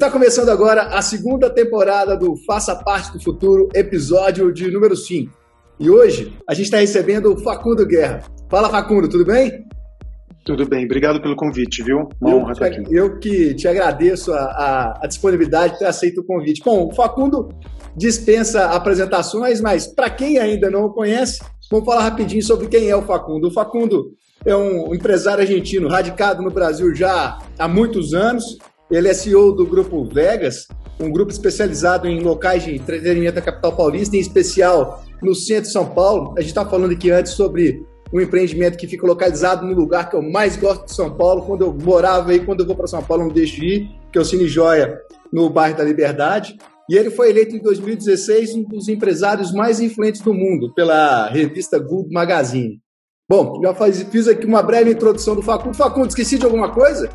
Está 0.00 0.10
começando 0.10 0.48
agora 0.48 0.84
a 0.84 1.02
segunda 1.02 1.50
temporada 1.50 2.16
do 2.16 2.34
Faça 2.34 2.74
Parte 2.74 3.12
do 3.12 3.22
Futuro, 3.22 3.68
episódio 3.74 4.50
de 4.50 4.70
número 4.70 4.96
5. 4.96 5.30
E 5.78 5.90
hoje 5.90 6.34
a 6.48 6.54
gente 6.54 6.64
está 6.64 6.78
recebendo 6.78 7.34
o 7.34 7.36
Facundo 7.36 7.86
Guerra. 7.86 8.22
Fala, 8.48 8.70
Facundo, 8.70 9.10
tudo 9.10 9.26
bem? 9.26 9.62
Tudo 10.42 10.66
bem, 10.66 10.86
obrigado 10.86 11.20
pelo 11.20 11.36
convite, 11.36 11.82
viu? 11.82 12.08
Uma 12.18 12.30
eu, 12.30 12.38
honra 12.38 12.52
estar 12.52 12.66
aqui. 12.68 12.82
Eu 12.90 13.18
que 13.18 13.52
te 13.52 13.68
agradeço 13.68 14.32
a, 14.32 14.40
a, 14.40 15.00
a 15.02 15.06
disponibilidade 15.06 15.74
de 15.74 15.80
ter 15.80 15.84
aceito 15.84 16.22
o 16.22 16.24
convite. 16.24 16.62
Bom, 16.64 16.88
o 16.88 16.94
Facundo 16.94 17.50
dispensa 17.94 18.70
apresentações, 18.70 19.60
mas 19.60 19.86
para 19.86 20.08
quem 20.08 20.38
ainda 20.38 20.70
não 20.70 20.86
o 20.86 20.94
conhece, 20.94 21.42
vamos 21.70 21.84
falar 21.84 22.04
rapidinho 22.04 22.42
sobre 22.42 22.68
quem 22.68 22.88
é 22.88 22.96
o 22.96 23.02
Facundo. 23.02 23.48
O 23.48 23.52
Facundo 23.52 24.14
é 24.46 24.56
um 24.56 24.94
empresário 24.94 25.42
argentino 25.42 25.88
radicado 25.88 26.42
no 26.42 26.50
Brasil 26.50 26.94
já 26.94 27.38
há 27.58 27.68
muitos 27.68 28.14
anos, 28.14 28.56
ele 28.90 29.08
é 29.08 29.14
CEO 29.14 29.52
do 29.52 29.66
Grupo 29.66 30.04
Vegas, 30.04 30.66
um 30.98 31.10
grupo 31.10 31.30
especializado 31.30 32.08
em 32.08 32.20
locais 32.20 32.64
de 32.64 32.74
entretenimento 32.74 33.36
da 33.36 33.42
capital 33.42 33.74
paulista, 33.74 34.16
em 34.16 34.20
especial 34.20 35.04
no 35.22 35.34
centro 35.34 35.64
de 35.64 35.72
São 35.72 35.86
Paulo. 35.86 36.34
A 36.36 36.40
gente 36.40 36.50
estava 36.50 36.68
falando 36.68 36.92
aqui 36.92 37.10
antes 37.10 37.32
sobre 37.32 37.84
um 38.12 38.20
empreendimento 38.20 38.76
que 38.76 38.88
fica 38.88 39.06
localizado 39.06 39.64
no 39.64 39.74
lugar 39.74 40.10
que 40.10 40.16
eu 40.16 40.22
mais 40.22 40.56
gosto 40.56 40.86
de 40.86 40.94
São 40.94 41.16
Paulo. 41.16 41.42
Quando 41.42 41.62
eu 41.62 41.72
morava 41.72 42.32
aí, 42.32 42.40
quando 42.40 42.60
eu 42.60 42.66
vou 42.66 42.74
para 42.74 42.86
São 42.86 43.02
Paulo, 43.02 43.24
não 43.24 43.32
deixo 43.32 43.56
de 43.56 43.66
ir, 43.66 43.90
que 44.12 44.18
é 44.18 44.20
o 44.20 44.24
Cine 44.24 44.48
Joia, 44.48 45.00
no 45.32 45.48
bairro 45.48 45.76
da 45.76 45.84
Liberdade. 45.84 46.58
E 46.88 46.96
ele 46.96 47.10
foi 47.10 47.30
eleito 47.30 47.54
em 47.54 47.62
2016 47.62 48.54
um 48.56 48.64
dos 48.64 48.88
empresários 48.88 49.52
mais 49.52 49.78
influentes 49.78 50.20
do 50.20 50.34
mundo 50.34 50.74
pela 50.74 51.28
revista 51.28 51.78
Good 51.78 52.12
Magazine. 52.12 52.80
Bom, 53.28 53.60
já 53.62 53.72
faz, 53.72 54.02
fiz 54.02 54.26
aqui 54.26 54.44
uma 54.44 54.60
breve 54.60 54.90
introdução 54.90 55.36
do 55.36 55.42
Facundo. 55.42 55.76
Facundo, 55.76 56.08
esqueci 56.08 56.36
de 56.36 56.44
alguma 56.44 56.72
coisa? 56.72 57.08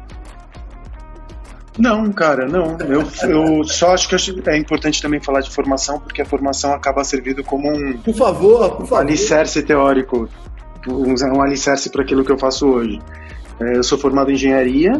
Não, 1.77 2.11
cara, 2.11 2.47
não. 2.47 2.77
Eu, 2.79 3.03
eu 3.29 3.63
só 3.65 3.93
acho 3.93 4.07
que 4.07 4.15
é 4.49 4.57
importante 4.57 5.01
também 5.01 5.21
falar 5.21 5.41
de 5.41 5.49
formação, 5.49 5.99
porque 5.99 6.21
a 6.21 6.25
formação 6.25 6.73
acaba 6.73 7.03
servindo 7.03 7.43
como 7.43 7.69
um. 7.69 7.97
Por 7.97 8.15
favor, 8.15 8.77
por 8.77 8.87
favor. 8.87 9.01
alicerce 9.01 9.61
teórico, 9.61 10.29
um, 10.87 11.13
um 11.13 11.41
alicerce 11.41 11.91
para 11.91 12.03
aquilo 12.03 12.23
que 12.23 12.31
eu 12.31 12.37
faço 12.37 12.67
hoje. 12.67 12.99
É, 13.61 13.77
eu 13.77 13.83
sou 13.83 13.97
formado 13.97 14.31
em 14.31 14.35
engenharia, 14.35 14.91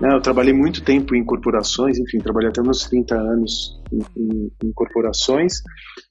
né, 0.00 0.14
eu 0.14 0.20
trabalhei 0.20 0.52
muito 0.52 0.82
tempo 0.82 1.14
em 1.14 1.24
corporações, 1.24 1.98
enfim, 1.98 2.18
trabalhei 2.18 2.50
até 2.50 2.62
meus 2.62 2.84
30 2.84 3.14
anos 3.14 3.80
em, 3.92 4.02
em, 4.16 4.52
em 4.64 4.72
corporações. 4.72 5.62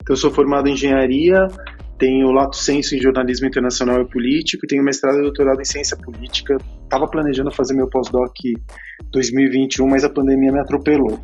Então, 0.01 0.13
eu 0.13 0.17
sou 0.17 0.31
formado 0.31 0.67
em 0.67 0.73
engenharia, 0.73 1.47
tenho 1.99 2.31
lato 2.31 2.55
senso 2.55 2.95
em 2.95 3.01
jornalismo 3.01 3.45
internacional 3.45 4.01
e 4.01 4.09
político, 4.09 4.65
tenho 4.65 4.83
mestrado 4.83 5.19
e 5.19 5.21
doutorado 5.21 5.59
em 5.61 5.65
ciência 5.65 5.97
política. 5.97 6.57
Estava 6.83 7.05
planejando 7.05 7.51
fazer 7.51 7.75
meu 7.75 7.89
pós-doc 7.89 8.33
2021, 9.11 9.85
mas 9.85 10.05
a 10.05 10.09
pandemia 10.09 10.51
me 10.51 10.59
atropelou. 10.59 11.19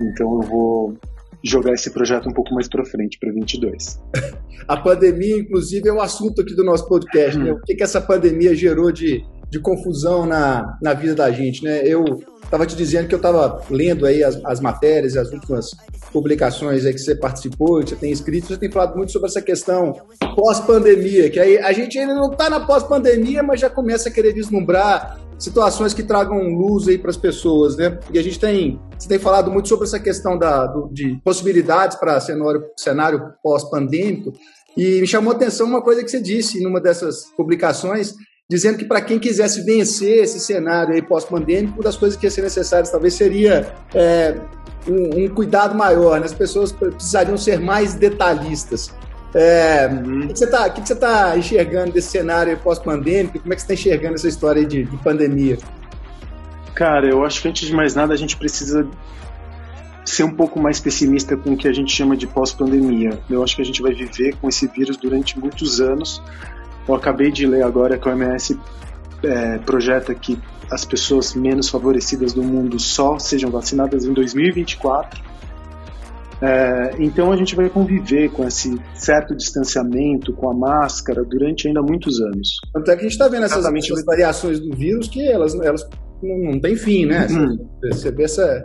Então 0.00 0.40
eu 0.40 0.42
vou 0.42 0.98
jogar 1.42 1.72
esse 1.72 1.90
projeto 1.90 2.28
um 2.28 2.32
pouco 2.32 2.54
mais 2.54 2.68
para 2.68 2.84
frente, 2.84 3.18
para 3.18 3.32
22. 3.32 4.00
a 4.68 4.76
pandemia, 4.76 5.38
inclusive, 5.38 5.88
é 5.88 5.92
o 5.92 6.00
assunto 6.00 6.42
aqui 6.42 6.54
do 6.54 6.62
nosso 6.62 6.86
podcast. 6.86 7.38
Né? 7.38 7.50
O 7.50 7.60
que, 7.62 7.74
que 7.74 7.82
essa 7.82 8.00
pandemia 8.00 8.54
gerou 8.54 8.92
de, 8.92 9.24
de 9.52 9.60
confusão 9.60 10.24
na, 10.24 10.78
na 10.80 10.94
vida 10.94 11.14
da 11.14 11.30
gente, 11.30 11.62
né? 11.62 11.82
Eu 11.84 12.04
estava 12.42 12.64
te 12.64 12.74
dizendo 12.74 13.06
que 13.06 13.14
eu 13.14 13.18
estava 13.18 13.62
lendo 13.68 14.06
aí 14.06 14.24
as, 14.24 14.42
as 14.46 14.60
matérias, 14.60 15.14
as 15.14 15.30
últimas 15.30 15.72
publicações 16.10 16.86
aí 16.86 16.94
que 16.94 16.98
você 16.98 17.14
participou, 17.14 17.80
que 17.80 17.90
você 17.90 17.96
tem 17.96 18.10
escrito, 18.10 18.46
você 18.46 18.56
tem 18.56 18.70
falado 18.70 18.96
muito 18.96 19.12
sobre 19.12 19.28
essa 19.28 19.42
questão 19.42 19.94
pós-pandemia, 20.34 21.28
que 21.28 21.38
aí 21.38 21.58
a 21.58 21.70
gente 21.70 21.98
ainda 21.98 22.14
não 22.14 22.32
está 22.32 22.48
na 22.48 22.60
pós-pandemia, 22.60 23.42
mas 23.42 23.60
já 23.60 23.68
começa 23.68 24.08
a 24.08 24.12
querer 24.12 24.32
vislumbrar 24.32 25.20
situações 25.38 25.92
que 25.92 26.02
tragam 26.02 26.38
luz 26.48 26.88
aí 26.88 26.96
para 26.96 27.10
as 27.10 27.16
pessoas, 27.18 27.76
né? 27.76 27.98
E 28.10 28.18
a 28.18 28.22
gente 28.22 28.40
tem, 28.40 28.80
você 28.98 29.06
tem 29.06 29.18
falado 29.18 29.50
muito 29.50 29.68
sobre 29.68 29.86
essa 29.86 30.00
questão 30.00 30.38
da, 30.38 30.66
do, 30.66 30.88
de 30.90 31.20
possibilidades 31.22 31.98
para 31.98 32.18
cenário, 32.20 32.64
cenário 32.74 33.34
pós-pandêmico, 33.42 34.32
e 34.74 35.02
me 35.02 35.06
chamou 35.06 35.30
a 35.30 35.36
atenção 35.36 35.66
uma 35.66 35.82
coisa 35.82 36.02
que 36.02 36.10
você 36.10 36.22
disse 36.22 36.62
numa 36.62 36.80
dessas 36.80 37.26
publicações, 37.36 38.14
dizendo 38.52 38.76
que 38.76 38.84
para 38.84 39.00
quem 39.00 39.18
quisesse 39.18 39.62
vencer 39.62 40.24
esse 40.24 40.38
cenário 40.38 41.02
pós-pandêmico, 41.04 41.76
uma 41.76 41.84
das 41.84 41.96
coisas 41.96 42.18
que 42.18 42.26
ia 42.26 42.30
ser 42.30 42.42
necessárias 42.42 42.90
talvez 42.90 43.14
seria 43.14 43.74
é, 43.94 44.36
um, 44.86 45.24
um, 45.24 45.28
cuidado 45.28 45.74
maior, 45.74 46.20
né? 46.20 46.26
as 46.26 46.34
pessoas 46.34 46.70
precisariam 46.70 47.38
ser 47.38 47.58
mais 47.58 47.94
detalhistas. 47.94 48.94
É, 49.34 49.88
uhum. 49.88 50.24
O 50.24 50.28
que 50.28 50.38
você 50.38 50.44
está 50.44 50.68
tá 50.96 51.38
enxergando 51.38 51.92
desse 51.92 52.10
cenário 52.10 52.54
pós-pandêmico? 52.58 53.38
Como 53.38 53.54
é 53.54 53.56
que 53.56 53.62
você 53.62 53.72
está 53.72 53.74
enxergando 53.74 54.16
essa 54.16 54.28
história 54.28 54.66
de, 54.66 54.84
de 54.84 54.96
pandemia? 54.98 55.56
Cara, 56.74 57.08
eu 57.08 57.24
acho 57.24 57.40
que 57.40 57.48
antes 57.48 57.66
de 57.66 57.74
mais 57.74 57.94
nada 57.94 58.12
a 58.12 58.16
gente 58.18 58.36
precisa 58.36 58.86
ser 60.04 60.24
um 60.24 60.34
pouco 60.34 60.60
mais 60.60 60.78
pessimista 60.78 61.38
com 61.38 61.54
o 61.54 61.56
que 61.56 61.66
a 61.66 61.72
gente 61.72 61.90
chama 61.90 62.14
de 62.18 62.26
pós-pandemia. 62.26 63.18
Eu 63.30 63.42
acho 63.42 63.56
que 63.56 63.62
a 63.62 63.64
gente 63.64 63.80
vai 63.80 63.94
viver 63.94 64.36
com 64.36 64.48
esse 64.50 64.66
vírus 64.66 64.98
durante 64.98 65.38
muitos 65.38 65.80
anos 65.80 66.22
eu 66.88 66.94
acabei 66.94 67.30
de 67.30 67.46
ler 67.46 67.62
agora 67.62 67.98
que 67.98 68.08
o 68.08 68.12
OMS 68.12 68.58
é, 69.22 69.58
projeta 69.58 70.14
que 70.14 70.38
as 70.70 70.84
pessoas 70.84 71.34
menos 71.34 71.68
favorecidas 71.68 72.32
do 72.32 72.42
mundo 72.42 72.78
só 72.78 73.18
sejam 73.18 73.50
vacinadas 73.50 74.04
em 74.04 74.12
2024. 74.12 75.32
É, 76.40 76.96
então 76.98 77.30
a 77.30 77.36
gente 77.36 77.54
vai 77.54 77.70
conviver 77.70 78.28
com 78.30 78.44
esse 78.44 78.76
certo 78.94 79.36
distanciamento, 79.36 80.32
com 80.32 80.50
a 80.50 80.54
máscara, 80.54 81.22
durante 81.24 81.68
ainda 81.68 81.80
muitos 81.80 82.20
anos. 82.20 82.56
Tanto 82.72 82.90
é 82.90 82.94
que 82.94 83.00
a 83.00 83.04
gente 83.04 83.12
está 83.12 83.28
vendo 83.28 83.44
essas, 83.44 83.64
essas, 83.64 84.04
variações 84.04 84.58
do 84.58 84.74
vírus 84.76 85.08
que 85.08 85.24
elas, 85.24 85.54
elas 85.54 85.88
não, 86.20 86.52
não 86.52 86.60
têm 86.60 86.74
fim, 86.74 87.06
né? 87.06 87.28
Hum. 87.30 87.58
Vê 88.16 88.24
essa... 88.24 88.64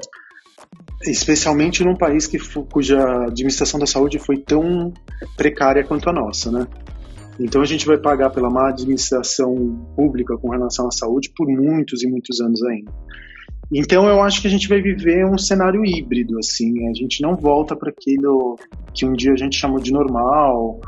Especialmente 1.03 1.84
num 1.84 1.95
país 1.95 2.25
que, 2.25 2.39
cuja 2.72 2.99
administração 3.28 3.79
da 3.79 3.85
saúde 3.85 4.17
foi 4.17 4.38
tão 4.38 4.91
precária 5.35 5.84
quanto 5.84 6.09
a 6.09 6.13
nossa, 6.13 6.51
né? 6.51 6.66
Então 7.39 7.61
a 7.61 7.65
gente 7.65 7.85
vai 7.85 7.97
pagar 7.97 8.29
pela 8.31 8.49
má 8.49 8.69
administração 8.69 9.55
pública 9.95 10.37
com 10.37 10.49
relação 10.49 10.87
à 10.87 10.91
saúde 10.91 11.31
por 11.35 11.47
muitos 11.47 12.03
e 12.03 12.07
muitos 12.07 12.41
anos 12.41 12.61
ainda. 12.63 12.91
Então 13.71 14.07
eu 14.07 14.21
acho 14.21 14.41
que 14.41 14.47
a 14.47 14.49
gente 14.49 14.67
vai 14.67 14.81
viver 14.81 15.25
um 15.25 15.37
cenário 15.37 15.85
híbrido, 15.85 16.37
assim, 16.39 16.87
a 16.87 16.93
gente 16.93 17.21
não 17.21 17.35
volta 17.35 17.75
para 17.75 17.89
aquilo 17.89 18.57
que 18.93 19.05
um 19.05 19.13
dia 19.13 19.33
a 19.33 19.35
gente 19.35 19.57
chamou 19.57 19.79
de 19.79 19.91
normal 19.91 20.79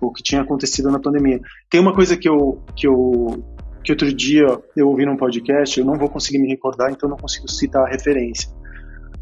ou 0.00 0.12
que 0.12 0.22
tinha 0.22 0.42
acontecido 0.42 0.90
na 0.90 1.00
pandemia. 1.00 1.40
Tem 1.68 1.80
uma 1.80 1.92
coisa 1.92 2.16
que 2.16 2.28
eu 2.28 2.62
que 2.76 2.86
eu 2.86 3.42
que 3.82 3.92
outro 3.92 4.12
dia 4.12 4.46
eu 4.76 4.88
ouvi 4.88 5.04
num 5.04 5.16
podcast, 5.16 5.78
eu 5.78 5.86
não 5.86 5.98
vou 5.98 6.08
conseguir 6.08 6.38
me 6.38 6.48
recordar, 6.48 6.92
então 6.92 7.08
não 7.08 7.16
consigo 7.16 7.48
citar 7.50 7.84
a 7.84 7.88
referência. 7.88 8.48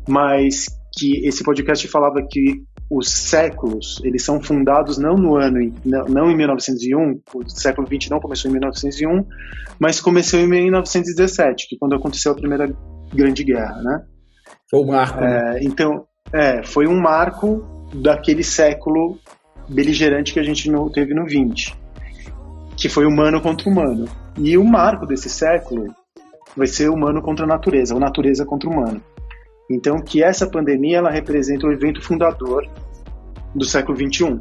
Mas 0.08 0.66
que 0.96 1.26
esse 1.26 1.42
podcast 1.42 1.86
falava 1.88 2.20
que 2.28 2.62
os 2.88 3.10
séculos, 3.10 4.00
eles 4.04 4.24
são 4.24 4.40
fundados 4.40 4.96
não 4.96 5.14
no 5.14 5.36
ano, 5.36 5.72
não, 5.84 6.04
não 6.04 6.30
em 6.30 6.36
1901, 6.36 7.20
o 7.34 7.48
século 7.48 7.86
20 7.86 8.10
não 8.10 8.20
começou 8.20 8.48
em 8.48 8.52
1901, 8.52 9.26
mas 9.78 10.00
começou 10.00 10.38
em 10.38 10.46
1917, 10.46 11.68
que 11.68 11.74
é 11.74 11.78
quando 11.78 11.96
aconteceu 11.96 12.32
a 12.32 12.36
Primeira 12.36 12.72
Grande 13.12 13.42
Guerra, 13.42 13.82
né? 13.82 14.04
Foi 14.70 14.80
um 14.80 14.86
marco. 14.86 15.20
Né? 15.20 15.58
É, 15.58 15.64
então, 15.64 16.06
é, 16.32 16.62
foi 16.62 16.86
um 16.86 17.00
marco 17.00 17.64
daquele 17.92 18.44
século 18.44 19.18
beligerante 19.68 20.32
que 20.32 20.40
a 20.40 20.44
gente 20.44 20.70
no, 20.70 20.90
teve 20.90 21.12
no 21.12 21.26
20, 21.26 21.76
que 22.76 22.88
foi 22.88 23.04
humano 23.04 23.40
contra 23.40 23.68
humano. 23.68 24.08
E 24.38 24.56
o 24.56 24.64
marco 24.64 25.06
desse 25.06 25.28
século 25.28 25.92
vai 26.56 26.66
ser 26.66 26.88
humano 26.88 27.20
contra 27.20 27.44
a 27.44 27.48
natureza, 27.48 27.94
ou 27.94 28.00
natureza 28.00 28.44
contra 28.44 28.68
humano. 28.68 29.02
Então, 29.70 30.00
que 30.00 30.22
essa 30.22 30.48
pandemia 30.48 30.98
ela 30.98 31.10
representa 31.10 31.66
o 31.66 31.72
evento 31.72 32.00
fundador 32.00 32.68
do 33.54 33.64
século 33.64 33.96
21. 33.96 34.40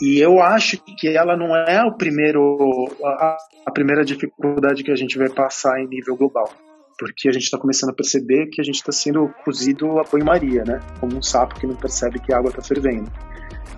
E 0.00 0.20
eu 0.20 0.40
acho 0.40 0.78
que 0.78 1.08
ela 1.08 1.36
não 1.36 1.56
é 1.56 1.82
o 1.82 1.92
primeiro, 1.92 2.86
a, 3.02 3.36
a, 3.66 3.70
primeira 3.72 4.04
dificuldade 4.04 4.84
que 4.84 4.92
a 4.92 4.96
gente 4.96 5.16
vai 5.16 5.28
passar 5.28 5.80
em 5.80 5.88
nível 5.88 6.14
global. 6.16 6.50
porque 6.98 7.28
a 7.28 7.32
gente 7.32 7.44
está 7.44 7.58
começando 7.58 7.90
a 7.90 7.94
perceber 7.94 8.46
que 8.46 8.60
a 8.60 8.64
gente 8.64 8.76
está 8.76 8.92
sendo 8.92 9.28
cozido 9.44 9.98
a 9.98 10.04
banho-maria, 10.04 10.64
né? 10.64 10.80
Como 11.00 11.16
um 11.16 11.22
sapo 11.22 11.54
que 11.54 11.66
não 11.66 11.74
percebe 11.74 12.18
que 12.20 12.32
a 12.32 12.38
água 12.38 12.50
está 12.50 12.62
fervendo 12.62 13.10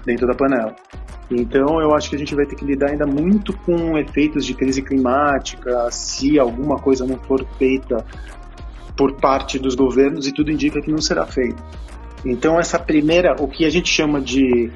dentro 0.05 0.27
da 0.27 0.35
panela. 0.35 0.75
Então, 1.31 1.81
eu 1.81 1.95
acho 1.95 2.09
que 2.09 2.17
a 2.17 2.19
gente 2.19 2.35
vai 2.35 2.47
ter 2.47 2.57
que 2.57 2.65
lidar 2.65 2.91
ainda 2.91 3.07
muito 3.07 3.53
com 3.59 3.99
efeitos 3.99 4.47
de 4.47 4.55
crise 4.55 4.83
climática, 4.83 5.91
se 5.91 6.39
alguma 6.39 6.79
coisa 6.79 7.07
não 7.07 7.19
for 7.19 7.45
feita 7.59 8.05
por 8.99 9.15
parte 9.21 9.61
dos 9.61 9.77
governos, 9.77 10.27
e 10.27 10.33
tudo 10.35 10.51
indica 10.51 10.83
que 10.83 10.91
não 10.91 11.01
será 11.01 11.25
feito. 11.25 11.63
Então, 12.27 12.59
essa 12.59 12.81
primeira, 12.81 13.37
o 13.41 13.47
que 13.47 13.65
a 13.65 13.71
gente 13.71 13.89
chama 13.89 14.21
de 14.21 14.71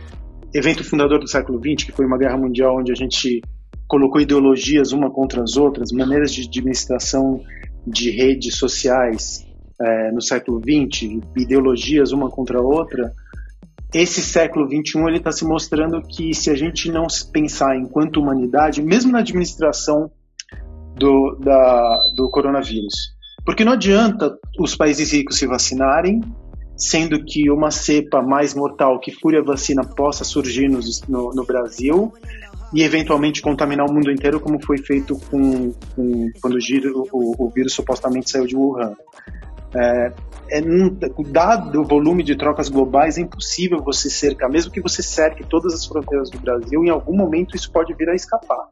evento 0.55 0.85
fundador 0.85 1.19
do 1.19 1.29
século 1.29 1.59
XX, 1.59 1.87
que 1.87 1.93
foi 1.93 2.07
uma 2.07 2.17
guerra 2.17 2.37
mundial 2.37 2.79
onde 2.79 2.93
a 2.93 2.95
gente 2.95 3.43
colocou 3.89 4.21
ideologias 4.21 4.93
uma 4.93 5.11
contra 5.11 5.43
as 5.43 5.57
outras, 5.57 5.91
maneiras 5.91 6.33
de 6.33 6.47
administração 6.49 7.43
de 7.85 8.11
redes 8.11 8.57
sociais 8.57 9.45
é, 9.81 10.13
no 10.13 10.23
século 10.23 10.61
XX, 10.61 11.21
ideologias 11.37 12.13
uma 12.13 12.31
contra 12.31 12.59
a 12.59 12.63
outra, 12.63 13.13
esse 13.93 14.23
século 14.23 14.67
XXI 14.67 15.17
está 15.17 15.33
se 15.33 15.45
mostrando 15.45 16.01
que 16.01 16.33
se 16.33 16.49
a 16.49 16.55
gente 16.55 16.91
não 16.91 17.07
pensar 17.33 17.77
enquanto 17.77 18.21
humanidade, 18.21 18.81
mesmo 18.83 19.13
na 19.13 19.19
administração 19.19 20.11
do, 20.97 21.37
da, 21.41 21.99
do 22.17 22.31
coronavírus, 22.31 23.12
porque 23.45 23.65
não 23.65 23.73
adianta 23.73 24.37
os 24.59 24.75
países 24.77 25.13
ricos 25.13 25.39
se 25.39 25.47
vacinarem, 25.47 26.21
sendo 26.77 27.23
que 27.25 27.51
uma 27.51 27.71
cepa 27.71 28.23
mais 28.23 28.55
mortal 28.55 28.99
que 28.99 29.13
fure 29.13 29.39
a 29.39 29.43
vacina 29.43 29.85
possa 29.85 30.25
surgir 30.25 30.69
no, 30.69 30.81
no, 31.09 31.31
no 31.35 31.45
Brasil 31.45 32.13
e 32.73 32.83
eventualmente 32.83 33.43
contaminar 33.43 33.87
o 33.87 33.93
mundo 33.93 34.11
inteiro, 34.11 34.41
como 34.41 34.65
foi 34.65 34.79
feito 34.79 35.19
com, 35.31 35.73
com 35.95 36.31
quando 36.41 36.57
o, 36.57 37.09
o, 37.13 37.47
o, 37.47 37.51
vírus 37.51 37.75
supostamente 37.75 38.31
saiu 38.31 38.47
de 38.47 38.57
Wuhan. 38.57 38.95
É, 39.75 40.13
é, 40.51 40.63
dado 41.31 41.81
o 41.81 41.85
volume 41.85 42.23
de 42.23 42.37
trocas 42.37 42.69
globais, 42.69 43.19
é 43.19 43.21
impossível 43.21 43.83
você 43.83 44.09
cercar, 44.09 44.51
mesmo 44.51 44.73
que 44.73 44.81
você 44.81 45.03
cerque 45.03 45.45
todas 45.45 45.75
as 45.75 45.85
fronteiras 45.85 46.31
do 46.31 46.39
Brasil, 46.39 46.83
em 46.85 46.91
algum 46.91 47.17
momento 47.17 47.57
isso 47.57 47.71
pode 47.71 47.95
vir 47.95 48.09
a 48.09 48.15
escapar. 48.15 48.69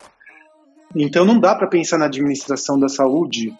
Então 0.96 1.25
não 1.25 1.38
dá 1.38 1.55
para 1.55 1.69
pensar 1.69 1.99
na 1.99 2.06
administração 2.06 2.78
da 2.78 2.88
saúde 2.88 3.55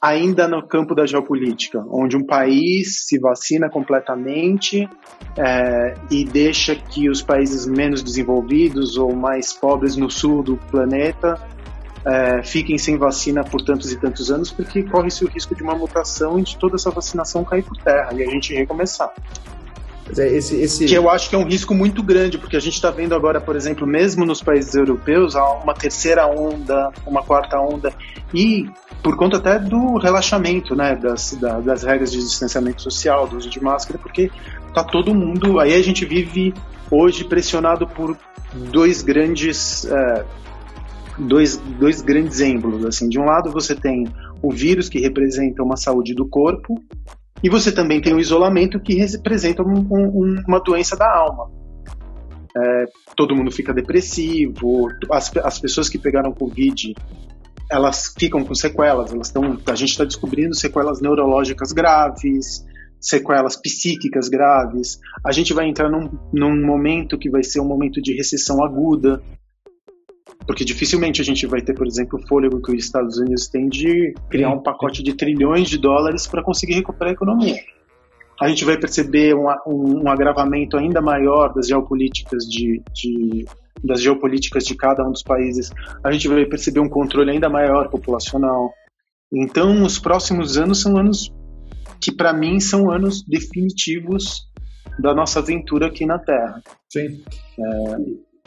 ainda 0.00 0.46
no 0.46 0.66
campo 0.66 0.94
da 0.94 1.06
geopolítica, 1.06 1.84
onde 1.90 2.16
um 2.16 2.24
país 2.24 3.06
se 3.06 3.18
vacina 3.18 3.68
completamente 3.68 4.88
é, 5.36 5.94
e 6.10 6.24
deixa 6.24 6.74
que 6.74 7.08
os 7.08 7.22
países 7.22 7.66
menos 7.66 8.02
desenvolvidos 8.02 8.96
ou 8.96 9.14
mais 9.14 9.52
pobres 9.52 9.96
no 9.96 10.10
sul 10.10 10.42
do 10.42 10.56
planeta 10.56 11.40
é, 12.06 12.42
fiquem 12.42 12.78
sem 12.78 12.96
vacina 12.96 13.42
por 13.42 13.62
tantos 13.62 13.92
e 13.92 13.98
tantos 13.98 14.30
anos, 14.30 14.52
porque 14.52 14.82
corre-se 14.84 15.24
o 15.24 15.28
risco 15.28 15.54
de 15.54 15.62
uma 15.62 15.74
mutação 15.74 16.38
e 16.38 16.42
de 16.42 16.56
toda 16.56 16.76
essa 16.76 16.90
vacinação 16.90 17.44
cair 17.44 17.64
por 17.64 17.76
terra 17.78 18.10
e 18.14 18.22
a 18.22 18.30
gente 18.30 18.54
recomeçar. 18.54 19.12
Esse, 20.10 20.60
esse... 20.60 20.86
Que 20.86 20.94
eu 20.94 21.10
acho 21.10 21.28
que 21.28 21.34
é 21.34 21.38
um 21.38 21.46
risco 21.46 21.74
muito 21.74 22.02
grande, 22.02 22.38
porque 22.38 22.56
a 22.56 22.60
gente 22.60 22.74
está 22.74 22.90
vendo 22.90 23.14
agora, 23.14 23.40
por 23.40 23.56
exemplo, 23.56 23.86
mesmo 23.86 24.24
nos 24.24 24.42
países 24.42 24.74
europeus, 24.74 25.34
uma 25.34 25.74
terceira 25.74 26.26
onda, 26.26 26.92
uma 27.06 27.22
quarta 27.22 27.58
onda, 27.58 27.92
e 28.32 28.66
por 29.02 29.16
conta 29.16 29.36
até 29.36 29.58
do 29.58 29.98
relaxamento 29.98 30.74
né, 30.74 30.94
das, 30.96 31.32
da, 31.34 31.60
das 31.60 31.82
regras 31.82 32.12
de 32.12 32.18
distanciamento 32.18 32.82
social, 32.82 33.26
do 33.26 33.36
uso 33.36 33.50
de 33.50 33.62
máscara, 33.62 33.98
porque 33.98 34.30
tá 34.72 34.84
todo 34.84 35.14
mundo. 35.14 35.58
Aí 35.58 35.74
a 35.74 35.82
gente 35.82 36.04
vive 36.04 36.54
hoje 36.90 37.24
pressionado 37.24 37.86
por 37.86 38.16
dois 38.70 39.02
grandes. 39.02 39.84
É, 39.86 40.24
dois, 41.18 41.56
dois 41.56 42.02
grandes 42.02 42.40
êmbolos. 42.40 42.84
Assim. 42.84 43.08
De 43.08 43.18
um 43.18 43.24
lado, 43.24 43.50
você 43.50 43.74
tem 43.74 44.06
o 44.42 44.52
vírus, 44.52 44.88
que 44.88 44.98
representa 44.98 45.62
uma 45.62 45.76
saúde 45.76 46.14
do 46.14 46.28
corpo, 46.28 46.74
e 47.42 47.48
você 47.48 47.70
também 47.72 48.00
tem 48.00 48.14
o 48.14 48.20
isolamento, 48.20 48.80
que 48.80 48.94
representa 48.94 49.62
um, 49.62 49.78
um, 49.90 50.42
uma 50.46 50.60
doença 50.60 50.96
da 50.96 51.06
alma. 51.06 51.50
É, 52.56 52.84
todo 53.14 53.36
mundo 53.36 53.50
fica 53.50 53.74
depressivo, 53.74 54.88
as, 55.10 55.36
as 55.36 55.58
pessoas 55.58 55.88
que 55.88 55.98
pegaram 55.98 56.32
Covid 56.32 56.94
elas 57.70 58.14
ficam 58.18 58.44
com 58.44 58.54
sequelas, 58.54 59.12
elas 59.12 59.28
estão, 59.28 59.58
a 59.66 59.74
gente 59.74 59.90
está 59.90 60.04
descobrindo 60.04 60.54
sequelas 60.54 61.00
neurológicas 61.00 61.72
graves, 61.72 62.64
sequelas 63.00 63.56
psíquicas 63.56 64.28
graves. 64.28 64.98
A 65.24 65.32
gente 65.32 65.52
vai 65.52 65.68
entrar 65.68 65.90
num, 65.90 66.08
num 66.32 66.64
momento 66.64 67.18
que 67.18 67.28
vai 67.28 67.42
ser 67.42 67.60
um 67.60 67.66
momento 67.66 68.00
de 68.00 68.14
recessão 68.14 68.64
aguda, 68.64 69.20
porque 70.46 70.64
dificilmente 70.64 71.20
a 71.20 71.24
gente 71.24 71.46
vai 71.46 71.60
ter, 71.60 71.74
por 71.74 71.86
exemplo, 71.86 72.18
o 72.18 72.26
fôlego 72.26 72.62
que 72.62 72.72
os 72.72 72.84
Estados 72.84 73.18
Unidos 73.18 73.48
têm 73.48 73.68
de 73.68 74.14
criar 74.30 74.50
um 74.50 74.62
pacote 74.62 75.02
de 75.02 75.14
trilhões 75.14 75.68
de 75.68 75.78
dólares 75.78 76.26
para 76.26 76.42
conseguir 76.42 76.74
recuperar 76.74 77.10
a 77.10 77.14
economia. 77.14 77.56
A 78.40 78.48
gente 78.48 78.64
vai 78.64 78.78
perceber 78.78 79.34
um, 79.34 79.46
um, 79.66 80.04
um 80.04 80.08
agravamento 80.08 80.76
ainda 80.76 81.00
maior 81.00 81.52
das 81.54 81.66
geopolíticas 81.66 82.44
de, 82.44 82.82
de, 82.94 83.44
das 83.82 84.00
geopolíticas 84.00 84.64
de 84.64 84.76
cada 84.76 85.02
um 85.06 85.10
dos 85.10 85.22
países. 85.22 85.70
A 86.04 86.12
gente 86.12 86.28
vai 86.28 86.44
perceber 86.44 86.80
um 86.80 86.88
controle 86.88 87.30
ainda 87.30 87.48
maior 87.48 87.88
populacional. 87.88 88.70
Então, 89.32 89.82
os 89.82 89.98
próximos 89.98 90.56
anos 90.56 90.80
são 90.80 90.96
anos 90.96 91.32
que, 92.00 92.12
para 92.12 92.32
mim, 92.32 92.60
são 92.60 92.90
anos 92.90 93.24
definitivos 93.26 94.46
da 94.98 95.14
nossa 95.14 95.40
aventura 95.40 95.86
aqui 95.86 96.06
na 96.06 96.18
Terra. 96.18 96.62
Sim. 96.92 97.22
É, 97.58 97.96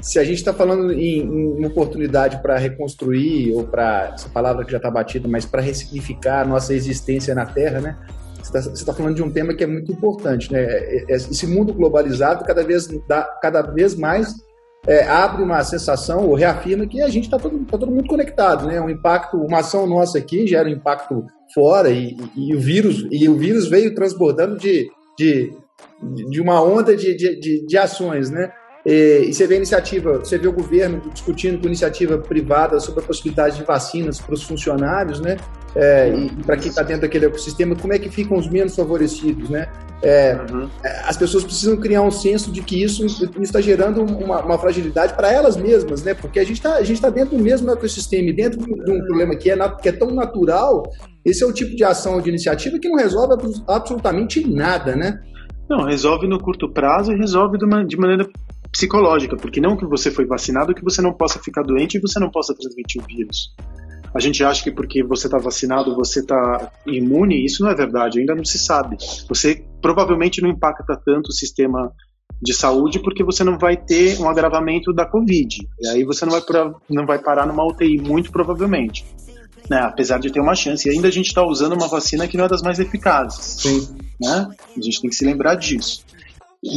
se 0.02 0.18
a 0.18 0.24
gente 0.24 0.38
está 0.38 0.54
falando 0.54 0.94
em, 0.94 1.20
em, 1.22 1.66
oportunidade 1.66 2.42
para 2.42 2.58
reconstruir, 2.58 3.54
ou 3.54 3.66
para, 3.66 4.14
essa 4.14 4.30
palavra 4.30 4.64
que 4.64 4.72
já 4.72 4.78
está 4.78 4.90
batida, 4.90 5.28
mas 5.28 5.46
para 5.46 5.62
ressignificar 5.62 6.42
a 6.42 6.46
nossa 6.46 6.74
existência 6.74 7.36
na 7.36 7.46
Terra, 7.46 7.82
né? 7.82 7.98
Você 8.42 8.58
está 8.58 8.92
tá 8.92 8.98
falando 8.98 9.16
de 9.16 9.24
um 9.24 9.30
tema 9.30 9.54
que 9.54 9.64
é 9.64 9.68
muito 9.68 9.92
importante, 9.92 10.52
né? 10.52 10.62
É, 10.62 11.06
é, 11.10 11.16
esse 11.16 11.46
mundo 11.46 11.74
globalizado 11.74 12.46
cada 12.46 12.64
vez, 12.64 12.88
dá, 13.08 13.24
cada 13.42 13.62
vez 13.62 13.94
mais 13.94 14.34
é, 14.88 15.04
abre 15.04 15.44
uma 15.44 15.62
sensação 15.64 16.26
ou 16.26 16.36
reafirma 16.36 16.88
que 16.88 17.02
a 17.02 17.10
gente 17.10 17.26
está 17.26 17.38
todo, 17.38 17.60
tá 17.66 17.78
todo 17.78 17.92
mundo 17.92 18.08
conectado, 18.08 18.68
né? 18.68 18.80
Um 18.80 18.90
impacto, 18.90 19.38
uma 19.38 19.60
ação 19.60 19.86
nossa 19.86 20.18
aqui 20.18 20.48
gera 20.48 20.70
um 20.70 20.72
impacto 20.72 21.26
fora 21.54 21.90
e, 21.90 22.16
e, 22.36 22.52
e 22.52 22.56
o 22.56 22.60
vírus 22.60 23.06
e 23.12 23.28
o 23.28 23.36
vírus 23.36 23.68
veio 23.68 23.94
transbordando 23.94 24.58
de, 24.58 24.90
de, 25.18 25.54
de 26.30 26.40
uma 26.40 26.64
onda 26.64 26.96
de, 26.96 27.16
de, 27.16 27.66
de 27.66 27.78
ações, 27.78 28.30
né? 28.30 28.50
E, 28.86 29.26
e 29.28 29.34
você 29.34 29.46
vê 29.46 29.58
iniciativa, 29.58 30.20
você 30.20 30.38
vê 30.38 30.48
o 30.48 30.54
governo 30.54 31.02
discutindo 31.14 31.60
com 31.60 31.68
iniciativa 31.68 32.18
privada 32.18 32.80
sobre 32.80 33.04
a 33.04 33.04
possibilidade 33.08 33.58
de 33.58 33.64
vacinas 33.64 34.20
para 34.20 34.34
os 34.34 34.44
funcionários, 34.44 35.20
né? 35.20 35.38
É, 35.76 36.10
e 36.10 36.30
para 36.44 36.58
quem 36.58 36.70
está 36.70 36.82
dentro 36.82 37.04
daquele 37.04 37.26
ecossistema, 37.26 37.76
como 37.76 37.94
é 37.94 38.00
que 38.00 38.10
ficam 38.10 38.38
os 38.38 38.50
menos 38.50 38.76
favorecidos, 38.76 39.50
né? 39.50 39.68
É, 40.02 40.40
uhum. 40.50 40.70
As 41.06 41.18
pessoas 41.18 41.44
precisam 41.44 41.76
criar 41.78 42.02
um 42.02 42.10
senso 42.10 42.52
de 42.52 42.62
que 42.62 42.82
isso 42.82 43.06
está 43.42 43.60
gerando 43.60 44.02
uma, 44.02 44.42
uma 44.44 44.58
fragilidade 44.58 45.14
para 45.14 45.32
elas 45.32 45.58
mesmas, 45.58 46.02
né? 46.04 46.14
Porque 46.14 46.40
a 46.40 46.44
gente 46.44 46.58
está 46.58 46.82
tá 47.02 47.10
dentro 47.10 47.38
do 47.38 47.44
mesmo 47.44 47.70
ecossistema 47.70 48.30
e 48.30 48.34
dentro 48.34 48.60
de 48.60 48.92
um 48.92 49.06
problema 49.06 49.36
que 49.36 49.52
é, 49.52 49.70
que 49.82 49.90
é 49.90 49.92
tão 49.92 50.12
natural, 50.12 50.84
esse 51.24 51.44
é 51.44 51.46
o 51.46 51.54
tipo 51.54 51.76
de 51.76 51.84
ação 51.84 52.20
de 52.22 52.30
iniciativa 52.30 52.80
que 52.80 52.88
não 52.88 52.98
resolve 52.98 53.36
absolutamente 53.68 54.48
nada, 54.50 54.96
né? 54.96 55.20
Não, 55.70 55.86
resolve 55.86 56.28
no 56.28 56.40
curto 56.40 56.68
prazo 56.72 57.12
e 57.12 57.18
resolve 57.18 57.58
de, 57.58 57.66
uma, 57.66 57.86
de 57.86 57.96
maneira 57.96 58.28
psicológica, 58.72 59.36
porque 59.36 59.60
não 59.62 59.76
que 59.76 59.86
você 59.86 60.12
foi 60.12 60.26
vacinado 60.26 60.74
que 60.74 60.84
você 60.84 61.02
não 61.02 61.14
possa 61.14 61.40
ficar 61.40 61.64
doente 61.64 61.98
e 61.98 62.02
você 62.02 62.20
não 62.20 62.30
possa 62.30 62.54
transmitir 62.54 63.02
o 63.02 63.06
vírus. 63.06 63.54
A 64.14 64.20
gente 64.20 64.44
acha 64.44 64.64
que 64.64 64.72
porque 64.72 65.04
você 65.04 65.28
está 65.28 65.38
vacinado 65.38 65.96
você 65.96 66.20
está 66.20 66.72
imune, 66.86 67.46
isso 67.46 67.64
não 67.64 67.72
é 67.72 67.76
verdade, 67.76 68.20
ainda 68.20 68.36
não 68.36 68.44
se 68.44 68.58
sabe. 68.58 68.98
Você 69.28 69.64
provavelmente 69.82 70.42
não 70.42 70.50
impacta 70.50 71.00
tanto 71.06 71.28
o 71.28 71.34
sistema 71.34 71.92
de 72.42 72.54
saúde 72.54 73.00
porque 73.00 73.24
você 73.24 73.44
não 73.44 73.58
vai 73.58 73.76
ter 73.78 74.20
um 74.20 74.30
agravamento 74.30 74.94
da 74.94 75.06
Covid. 75.06 75.68
E 75.80 75.88
aí 75.90 76.04
você 76.04 76.26
não 76.26 76.32
vai, 76.32 76.42
não 76.90 77.06
vai 77.06 77.20
parar 77.20 77.46
numa 77.46 77.66
UTI, 77.66 77.98
muito 77.98 78.32
provavelmente. 78.32 79.06
Né? 79.70 79.78
Apesar 79.78 80.20
de 80.20 80.32
ter 80.32 80.40
uma 80.40 80.56
chance. 80.56 80.88
E 80.88 80.92
ainda 80.92 81.08
a 81.08 81.12
gente 81.12 81.28
está 81.28 81.46
usando 81.46 81.74
uma 81.74 81.88
vacina 81.88 82.28
que 82.28 82.38
não 82.38 82.46
é 82.46 82.48
das 82.48 82.62
mais 82.62 82.80
eficazes. 82.80 83.62
Sim. 83.62 83.96
Né? 84.20 84.48
A 84.76 84.82
gente 84.82 85.02
tem 85.02 85.10
que 85.10 85.16
se 85.16 85.26
lembrar 85.26 85.56
disso. 85.56 86.04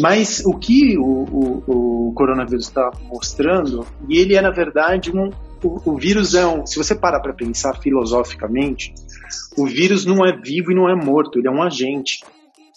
Mas 0.00 0.44
o 0.44 0.56
que 0.56 0.96
o, 0.96 1.02
o, 1.04 2.08
o 2.08 2.12
coronavírus 2.14 2.66
está 2.66 2.90
mostrando, 3.02 3.84
e 4.08 4.18
ele 4.18 4.36
é 4.36 4.40
na 4.40 4.50
verdade 4.50 5.10
um. 5.10 5.30
O, 5.62 5.92
o 5.92 5.96
vírus 5.96 6.34
é 6.34 6.46
um. 6.46 6.64
Se 6.66 6.76
você 6.76 6.94
parar 6.94 7.20
para 7.20 7.32
pensar 7.32 7.74
filosoficamente, 7.80 8.94
o 9.56 9.66
vírus 9.66 10.04
não 10.06 10.24
é 10.24 10.32
vivo 10.36 10.72
e 10.72 10.74
não 10.74 10.88
é 10.88 10.94
morto, 10.94 11.38
ele 11.38 11.48
é 11.48 11.50
um 11.50 11.62
agente. 11.62 12.20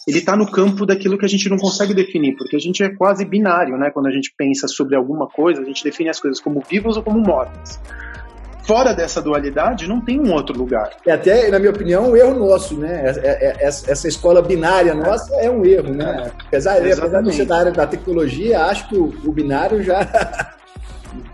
Ele 0.07 0.19
está 0.19 0.35
no 0.35 0.50
campo 0.51 0.85
daquilo 0.85 1.17
que 1.17 1.25
a 1.25 1.29
gente 1.29 1.50
não 1.50 1.57
consegue 1.57 1.93
definir, 1.93 2.35
porque 2.35 2.55
a 2.55 2.59
gente 2.59 2.83
é 2.83 2.89
quase 2.89 3.25
binário, 3.25 3.75
né? 3.75 3.89
Quando 3.89 4.05
a 4.07 4.12
gente 4.12 4.33
pensa 4.38 4.67
sobre 4.67 4.95
alguma 4.95 5.27
coisa, 5.27 5.62
a 5.62 5.65
gente 5.65 5.83
define 5.83 6.09
as 6.09 6.19
coisas 6.19 6.39
como 6.39 6.62
vivas 6.67 6.95
ou 6.95 7.03
como 7.03 7.19
mortas 7.19 7.79
fora 8.65 8.93
dessa 8.93 9.22
dualidade, 9.22 9.88
não 9.88 10.01
tem 10.01 10.19
um 10.19 10.34
outro 10.34 10.57
lugar. 10.57 10.91
É 11.05 11.12
até, 11.12 11.50
na 11.50 11.60
minha 11.60 11.72
opinião, 11.72 12.12
um 12.12 12.17
erro 12.17 12.34
nosso, 12.36 12.75
né? 12.77 13.03
É, 13.05 13.27
é, 13.27 13.57
é, 13.60 13.67
essa 13.67 14.07
escola 14.07 14.41
binária 14.41 14.93
nossa 14.93 15.34
é 15.36 15.50
um 15.50 15.65
erro, 15.65 15.93
né? 15.93 16.31
Apesar, 16.48 16.77
apesar 16.77 17.22
de 17.22 17.34
ser 17.34 17.45
da 17.45 17.57
área 17.57 17.72
da 17.72 17.88
tecnologia, 17.88 18.65
acho 18.65 18.88
que 18.89 18.98
o, 18.98 19.31
binário 19.31 19.84
já. 19.84 20.55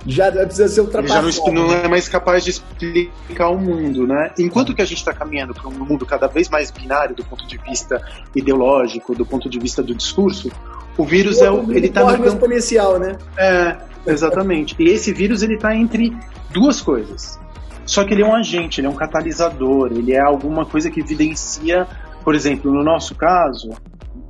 já 0.05 0.31
precisa 0.31 0.67
ser 0.67 0.81
ultrapassado. 0.81 1.27
Ele 1.27 1.31
já 1.31 1.43
não, 1.45 1.67
não, 1.67 1.73
é 1.73 1.87
mais 1.87 2.07
capaz 2.07 2.43
de 2.43 2.51
explicar 2.51 3.49
o 3.49 3.57
mundo, 3.57 4.05
né? 4.05 4.31
Enquanto 4.37 4.75
que 4.75 4.81
a 4.81 4.85
gente 4.85 4.97
está 4.97 5.13
caminhando 5.13 5.53
para 5.53 5.67
um 5.67 5.71
mundo 5.71 6.05
cada 6.05 6.27
vez 6.27 6.49
mais 6.49 6.69
binário 6.69 7.15
do 7.15 7.23
ponto 7.23 7.47
de 7.47 7.57
vista 7.57 8.01
ideológico, 8.35 9.15
do 9.15 9.25
ponto 9.25 9.49
de 9.49 9.59
vista 9.59 9.81
do 9.81 9.95
discurso, 9.95 10.51
o 10.97 11.05
vírus 11.05 11.41
é 11.41 11.49
o, 11.49 11.71
ele 11.71 11.87
está 11.87 12.17
no 12.17 12.25
exponencial, 12.25 12.99
né? 12.99 13.15
É, 13.37 13.75
exatamente. 14.05 14.75
E 14.79 14.89
esse 14.89 15.13
vírus 15.13 15.43
ele 15.43 15.55
está 15.55 15.75
entre 15.75 16.15
duas 16.51 16.81
coisas. 16.81 17.39
Só 17.85 18.03
que 18.03 18.13
ele 18.13 18.21
é 18.21 18.25
um 18.25 18.35
agente, 18.35 18.79
ele 18.79 18.87
é 18.87 18.89
um 18.89 18.95
catalisador, 18.95 19.91
ele 19.91 20.13
é 20.13 20.19
alguma 20.19 20.65
coisa 20.65 20.89
que 20.89 20.99
evidencia, 20.99 21.87
por 22.23 22.35
exemplo, 22.35 22.71
no 22.71 22.83
nosso 22.83 23.15
caso, 23.15 23.69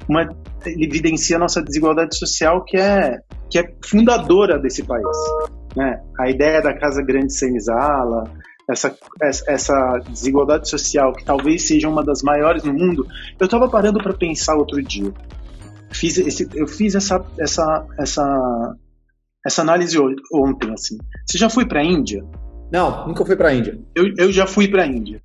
uma, 0.07 0.21
ele 0.65 0.85
evidencia 0.85 1.35
a 1.35 1.39
nossa 1.39 1.61
desigualdade 1.61 2.17
social 2.17 2.63
que 2.63 2.77
é, 2.77 3.19
que 3.49 3.59
é 3.59 3.63
fundadora 3.83 4.57
desse 4.57 4.83
país. 4.83 5.05
Né? 5.75 6.01
A 6.19 6.29
ideia 6.29 6.61
da 6.61 6.73
casa 6.73 7.03
grande 7.03 7.33
senzala, 7.33 8.23
essa, 8.69 8.95
essa 9.47 9.99
desigualdade 10.09 10.69
social 10.69 11.13
que 11.13 11.23
talvez 11.23 11.67
seja 11.67 11.89
uma 11.89 12.03
das 12.03 12.21
maiores 12.21 12.63
no 12.63 12.73
mundo. 12.73 13.05
Eu 13.39 13.45
estava 13.45 13.69
parando 13.69 14.01
para 14.01 14.13
pensar 14.13 14.55
outro 14.55 14.81
dia. 14.81 15.11
Fiz 15.91 16.17
esse, 16.17 16.47
eu 16.55 16.67
fiz 16.67 16.95
essa, 16.95 17.23
essa, 17.37 17.85
essa, 17.99 18.75
essa 19.45 19.61
análise 19.61 19.97
ontem. 20.33 20.71
Assim. 20.73 20.97
Você 21.25 21.37
já 21.37 21.49
foi 21.49 21.65
para 21.65 21.81
a 21.81 21.83
Índia? 21.83 22.23
Não, 22.71 23.07
nunca 23.07 23.25
fui 23.25 23.35
para 23.35 23.49
a 23.49 23.53
Índia. 23.53 23.79
Eu, 23.95 24.13
eu 24.17 24.31
já 24.31 24.47
fui 24.47 24.67
para 24.67 24.83
a 24.83 24.87
Índia. 24.87 25.21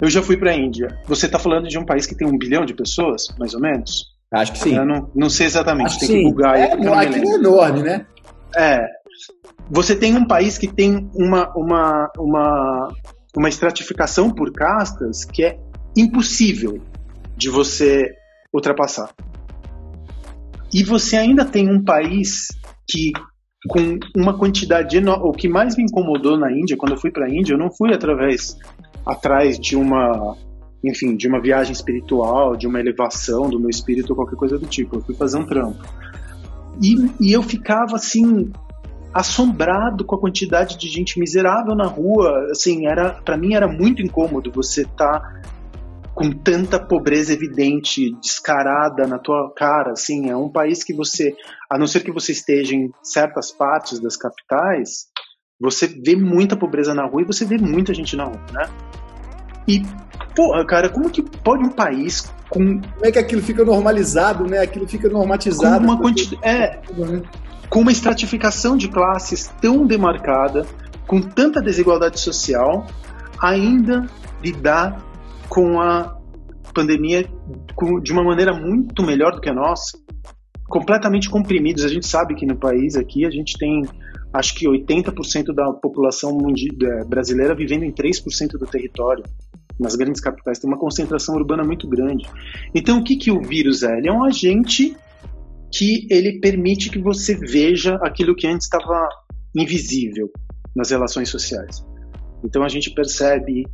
Eu 0.00 0.10
já 0.10 0.22
fui 0.22 0.36
para 0.36 0.50
a 0.50 0.54
Índia. 0.54 0.88
Você 1.06 1.26
está 1.26 1.38
falando 1.38 1.68
de 1.68 1.78
um 1.78 1.84
país 1.84 2.06
que 2.06 2.14
tem 2.14 2.26
um 2.26 2.36
bilhão 2.36 2.64
de 2.64 2.74
pessoas, 2.74 3.28
mais 3.38 3.54
ou 3.54 3.60
menos? 3.60 4.14
Acho 4.30 4.52
que 4.52 4.58
sim. 4.58 4.76
Eu 4.76 4.84
não, 4.84 5.10
não 5.14 5.30
sei 5.30 5.46
exatamente, 5.46 5.86
Acho 5.86 6.00
tem 6.00 6.08
que 6.08 6.22
bugar. 6.22 6.58
É, 6.58 6.72
aqui 6.72 7.16
é 7.16 7.34
enorme, 7.34 7.82
né? 7.82 8.06
É. 8.56 8.86
Você 9.70 9.96
tem 9.96 10.14
um 10.14 10.26
país 10.26 10.58
que 10.58 10.68
tem 10.68 11.10
uma, 11.14 11.52
uma, 11.56 12.10
uma, 12.18 12.88
uma 13.36 13.48
estratificação 13.48 14.30
por 14.30 14.52
castas 14.52 15.24
que 15.24 15.44
é 15.44 15.58
impossível 15.96 16.80
de 17.36 17.48
você 17.48 18.14
ultrapassar. 18.52 19.10
E 20.72 20.84
você 20.84 21.16
ainda 21.16 21.44
tem 21.44 21.70
um 21.70 21.82
país 21.82 22.48
que 22.88 23.12
com 23.68 23.98
uma 24.16 24.38
quantidade 24.38 24.96
enorme. 24.96 25.24
O 25.28 25.32
que 25.32 25.48
mais 25.48 25.76
me 25.76 25.84
incomodou 25.84 26.38
na 26.38 26.50
Índia, 26.52 26.76
quando 26.76 26.92
eu 26.92 26.98
fui 26.98 27.10
para 27.10 27.26
a 27.26 27.30
Índia, 27.30 27.54
eu 27.54 27.58
não 27.58 27.70
fui 27.70 27.92
através 27.92 28.56
atrás 29.04 29.58
de 29.58 29.76
uma, 29.76 30.36
enfim, 30.84 31.16
de 31.16 31.28
uma 31.28 31.40
viagem 31.40 31.72
espiritual, 31.72 32.56
de 32.56 32.66
uma 32.66 32.80
elevação 32.80 33.48
do 33.48 33.58
meu 33.58 33.70
espírito 33.70 34.10
ou 34.10 34.16
qualquer 34.16 34.36
coisa 34.36 34.58
do 34.58 34.66
tipo. 34.66 34.96
Eu 34.96 35.00
fui 35.00 35.14
fazer 35.14 35.38
um 35.38 35.44
trampo. 35.44 35.84
E, 36.82 36.94
e 37.20 37.32
eu 37.32 37.42
ficava 37.42 37.96
assim 37.96 38.50
assombrado 39.12 40.04
com 40.04 40.14
a 40.14 40.20
quantidade 40.20 40.76
de 40.76 40.88
gente 40.88 41.18
miserável 41.18 41.74
na 41.74 41.86
rua. 41.86 42.48
Assim, 42.50 42.86
era 42.86 43.14
para 43.24 43.36
mim 43.36 43.54
era 43.54 43.66
muito 43.66 44.02
incômodo 44.02 44.52
você 44.52 44.82
estar 44.82 45.20
tá 45.20 45.42
com 46.16 46.32
tanta 46.32 46.80
pobreza 46.80 47.34
evidente, 47.34 48.16
descarada 48.22 49.06
na 49.06 49.18
tua 49.18 49.52
cara, 49.54 49.92
assim, 49.92 50.30
é 50.30 50.36
um 50.36 50.48
país 50.48 50.82
que 50.82 50.94
você, 50.94 51.36
a 51.70 51.76
não 51.78 51.86
ser 51.86 52.00
que 52.00 52.10
você 52.10 52.32
esteja 52.32 52.74
em 52.74 52.90
certas 53.02 53.52
partes 53.52 54.00
das 54.00 54.16
capitais, 54.16 55.08
você 55.60 55.86
vê 55.86 56.16
muita 56.16 56.56
pobreza 56.56 56.94
na 56.94 57.04
rua 57.06 57.20
e 57.20 57.26
você 57.26 57.44
vê 57.44 57.58
muita 57.58 57.92
gente 57.92 58.16
na 58.16 58.24
rua, 58.24 58.40
né? 58.50 58.66
E, 59.68 59.82
porra, 60.34 60.64
cara, 60.64 60.88
como 60.88 61.10
que 61.10 61.22
pode 61.22 61.62
um 61.62 61.70
país 61.70 62.32
com. 62.48 62.80
Como 62.80 63.04
é 63.04 63.12
que 63.12 63.18
aquilo 63.18 63.42
fica 63.42 63.62
normalizado, 63.62 64.44
né? 64.44 64.60
Aquilo 64.60 64.88
fica 64.88 65.10
normatizado. 65.10 65.84
Com 65.84 65.92
uma 65.92 66.00
quantidade. 66.00 66.38
É. 66.42 66.80
Com 67.68 67.80
uma 67.80 67.92
estratificação 67.92 68.74
de 68.74 68.88
classes 68.88 69.52
tão 69.60 69.86
demarcada, 69.86 70.64
com 71.06 71.20
tanta 71.20 71.60
desigualdade 71.60 72.18
social, 72.20 72.86
ainda 73.42 74.06
lidar 74.42 75.05
com 75.48 75.80
a 75.80 76.16
pandemia 76.74 77.28
de 78.02 78.12
uma 78.12 78.22
maneira 78.22 78.52
muito 78.52 79.02
melhor 79.02 79.32
do 79.32 79.40
que 79.40 79.48
a 79.48 79.54
nossa, 79.54 79.98
completamente 80.68 81.30
comprimidos. 81.30 81.84
A 81.84 81.88
gente 81.88 82.06
sabe 82.06 82.34
que 82.34 82.46
no 82.46 82.56
país 82.56 82.96
aqui 82.96 83.24
a 83.24 83.30
gente 83.30 83.56
tem 83.58 83.82
acho 84.32 84.54
que 84.54 84.66
80% 84.66 85.54
da 85.54 85.72
população 85.72 86.36
é, 86.82 87.04
brasileira 87.04 87.54
vivendo 87.54 87.84
em 87.84 87.92
3% 87.92 88.52
do 88.58 88.66
território. 88.66 89.24
Nas 89.78 89.94
grandes 89.94 90.20
capitais 90.20 90.58
tem 90.58 90.70
uma 90.70 90.78
concentração 90.78 91.34
urbana 91.34 91.62
muito 91.62 91.88
grande. 91.88 92.26
Então, 92.74 92.98
o 92.98 93.04
que, 93.04 93.16
que 93.16 93.30
o 93.30 93.42
vírus 93.42 93.82
é? 93.82 93.98
Ele 93.98 94.08
é 94.08 94.12
um 94.12 94.24
agente 94.24 94.96
que 95.70 96.06
ele 96.10 96.40
permite 96.40 96.90
que 96.90 96.98
você 96.98 97.34
veja 97.34 97.96
aquilo 98.02 98.34
que 98.34 98.46
antes 98.46 98.66
estava 98.66 99.08
invisível 99.54 100.30
nas 100.74 100.90
relações 100.90 101.28
sociais. 101.28 101.84
Então, 102.42 102.62
a 102.62 102.68
gente 102.68 102.90
percebe 102.90 103.66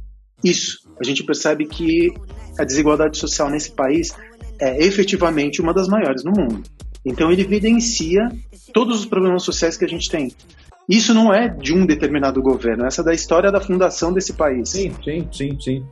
isso. 0.42 0.81
A 1.00 1.04
gente 1.04 1.24
percebe 1.24 1.66
que 1.66 2.12
a 2.58 2.64
desigualdade 2.64 3.18
social 3.18 3.50
nesse 3.50 3.70
país 3.70 4.12
é 4.60 4.84
efetivamente 4.84 5.60
uma 5.60 5.72
das 5.72 5.88
maiores 5.88 6.24
no 6.24 6.30
mundo. 6.30 6.62
Então, 7.04 7.32
ele 7.32 7.42
evidencia 7.42 8.28
todos 8.72 9.00
os 9.00 9.06
problemas 9.06 9.42
sociais 9.42 9.76
que 9.76 9.84
a 9.84 9.88
gente 9.88 10.08
tem. 10.08 10.32
Isso 10.88 11.14
não 11.14 11.32
é 11.32 11.48
de 11.48 11.72
um 11.72 11.86
determinado 11.86 12.42
governo, 12.42 12.84
essa 12.84 13.02
é 13.02 13.04
da 13.04 13.14
história 13.14 13.50
da 13.50 13.60
fundação 13.60 14.12
desse 14.12 14.32
país. 14.32 14.68
Sim, 14.68 14.92
sim, 15.02 15.28
sim, 15.32 15.60
sim. 15.60 15.86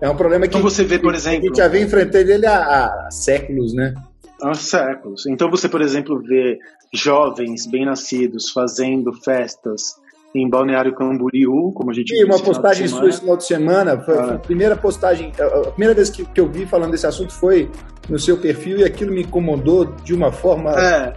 É 0.00 0.08
um 0.08 0.16
problema 0.16 0.46
então 0.46 0.60
que 0.60 0.64
você 0.64 0.84
vê, 0.84 0.98
por 0.98 1.14
exemplo, 1.14 1.40
a 1.40 1.46
gente 1.46 1.56
já 1.56 1.68
vem 1.68 1.84
enfrentando 1.84 2.30
ele 2.30 2.46
há, 2.46 2.86
há 2.86 3.10
séculos, 3.10 3.74
né? 3.74 3.94
Há 4.42 4.54
séculos. 4.54 5.26
Então 5.26 5.50
você, 5.50 5.68
por 5.68 5.80
exemplo, 5.80 6.20
vê 6.22 6.58
jovens 6.92 7.66
bem-nascidos 7.66 8.50
fazendo 8.50 9.12
festas 9.12 9.94
em 10.36 10.48
Balneário 10.48 10.94
Camboriú, 10.94 11.72
como 11.72 11.90
a 11.90 11.94
gente 11.94 12.14
viu. 12.14 12.26
uma 12.26 12.38
postagem 12.38 12.86
sua 12.88 13.08
esse 13.08 13.20
final 13.20 13.36
de 13.36 13.44
semana, 13.44 13.98
foi, 14.00 14.18
ah. 14.18 14.34
a 14.34 14.38
primeira 14.38 14.76
postagem, 14.76 15.32
a 15.38 15.70
primeira 15.70 15.94
vez 15.94 16.10
que, 16.10 16.24
que 16.24 16.40
eu 16.40 16.48
vi 16.48 16.66
falando 16.66 16.90
desse 16.90 17.06
assunto 17.06 17.32
foi 17.32 17.70
no 18.08 18.18
seu 18.18 18.36
perfil 18.36 18.78
e 18.78 18.84
aquilo 18.84 19.12
me 19.12 19.22
incomodou 19.22 19.84
de 20.04 20.14
uma 20.14 20.30
forma 20.30 20.70
é. 20.70 21.12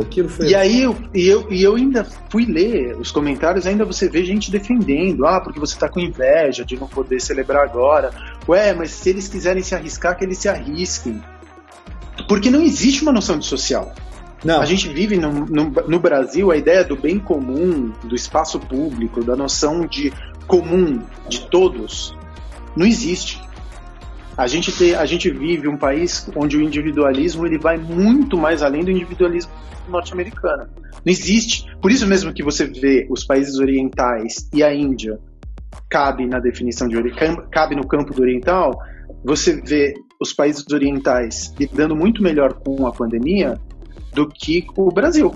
Aquilo 0.00 0.28
foi... 0.28 0.48
E 0.48 0.54
aí 0.54 0.82
eu, 0.82 0.96
e 1.12 1.26
eu, 1.26 1.50
e 1.50 1.62
eu 1.62 1.74
ainda 1.74 2.06
fui 2.30 2.44
ler 2.44 2.96
os 2.96 3.10
comentários, 3.10 3.66
ainda 3.66 3.84
você 3.84 4.08
vê 4.08 4.24
gente 4.24 4.50
defendendo, 4.50 5.26
ah, 5.26 5.40
porque 5.40 5.58
você 5.58 5.76
tá 5.76 5.88
com 5.88 5.98
inveja 5.98 6.64
de 6.64 6.78
não 6.78 6.86
poder 6.86 7.20
celebrar 7.20 7.64
agora. 7.64 8.10
Ué, 8.48 8.72
mas 8.72 8.90
se 8.90 9.10
eles 9.10 9.26
quiserem 9.26 9.62
se 9.62 9.74
arriscar, 9.74 10.16
que 10.16 10.24
eles 10.24 10.38
se 10.38 10.48
arrisquem. 10.48 11.20
Porque 12.28 12.50
não 12.50 12.62
existe 12.62 13.02
uma 13.02 13.12
noção 13.12 13.38
de 13.38 13.46
social. 13.46 13.92
Não. 14.44 14.60
A 14.60 14.66
gente 14.66 14.88
vive 14.88 15.16
no, 15.16 15.32
no, 15.46 15.70
no, 15.70 15.98
Brasil 15.98 16.50
a 16.50 16.56
ideia 16.56 16.84
do 16.84 16.96
bem 16.96 17.18
comum, 17.18 17.92
do 18.02 18.14
espaço 18.14 18.60
público, 18.60 19.24
da 19.24 19.34
noção 19.34 19.86
de 19.86 20.12
comum 20.46 21.00
de 21.28 21.48
todos, 21.48 22.14
não 22.76 22.86
existe. 22.86 23.40
A 24.36 24.46
gente, 24.46 24.72
te, 24.72 24.94
a 24.94 25.06
gente 25.06 25.30
vive 25.30 25.68
um 25.68 25.76
país 25.76 26.28
onde 26.36 26.56
o 26.56 26.60
individualismo 26.60 27.46
ele 27.46 27.58
vai 27.58 27.78
muito 27.78 28.36
mais 28.36 28.62
além 28.62 28.84
do 28.84 28.90
individualismo 28.90 29.52
norte-americano. 29.88 30.68
Não 31.04 31.12
existe. 31.12 31.66
Por 31.80 31.90
isso 31.92 32.06
mesmo 32.06 32.32
que 32.32 32.42
você 32.42 32.66
vê 32.66 33.06
os 33.08 33.24
países 33.24 33.58
orientais 33.58 34.48
e 34.52 34.62
a 34.62 34.74
Índia 34.74 35.18
cabe 35.88 36.26
na 36.26 36.40
definição 36.40 36.88
de 36.88 36.96
cabe 37.50 37.76
no 37.76 37.86
campo 37.86 38.12
do 38.12 38.22
oriental. 38.22 38.76
Você 39.24 39.60
vê 39.62 39.94
os 40.20 40.32
países 40.32 40.64
orientais 40.72 41.54
lidando 41.58 41.94
muito 41.94 42.22
melhor 42.22 42.54
com 42.54 42.86
a 42.86 42.92
pandemia 42.92 43.58
do 44.14 44.28
que 44.28 44.66
o 44.76 44.90
Brasil 44.90 45.34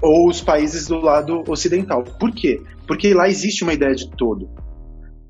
ou 0.00 0.28
os 0.28 0.40
países 0.40 0.86
do 0.86 1.00
lado 1.00 1.42
ocidental. 1.48 2.04
Por 2.04 2.32
quê? 2.32 2.60
Porque 2.86 3.12
lá 3.12 3.28
existe 3.28 3.64
uma 3.64 3.72
ideia 3.72 3.94
de 3.94 4.10
todo 4.10 4.48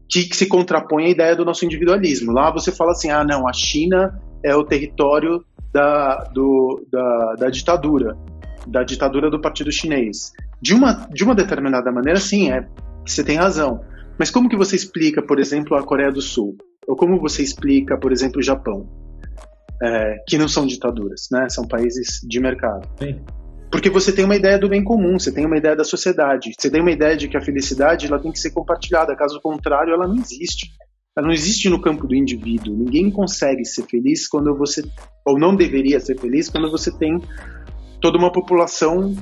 que, 0.09 0.35
se 0.35 0.47
contrapõe 0.47 1.07
à 1.07 1.09
ideia 1.11 1.37
do 1.37 1.45
nosso 1.45 1.65
individualismo. 1.65 2.33
Lá 2.33 2.51
você 2.51 2.73
fala 2.73 2.93
assim, 2.93 3.11
ah, 3.11 3.25
não, 3.25 3.47
a 3.47 3.53
China 3.53 4.21
é 4.43 4.55
o 4.55 4.65
território 4.65 5.45
da, 5.73 6.17
do, 6.33 6.87
da, 6.91 7.35
da 7.39 7.51
ditadura, 7.51 8.17
da 8.67 8.83
ditadura 8.83 9.31
do 9.31 9.41
Partido 9.41 9.71
Chinês. 9.71 10.33
De 10.61 10.75
uma, 10.75 11.07
de 11.13 11.23
uma 11.23 11.35
determinada 11.35 11.93
maneira, 11.93 12.19
sim, 12.19 12.51
é, 12.51 12.67
você 13.07 13.23
tem 13.23 13.37
razão. 13.37 13.81
Mas 14.19 14.31
como 14.31 14.49
que 14.49 14.57
você 14.57 14.75
explica, 14.75 15.23
por 15.23 15.39
exemplo, 15.39 15.77
a 15.77 15.83
Coreia 15.83 16.11
do 16.11 16.23
Sul? 16.23 16.57
Ou 16.87 16.97
como 16.97 17.21
você 17.21 17.43
explica, 17.43 17.99
por 17.99 18.11
exemplo, 18.11 18.41
o 18.41 18.43
Japão? 18.43 18.89
É, 19.83 20.17
que 20.27 20.39
não 20.39 20.49
são 20.49 20.67
ditaduras, 20.67 21.29
né? 21.31 21.49
São 21.49 21.67
países 21.67 22.21
de 22.23 22.41
mercado. 22.41 22.89
Sim. 22.99 23.21
Porque 23.71 23.91
você 23.91 24.13
tem 24.13 24.25
uma 24.25 24.37
ideia 24.37 24.59
do 24.59 24.69
bem 24.69 24.83
comum, 24.83 25.19
você 25.19 25.31
tem 25.31 25.45
uma 25.45 25.59
ideia 25.59 25.77
da 25.77 25.85
sociedade, 25.85 26.53
você 26.59 26.71
tem 26.71 26.81
uma 26.81 26.91
ideia 26.91 27.17
de 27.17 27.29
que 27.29 27.37
a 27.37 27.41
felicidade 27.41 28.07
ela 28.07 28.19
tem 28.19 28.33
que 28.33 28.39
ser 28.39 28.51
compartilhada, 28.51 29.15
caso 29.15 29.41
contrário, 29.43 29.93
ela 29.93 30.09
não 30.09 30.17
existe. 30.17 30.71
Ela 31.17 31.27
não 31.27 31.35
existe 31.35 31.69
no 31.69 31.81
campo 31.81 32.07
do 32.07 32.15
indivíduo. 32.15 32.77
Ninguém 32.77 33.11
consegue 33.11 33.65
ser 33.65 33.83
feliz 33.83 34.27
quando 34.27 34.57
você, 34.57 34.83
ou 35.27 35.39
não 35.39 35.55
deveria 35.55 36.01
ser 36.01 36.19
feliz 36.19 36.49
quando 36.49 36.71
você 36.71 36.97
tem 36.97 37.21
toda 38.01 38.17
uma 38.17 38.33
população 38.33 39.15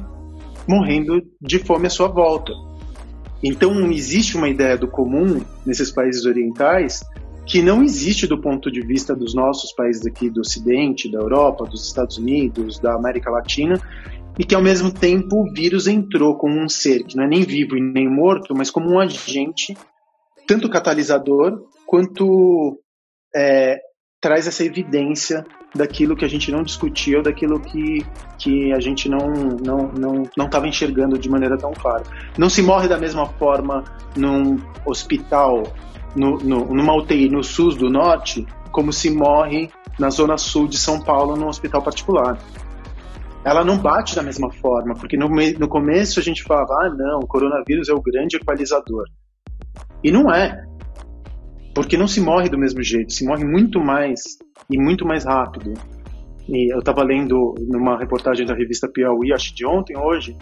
morrendo 0.69 1.23
de 1.41 1.59
fome 1.59 1.87
à 1.87 1.91
sua 1.91 2.09
volta. 2.09 2.53
Então, 3.43 3.75
não 3.75 3.91
existe 3.91 4.37
uma 4.37 4.49
ideia 4.49 4.77
do 4.77 4.89
comum 4.89 5.41
nesses 5.65 5.91
países 5.91 6.25
orientais 6.25 7.01
que 7.47 7.63
não 7.63 7.83
existe 7.83 8.27
do 8.27 8.41
ponto 8.41 8.71
de 8.71 8.81
vista 8.81 9.15
dos 9.15 9.35
nossos 9.35 9.73
países 9.73 10.05
aqui 10.05 10.29
do 10.29 10.41
Ocidente, 10.41 11.11
da 11.11 11.19
Europa, 11.19 11.65
dos 11.65 11.87
Estados 11.87 12.19
Unidos, 12.19 12.81
da 12.81 12.95
América 12.95 13.31
Latina, 13.31 13.81
e 14.39 14.45
que 14.45 14.55
ao 14.55 14.63
mesmo 14.63 14.93
tempo 14.93 15.43
o 15.43 15.53
vírus 15.53 15.87
entrou 15.87 16.37
como 16.37 16.61
um 16.61 16.69
ser 16.69 17.05
que 17.05 17.17
não 17.17 17.25
é 17.25 17.29
nem 17.29 17.43
vivo 17.43 17.77
e 17.77 17.81
nem 17.81 18.09
morto, 18.09 18.55
mas 18.55 18.71
como 18.71 18.91
um 18.91 18.99
agente, 18.99 19.77
tanto 20.47 20.69
catalisador 20.69 21.63
quanto 21.87 22.79
é, 23.35 23.79
traz 24.21 24.47
essa 24.47 24.65
evidência 24.65 25.45
daquilo 25.75 26.17
que 26.17 26.25
a 26.25 26.29
gente 26.29 26.51
não 26.51 26.63
discutia 26.63 27.23
daquilo 27.23 27.61
que, 27.61 28.05
que 28.39 28.73
a 28.73 28.81
gente 28.81 29.09
não 29.09 29.29
não 29.63 29.93
não 29.93 30.23
não 30.37 30.47
estava 30.47 30.67
enxergando 30.67 31.19
de 31.19 31.29
maneira 31.29 31.57
tão 31.57 31.73
clara. 31.73 32.03
Não 32.37 32.49
se 32.49 32.63
morre 32.63 32.89
da 32.89 32.99
mesma 32.99 33.27
forma 33.27 33.85
num 34.17 34.59
hospital, 34.85 35.63
no, 36.17 36.39
no, 36.39 36.75
numa 36.75 36.97
UTI 36.97 37.29
no 37.29 37.45
SUS 37.45 37.77
do 37.77 37.91
Norte, 37.91 38.47
como 38.73 38.93
se 38.93 39.11
morre 39.11 39.71
na 39.99 40.11
zona 40.11 40.37
sul 40.37 40.67
de 40.67 40.79
São 40.79 41.01
Paulo 41.01 41.37
num 41.37 41.49
hospital 41.49 41.83
particular. 41.83 42.39
Ela 43.45 43.65
não 43.65 43.79
bate 43.79 44.17
da 44.17 44.23
mesma 44.23 44.51
forma, 44.51 44.95
porque 44.95 45.17
no, 45.17 45.29
no 45.29 45.69
começo 45.69 46.19
a 46.19 46.23
gente 46.23 46.43
falava, 46.43 46.73
ah 46.83 46.91
não, 46.91 47.21
o 47.21 47.27
coronavírus 47.27 47.89
é 47.89 47.95
o 47.95 48.03
grande 48.03 48.37
equalizador. 48.37 49.05
E 50.03 50.11
não 50.11 50.33
é. 50.33 50.65
Porque 51.75 51.97
não 51.97 52.09
se 52.09 52.21
morre 52.21 52.49
do 52.49 52.59
mesmo 52.59 52.83
jeito, 52.83 53.13
se 53.13 53.25
morre 53.25 53.45
muito 53.45 53.79
mais 53.79 54.21
e 54.69 54.79
muito 54.79 55.07
mais 55.07 55.25
rápido. 55.25 55.75
E 56.49 56.73
eu 56.73 56.79
estava 56.79 57.03
lendo 57.03 57.55
numa 57.69 57.99
reportagem 57.99 58.47
da 58.47 58.55
revista 58.55 58.89
Piauí, 58.89 59.33
acho 59.33 59.55
de 59.55 59.67
ontem, 59.67 59.97
hoje, 59.97 60.37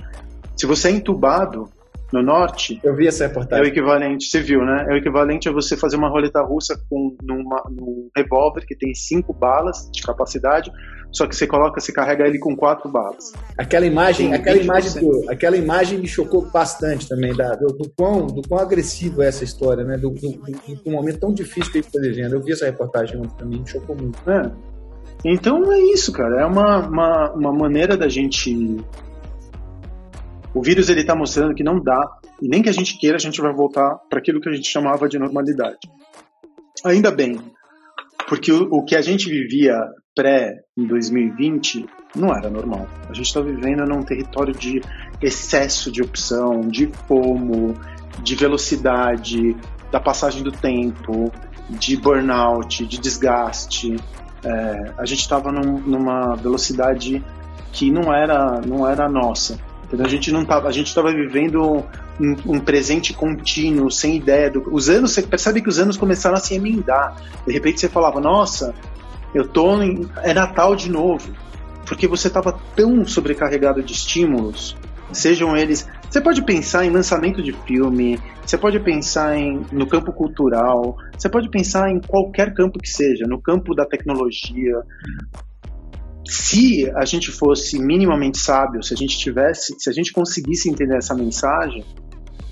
se 0.56 0.66
você 0.66 0.88
é 0.88 0.92
entubado 0.92 1.68
no 2.14 2.22
norte. 2.22 2.80
Eu 2.84 2.94
vi 2.94 3.08
essa 3.08 3.26
reportagem. 3.26 3.64
É 3.64 3.68
o 3.68 3.68
equivalente, 3.68 4.26
você 4.26 4.40
viu, 4.40 4.64
né? 4.64 4.86
É 4.88 4.92
o 4.92 4.96
equivalente 4.96 5.48
a 5.48 5.52
você 5.52 5.76
fazer 5.76 5.96
uma 5.96 6.08
roleta 6.08 6.40
russa 6.42 6.80
com 6.88 7.16
numa, 7.20 7.64
num 7.68 8.08
revólver 8.16 8.64
que 8.64 8.76
tem 8.76 8.94
cinco 8.94 9.32
balas 9.32 9.90
de 9.92 10.00
capacidade, 10.00 10.70
só 11.10 11.26
que 11.26 11.34
você 11.34 11.44
coloca, 11.44 11.80
você 11.80 11.92
carrega 11.92 12.24
ele 12.24 12.38
com 12.38 12.54
quatro 12.54 12.88
balas. 12.88 13.32
Aquela 13.58 13.84
imagem, 13.84 14.32
aquela 14.32 14.58
imagem, 14.58 15.02
do, 15.02 15.28
aquela 15.28 15.56
imagem 15.56 15.98
me 15.98 16.06
chocou 16.06 16.48
bastante 16.52 17.08
também 17.08 17.34
da, 17.34 17.56
do, 17.56 17.66
do, 17.66 17.90
quão, 17.96 18.26
do 18.28 18.42
quão 18.42 18.60
agressivo 18.60 19.20
é 19.20 19.26
essa 19.26 19.42
história, 19.42 19.82
né? 19.82 19.96
Do, 19.96 20.10
do, 20.10 20.30
do, 20.84 20.90
momento 20.90 21.18
tão 21.18 21.34
difícil 21.34 21.72
que 21.72 21.78
ele 21.78 21.86
está 21.86 22.00
vivendo. 22.00 22.34
Eu 22.34 22.42
vi 22.42 22.52
essa 22.52 22.66
reportagem 22.66 23.18
ontem 23.18 23.36
também, 23.36 23.58
me 23.58 23.66
chocou 23.66 23.96
muito. 23.96 24.18
É. 24.30 24.52
Então 25.24 25.72
é 25.72 25.80
isso, 25.92 26.12
cara. 26.12 26.42
É 26.42 26.46
uma, 26.46 26.86
uma, 26.86 27.32
uma 27.32 27.52
maneira 27.52 27.96
da 27.96 28.08
gente 28.08 28.78
o 30.54 30.62
vírus 30.62 30.88
ele 30.88 31.00
está 31.00 31.14
mostrando 31.16 31.54
que 31.54 31.64
não 31.64 31.82
dá, 31.82 32.00
e 32.40 32.48
nem 32.48 32.62
que 32.62 32.68
a 32.68 32.72
gente 32.72 32.98
queira, 32.98 33.16
a 33.16 33.20
gente 33.20 33.40
vai 33.40 33.52
voltar 33.52 33.96
para 34.08 34.18
aquilo 34.18 34.40
que 34.40 34.48
a 34.48 34.52
gente 34.52 34.68
chamava 34.68 35.08
de 35.08 35.18
normalidade. 35.18 35.78
Ainda 36.84 37.10
bem, 37.10 37.40
porque 38.28 38.52
o, 38.52 38.68
o 38.70 38.84
que 38.84 38.94
a 38.94 39.02
gente 39.02 39.28
vivia 39.28 39.76
pré-2020 40.14 41.86
não 42.14 42.34
era 42.34 42.48
normal. 42.48 42.86
A 43.08 43.12
gente 43.12 43.26
está 43.26 43.40
vivendo 43.40 43.84
num 43.84 44.02
território 44.02 44.54
de 44.54 44.80
excesso 45.20 45.90
de 45.90 46.02
opção, 46.02 46.60
de 46.68 46.86
fomo, 47.08 47.74
de 48.22 48.36
velocidade, 48.36 49.56
da 49.90 49.98
passagem 49.98 50.42
do 50.42 50.52
tempo, 50.52 51.32
de 51.70 51.96
burnout, 51.96 52.86
de 52.86 52.98
desgaste. 52.98 53.96
É, 54.44 54.92
a 54.98 55.04
gente 55.04 55.20
estava 55.20 55.50
num, 55.50 55.80
numa 55.80 56.36
velocidade 56.36 57.24
que 57.72 57.90
não 57.90 58.12
era, 58.12 58.60
não 58.60 58.88
era 58.88 59.08
nossa. 59.08 59.58
A 59.98 60.08
gente 60.08 60.32
não 60.32 60.44
tava, 60.44 60.68
a 60.68 60.72
gente 60.72 60.88
estava 60.88 61.12
vivendo 61.12 61.84
um, 62.20 62.36
um, 62.46 62.60
presente 62.60 63.12
contínuo, 63.12 63.90
sem 63.90 64.16
ideia. 64.16 64.50
Do, 64.50 64.62
os 64.72 64.88
anos, 64.88 65.12
você 65.12 65.22
percebe 65.22 65.60
que 65.62 65.68
os 65.68 65.78
anos 65.78 65.96
começaram 65.96 66.36
a 66.36 66.40
se 66.40 66.54
emendar. 66.54 67.16
De 67.46 67.52
repente 67.52 67.80
você 67.80 67.88
falava, 67.88 68.20
nossa, 68.20 68.74
eu 69.34 69.46
tô 69.46 69.82
em, 69.82 70.08
é 70.22 70.32
Natal 70.32 70.76
de 70.76 70.90
novo, 70.90 71.32
porque 71.86 72.06
você 72.06 72.28
estava 72.28 72.58
tão 72.74 73.04
sobrecarregado 73.04 73.82
de 73.82 73.92
estímulos, 73.92 74.76
sejam 75.12 75.56
eles. 75.56 75.88
Você 76.08 76.20
pode 76.20 76.42
pensar 76.42 76.84
em 76.84 76.90
lançamento 76.90 77.42
de 77.42 77.52
filme, 77.52 78.20
você 78.46 78.56
pode 78.56 78.78
pensar 78.78 79.36
em, 79.36 79.62
no 79.72 79.86
campo 79.86 80.12
cultural, 80.12 80.96
você 81.18 81.28
pode 81.28 81.50
pensar 81.50 81.90
em 81.90 82.00
qualquer 82.00 82.54
campo 82.54 82.78
que 82.78 82.88
seja, 82.88 83.26
no 83.26 83.40
campo 83.40 83.74
da 83.74 83.84
tecnologia, 83.84 84.76
se 86.26 86.90
a 86.96 87.04
gente 87.04 87.30
fosse 87.30 87.78
minimamente 87.78 88.38
sábio, 88.38 88.82
se 88.82 88.94
a 88.94 88.96
gente 88.96 89.18
tivesse, 89.18 89.74
se 89.78 89.90
a 89.90 89.92
gente 89.92 90.12
conseguisse 90.12 90.70
entender 90.70 90.96
essa 90.96 91.14
mensagem 91.14 91.84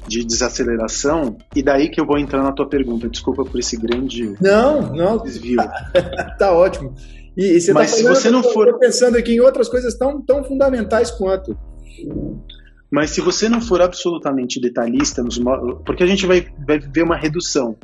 de 0.06 0.24
desaceleração, 0.24 1.37
e 1.54 1.62
daí 1.62 1.88
que 1.88 2.00
eu 2.00 2.06
vou 2.06 2.18
entrar 2.18 2.42
na 2.42 2.52
tua 2.52 2.68
pergunta. 2.68 3.08
Desculpa 3.08 3.44
por 3.44 3.58
esse 3.58 3.76
grande 3.76 4.35
não, 4.40 4.92
não, 4.92 5.18
desvio. 5.18 5.56
Tá, 5.56 6.35
tá 6.38 6.52
ótimo. 6.52 6.94
E, 7.37 7.56
e 7.56 7.61
você 7.61 7.72
tá 7.72 7.80
Mas 7.80 7.90
tá 7.92 7.96
falando, 7.98 8.16
se 8.16 8.22
você 8.22 8.30
não 8.30 8.42
for 8.42 8.78
pensando 8.78 9.16
aqui 9.16 9.35
em 9.35 9.40
outras 9.40 9.68
coisas 9.68 9.96
tão, 9.96 10.20
tão 10.20 10.44
fundamentais 10.44 11.11
quanto. 11.11 11.56
Mas 12.90 13.11
se 13.11 13.20
você 13.20 13.48
não 13.48 13.61
for 13.61 13.80
absolutamente 13.80 14.61
detalhista, 14.61 15.22
nos, 15.22 15.40
porque 15.87 16.02
a 16.02 16.06
gente 16.06 16.26
vai, 16.26 16.46
vai 16.66 16.78
ver 16.78 17.02
uma 17.02 17.16
redução 17.16 17.76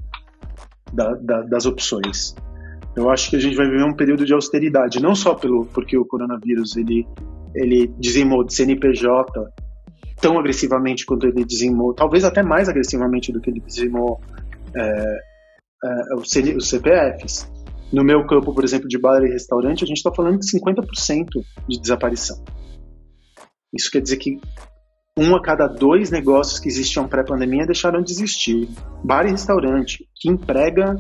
da, 0.93 1.15
da, 1.15 1.43
das 1.43 1.65
opções. 1.65 2.35
Eu 2.99 3.09
acho 3.11 3.31
que 3.31 3.37
a 3.37 3.39
gente 3.39 3.57
vai 3.57 3.67
viver 3.67 3.85
um 3.85 3.95
período 3.95 4.27
de 4.27 4.35
austeridade, 4.35 5.01
não 5.01 5.15
só 5.15 5.33
pelo 5.33 5.65
porque 5.67 5.97
o 5.97 6.05
coronavírus 6.05 6.77
ele 6.77 7.07
ele 7.55 7.87
dizimou 7.97 8.45
de 8.45 8.53
CNPJ 8.53 9.33
tão 10.21 10.37
agressivamente 10.37 11.07
quanto 11.07 11.27
ele 11.27 11.45
dizimou, 11.45 11.95
talvez 11.95 12.25
até 12.25 12.43
mais 12.43 12.69
agressivamente 12.69 13.33
do 13.33 13.41
que 13.41 13.51
ele 13.51 13.61
dizimou 13.61 14.21
é, 14.77 15.19
é, 15.85 16.15
os 16.17 16.69
CPFs. 16.69 17.49
No 17.93 18.03
meu 18.03 18.27
campo, 18.27 18.53
por 18.53 18.65
exemplo, 18.65 18.89
de 18.89 18.99
bar 18.99 19.23
e 19.23 19.31
restaurante, 19.33 19.85
a 19.85 19.87
gente 19.87 19.99
está 19.99 20.13
falando 20.13 20.41
de 20.41 20.51
50% 20.51 21.27
de 21.69 21.81
desaparição. 21.81 22.37
Isso 23.73 23.91
quer 23.91 24.03
dizer 24.03 24.17
que 24.17 24.41
um 25.17 25.37
a 25.37 25.43
cada 25.43 25.69
dois 25.69 26.11
negócios 26.11 26.59
que 26.59 26.69
existiam 26.69 27.09
pré-pandemia 27.09 27.65
deixaram 27.65 28.03
de 28.03 28.13
existir. 28.13 28.69
Bar 29.05 29.25
e 29.27 29.31
restaurante, 29.31 30.05
que 30.17 30.29
emprega 30.29 30.97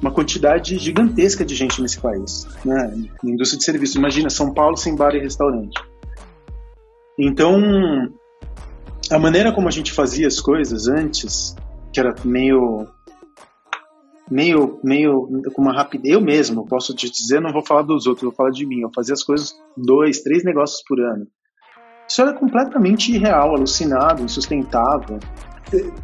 uma 0.00 0.10
quantidade 0.10 0.78
gigantesca 0.78 1.44
de 1.44 1.54
gente 1.54 1.82
nesse 1.82 2.00
país, 2.00 2.46
né? 2.64 2.94
Indústria 3.24 3.58
de 3.58 3.64
serviços. 3.64 3.96
Imagina 3.96 4.30
São 4.30 4.54
Paulo 4.54 4.76
sem 4.76 4.94
bar 4.94 5.14
e 5.14 5.20
restaurante. 5.20 5.80
Então, 7.18 7.60
a 9.10 9.18
maneira 9.18 9.52
como 9.52 9.66
a 9.66 9.72
gente 9.72 9.92
fazia 9.92 10.26
as 10.26 10.40
coisas 10.40 10.86
antes, 10.86 11.56
que 11.92 11.98
era 11.98 12.14
meio 12.24 12.86
meio 14.30 14.78
meio 14.84 15.26
com 15.54 15.62
uma 15.62 15.72
rapidez 15.72 16.14
eu 16.14 16.20
mesmo 16.20 16.66
posso 16.66 16.94
te 16.94 17.10
dizer 17.10 17.40
não 17.40 17.50
vou 17.50 17.64
falar 17.64 17.80
dos 17.80 18.06
outros 18.06 18.24
vou 18.24 18.32
falar 18.34 18.50
de 18.50 18.66
mim 18.66 18.82
eu 18.82 18.90
fazia 18.94 19.14
as 19.14 19.22
coisas 19.22 19.54
dois 19.74 20.20
três 20.20 20.44
negócios 20.44 20.82
por 20.86 21.00
ano 21.00 21.26
isso 22.06 22.20
era 22.20 22.34
completamente 22.34 23.10
irreal 23.10 23.54
alucinado 23.54 24.22
insustentável 24.22 25.18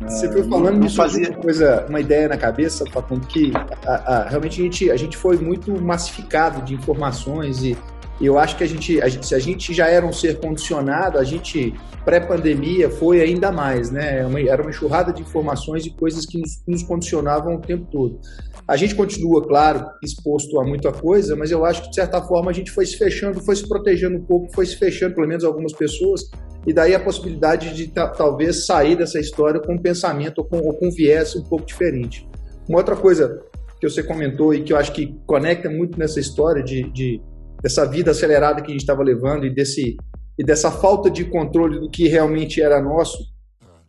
você 0.00 0.31
foi 0.31 0.42
falando, 0.44 0.79
me 0.79 0.90
fazia 0.90 1.31
uma 1.31 1.38
coisa, 1.38 1.87
uma 1.88 2.00
ideia 2.00 2.29
na 2.29 2.37
cabeça, 2.37 2.85
Facundo, 2.90 3.27
que 3.27 3.53
a, 3.87 3.92
a, 3.92 4.29
realmente 4.29 4.61
a 4.61 4.64
gente, 4.64 4.90
a 4.90 4.96
gente 4.96 5.16
foi 5.16 5.38
muito 5.38 5.81
massificado 5.81 6.62
de 6.62 6.74
informações 6.74 7.62
e, 7.62 7.77
eu 8.20 8.38
acho 8.38 8.57
que 8.57 8.62
a 8.62 8.66
gente, 8.66 9.03
a 9.03 9.09
gente, 9.09 9.27
se 9.27 9.35
a 9.35 9.40
gente 9.40 9.74
já 9.74 9.88
era 9.88 10.07
um 10.07 10.12
ser 10.12 10.38
condicionado, 10.38 11.18
a 11.18 11.24
gente, 11.24 11.74
pré-pandemia, 12.05 12.88
foi 12.88 13.20
ainda 13.20 13.50
mais, 13.50 13.90
né? 13.90 14.18
Era 14.18 14.29
uma, 14.29 14.40
era 14.40 14.62
uma 14.62 14.70
enxurrada 14.70 15.12
de 15.12 15.20
informações 15.20 15.85
e 15.85 15.90
coisas 15.90 16.24
que 16.24 16.38
nos, 16.38 16.62
nos 16.66 16.83
condicionavam 16.85 17.57
o 17.57 17.61
tempo 17.61 17.87
todo. 17.90 18.20
A 18.66 18.77
gente 18.77 18.94
continua, 18.94 19.46
claro, 19.46 19.87
exposto 20.03 20.59
a 20.59 20.64
muita 20.64 20.90
coisa, 20.90 21.37
mas 21.37 21.50
eu 21.50 21.64
acho 21.64 21.83
que, 21.83 21.90
de 21.90 21.96
certa 21.96 22.22
forma, 22.22 22.50
a 22.50 22.55
gente 22.55 22.70
foi 22.70 22.87
se 22.87 22.96
fechando, 22.96 23.40
foi 23.40 23.57
se 23.57 23.68
protegendo 23.68 24.16
um 24.16 24.24
pouco, 24.24 24.53
foi 24.55 24.64
se 24.64 24.77
fechando, 24.77 25.14
pelo 25.14 25.29
menos 25.29 25.44
algumas 25.44 25.72
pessoas, 25.72 26.31
e 26.66 26.72
daí 26.72 26.94
a 26.94 27.00
possibilidade 27.00 27.74
de 27.74 27.88
talvez 27.88 28.64
sair 28.64 28.96
dessa 28.96 29.20
história 29.20 29.61
com 29.61 29.74
um 29.74 29.79
pensamento 29.79 30.38
ou 30.38 30.44
com, 30.44 30.59
ou 30.59 30.74
com 30.74 30.88
um 30.88 30.90
viés 30.90 31.37
um 31.37 31.44
pouco 31.44 31.66
diferente. 31.66 32.27
Uma 32.66 32.79
outra 32.79 32.96
coisa 32.96 33.42
que 33.79 33.88
você 33.88 34.03
comentou 34.03 34.55
e 34.55 34.62
que 34.62 34.72
eu 34.72 34.79
acho 34.79 34.92
que 34.92 35.14
conecta 35.27 35.68
muito 35.68 35.98
nessa 35.98 36.18
história 36.18 36.62
de, 36.62 36.90
de 36.90 37.20
dessa 37.62 37.85
vida 37.85 38.11
acelerada 38.11 38.62
que 38.62 38.68
a 38.68 38.70
gente 38.70 38.81
estava 38.81 39.03
levando 39.03 39.46
e 39.46 39.50
desse 39.50 39.96
e 40.38 40.44
dessa 40.44 40.70
falta 40.70 41.11
de 41.11 41.24
controle 41.24 41.79
do 41.79 41.88
que 41.88 42.09
realmente 42.09 42.61
era 42.61 42.83
nosso 42.83 43.18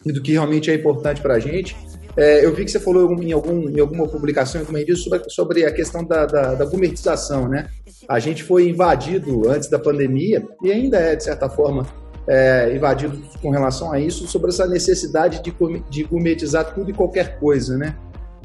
e 0.06 0.12
do 0.12 0.22
que 0.22 0.34
realmente 0.34 0.70
é 0.70 0.76
importante 0.76 1.22
para 1.22 1.36
a 1.36 1.40
gente. 1.40 1.76
É, 2.18 2.46
eu 2.46 2.54
vi 2.54 2.64
que 2.64 2.72
você 2.72 2.80
falou 2.80 3.12
em, 3.22 3.34
algum, 3.34 3.70
em 3.70 3.80
alguma 3.80 4.08
publicação, 4.08 4.60
em 4.60 4.64
alguma 4.64 4.80
revista, 4.80 5.04
sobre, 5.04 5.30
sobre 5.30 5.66
a 5.66 5.74
questão 5.74 6.04
da, 6.04 6.26
da, 6.26 6.56
da 6.56 6.66
gourmetização, 6.66 7.50
né? 7.50 7.68
A 8.08 8.20
gente 8.20 8.44
foi 8.44 8.70
invadido 8.70 9.50
antes 9.50 9.70
da 9.70 9.78
pandemia 9.78 10.42
e 10.64 10.72
ainda 10.72 10.98
é, 10.98 11.16
de 11.16 11.24
certa 11.24 11.50
forma, 11.50 11.86
é, 12.28 12.74
invadido 12.74 13.22
com 13.42 13.50
relação 13.50 13.92
a 13.92 14.00
isso, 14.00 14.28
sobre 14.28 14.50
essa 14.50 14.66
necessidade 14.66 15.42
de, 15.44 15.54
de 15.90 16.04
gourmetizar 16.04 16.74
tudo 16.74 16.90
e 16.90 16.94
qualquer 16.94 17.38
coisa, 17.40 17.78
né? 17.78 17.96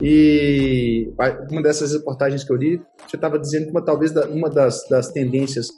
E 0.02 1.12
uma 1.50 1.62
dessas 1.62 1.92
reportagens 1.92 2.42
que 2.42 2.52
eu 2.52 2.56
li, 2.56 2.82
você 3.06 3.16
estava 3.16 3.38
dizendo 3.38 3.66
que 3.66 3.70
uma, 3.70 3.84
talvez 3.84 4.10
uma 4.30 4.48
das, 4.48 4.86
das 4.88 5.12
tendências 5.12 5.68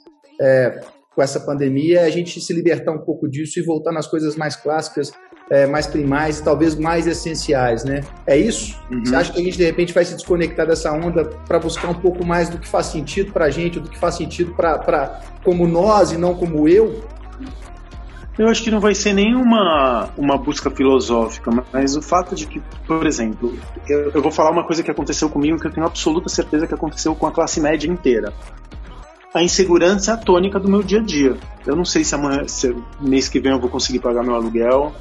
é, 0.41 0.79
com 1.13 1.21
essa 1.21 1.39
pandemia 1.39 1.99
é 1.99 2.05
a 2.05 2.09
gente 2.09 2.39
se 2.39 2.53
libertar 2.53 2.91
um 2.91 3.03
pouco 3.03 3.29
disso 3.29 3.59
e 3.59 3.61
voltar 3.61 3.91
nas 3.91 4.07
coisas 4.07 4.35
mais 4.35 4.55
clássicas, 4.55 5.11
é, 5.49 5.65
mais 5.67 5.87
primais 5.87 6.39
e 6.39 6.43
talvez 6.43 6.75
mais 6.75 7.05
essenciais, 7.07 7.83
né? 7.83 8.01
É 8.25 8.37
isso? 8.37 8.79
Uhum. 8.89 9.05
Você 9.05 9.15
acha 9.15 9.33
que 9.33 9.39
a 9.39 9.43
gente 9.43 9.57
de 9.57 9.63
repente 9.63 9.93
vai 9.93 10.05
se 10.05 10.13
desconectar 10.13 10.65
dessa 10.65 10.91
onda 10.91 11.25
para 11.25 11.59
buscar 11.59 11.89
um 11.89 11.93
pouco 11.93 12.25
mais 12.25 12.49
do 12.49 12.57
que 12.57 12.67
faz 12.67 12.87
sentido 12.87 13.31
para 13.31 13.45
a 13.45 13.49
gente, 13.49 13.79
do 13.79 13.89
que 13.89 13.97
faz 13.97 14.15
sentido 14.15 14.53
para 14.53 15.21
como 15.43 15.67
nós 15.67 16.11
e 16.11 16.17
não 16.17 16.33
como 16.33 16.67
eu? 16.67 17.03
Eu 18.37 18.47
acho 18.47 18.63
que 18.63 18.71
não 18.71 18.79
vai 18.79 18.95
ser 18.95 19.13
nenhuma 19.13 20.09
uma 20.17 20.37
busca 20.37 20.71
filosófica, 20.71 21.51
mas 21.71 21.95
o 21.95 22.01
fato 22.01 22.33
de 22.33 22.47
que, 22.47 22.59
por 22.87 23.05
exemplo, 23.05 23.55
eu, 23.87 24.09
eu, 24.09 24.21
vou 24.23 24.31
falar 24.31 24.49
uma 24.49 24.63
coisa 24.63 24.81
que 24.81 24.89
aconteceu 24.89 25.29
comigo 25.29 25.59
que 25.59 25.67
eu 25.67 25.71
tenho 25.71 25.85
absoluta 25.85 26.29
certeza 26.29 26.65
que 26.65 26.73
aconteceu 26.73 27.13
com 27.13 27.27
a 27.27 27.31
classe 27.31 27.61
média 27.61 27.87
inteira. 27.87 28.33
A 29.33 29.43
insegurança 29.43 30.11
é 30.11 30.13
a 30.15 30.17
tônica 30.17 30.59
do 30.59 30.67
meu 30.67 30.81
dia 30.81 30.99
a 30.99 31.03
dia. 31.03 31.37
Eu 31.65 31.75
não 31.75 31.85
sei 31.85 32.03
se 32.03 32.15
amanhã, 32.15 32.47
se 32.47 32.75
mês 32.99 33.27
que 33.27 33.39
vem 33.39 33.51
eu 33.51 33.59
vou 33.59 33.69
conseguir 33.69 33.99
pagar 33.99 34.23
meu 34.23 34.33
aluguel. 34.33 34.93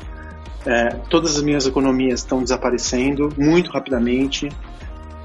É, 0.64 0.88
todas 1.10 1.36
as 1.36 1.42
minhas 1.42 1.66
economias 1.66 2.20
estão 2.20 2.42
desaparecendo 2.42 3.28
muito 3.36 3.70
rapidamente. 3.70 4.48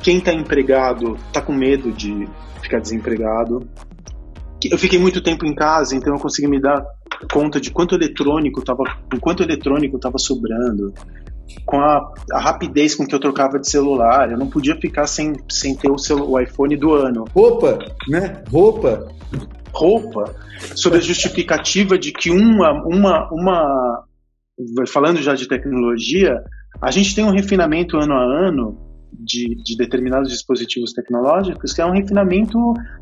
Quem 0.01 0.17
está 0.17 0.33
empregado 0.33 1.15
está 1.27 1.41
com 1.41 1.53
medo 1.53 1.91
de 1.91 2.27
ficar 2.61 2.79
desempregado. 2.79 3.67
Eu 4.63 4.77
fiquei 4.77 4.97
muito 4.97 5.21
tempo 5.21 5.45
em 5.45 5.53
casa, 5.53 5.95
então 5.95 6.13
eu 6.13 6.19
consegui 6.19 6.47
me 6.47 6.59
dar 6.59 6.83
conta 7.31 7.59
de 7.59 7.71
quanto 7.71 7.95
eletrônico 7.95 8.59
estava, 8.59 8.83
quanto 9.21 9.43
eletrônico 9.43 9.95
estava 9.97 10.17
sobrando, 10.17 10.93
com 11.65 11.79
a, 11.79 12.13
a, 12.33 12.39
rapidez 12.39 12.95
com 12.95 13.05
que 13.05 13.15
eu 13.15 13.19
trocava 13.19 13.59
de 13.59 13.69
celular, 13.69 14.31
eu 14.31 14.37
não 14.37 14.47
podia 14.47 14.75
ficar 14.75 15.07
sem, 15.07 15.33
sem 15.49 15.75
ter 15.75 15.89
o, 15.89 15.97
seu, 15.97 16.29
o 16.29 16.39
iPhone 16.39 16.75
do 16.75 16.93
ano. 16.93 17.25
Roupa, 17.33 17.79
né? 18.07 18.43
Roupa. 18.49 19.07
Roupa. 19.71 20.35
Sobre 20.75 20.99
a 20.99 21.01
justificativa 21.01 21.97
de 21.97 22.11
que 22.11 22.29
uma, 22.31 22.71
uma, 22.85 23.29
uma, 23.31 24.03
falando 24.87 25.21
já 25.21 25.33
de 25.33 25.47
tecnologia, 25.47 26.41
a 26.81 26.91
gente 26.91 27.15
tem 27.15 27.23
um 27.23 27.31
refinamento 27.31 27.97
ano 27.97 28.13
a 28.13 28.23
ano 28.47 28.77
de, 29.13 29.55
de 29.63 29.75
determinados 29.77 30.29
dispositivos 30.29 30.93
tecnológicos 30.93 31.73
que 31.73 31.81
é 31.81 31.85
um 31.85 31.91
refinamento, 31.91 32.57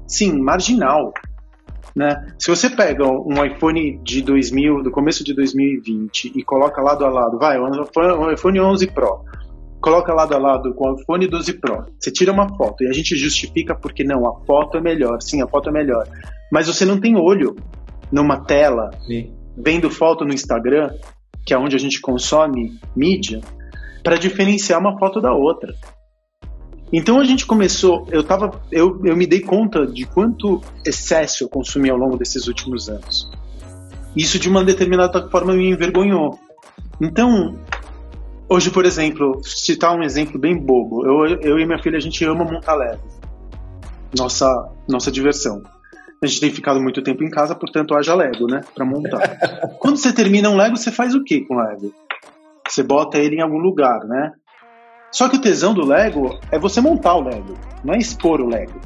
sim, 0.08 0.39
marginal. 0.39 1.13
Né? 1.96 2.13
Se 2.38 2.50
você 2.50 2.70
pega 2.70 3.06
um 3.06 3.44
iPhone 3.46 4.00
de 4.04 4.22
2000, 4.22 4.84
do 4.84 4.91
começo 4.91 5.24
de 5.24 5.34
2020 5.34 6.34
e 6.36 6.44
coloca 6.44 6.82
lado 6.82 7.06
a 7.06 7.10
lado, 7.10 7.38
vai, 7.38 7.58
um 7.58 8.32
iPhone 8.32 8.60
11 8.60 8.88
Pro, 8.91 9.24
coloca 9.82 10.13
lado 10.13 10.34
a 10.34 10.38
lado 10.38 10.74
com 10.74 10.89
o 10.89 11.00
iPhone 11.00 11.28
12 11.28 11.54
Pro, 11.54 11.86
você 11.98 12.12
tira 12.12 12.34
uma 12.34 12.50
foto 12.58 12.84
e 12.84 12.89
a 12.89 12.91
gente 12.91 13.15
justifica 13.15 13.74
porque 13.76 14.04
não, 14.04 14.28
a 14.28 14.46
foto 14.46 14.78
é 14.78 14.82
melhor, 14.82 15.22
sim, 15.22 15.41
a 15.41 15.48
foto 15.48 15.70
é 15.70 15.72
melhor, 15.72 16.06
mas 16.52 16.68
você 16.68 16.84
não 16.84 17.00
tem 17.00 17.15
olho 17.15 17.56
numa 18.12 18.44
tela 18.44 18.91
sim. 19.08 19.34
vendo 19.58 19.89
foto 19.89 20.26
no 20.26 20.34
Instagram, 20.34 20.89
que 21.45 21.53
é 21.53 21.58
onde 21.58 21.75
a 21.75 21.79
gente 21.79 22.01
consome 22.01 22.79
mídia, 22.95 23.41
para 24.03 24.17
diferenciar 24.17 24.79
uma 24.79 24.97
foto 24.97 25.21
da 25.21 25.34
outra. 25.34 25.73
Então 26.91 27.19
a 27.19 27.23
gente 27.23 27.45
começou, 27.45 28.08
eu 28.12 28.23
tava, 28.23 28.62
eu, 28.71 29.01
eu 29.05 29.15
me 29.15 29.27
dei 29.27 29.41
conta 29.41 29.86
de 29.86 30.05
quanto 30.05 30.62
excesso 30.86 31.43
eu 31.43 31.49
consumi 31.49 31.89
ao 31.89 31.97
longo 31.97 32.17
desses 32.17 32.47
últimos 32.47 32.89
anos. 32.89 33.29
Isso 34.15 34.39
de 34.39 34.47
uma 34.47 34.63
determinada 34.63 35.29
forma 35.29 35.53
me 35.53 35.69
envergonhou. 35.69 36.39
Então, 37.01 37.60
hoje, 38.47 38.69
por 38.71 38.86
exemplo, 38.86 39.41
citar 39.43 39.95
um 39.95 40.03
exemplo 40.03 40.39
bem 40.39 40.58
bobo, 40.58 41.05
eu, 41.05 41.39
eu 41.41 41.60
e 41.60 41.65
minha 41.65 41.81
filha 41.81 41.97
a 41.97 42.01
gente 42.01 42.23
ama 42.23 42.45
montar 42.45 42.75
Lego. 42.75 43.03
Nossa, 44.17 44.47
nossa 44.88 45.12
diversão. 45.12 45.62
A 46.26 46.28
gente 46.28 46.42
tem 46.42 46.52
ficado 46.52 46.82
muito 46.82 47.04
tempo 47.04 47.24
em 47.24 47.30
casa, 47.30 47.54
portanto 47.54 47.96
haja 47.96 48.16
Lego, 48.16 48.48
né, 48.48 48.62
para 48.74 48.84
montar. 48.84 49.38
Quando 49.78 49.98
você 49.98 50.12
termina 50.12 50.50
um 50.50 50.58
Lego, 50.58 50.76
você 50.76 50.92
faz 50.92 51.14
o 51.14 51.24
que 51.24 51.42
com 51.42 51.54
o 51.54 51.60
Lego? 51.60 51.94
Você 52.68 52.82
bota 52.82 53.20
ele 53.20 53.36
em 53.36 53.42
algum 53.42 53.60
lugar, 53.60 54.04
né? 54.06 54.32
Só 55.12 55.30
que 55.30 55.36
o 55.36 55.40
tesão 55.40 55.72
do 55.72 55.86
Lego 55.86 56.40
é 56.52 56.58
você 56.58 56.82
montar 56.82 57.14
o 57.14 57.22
Lego, 57.22 57.54
não 57.84 57.94
é 57.94 58.00
expor 58.00 58.42
o 58.42 58.48
Lego. 58.48 58.82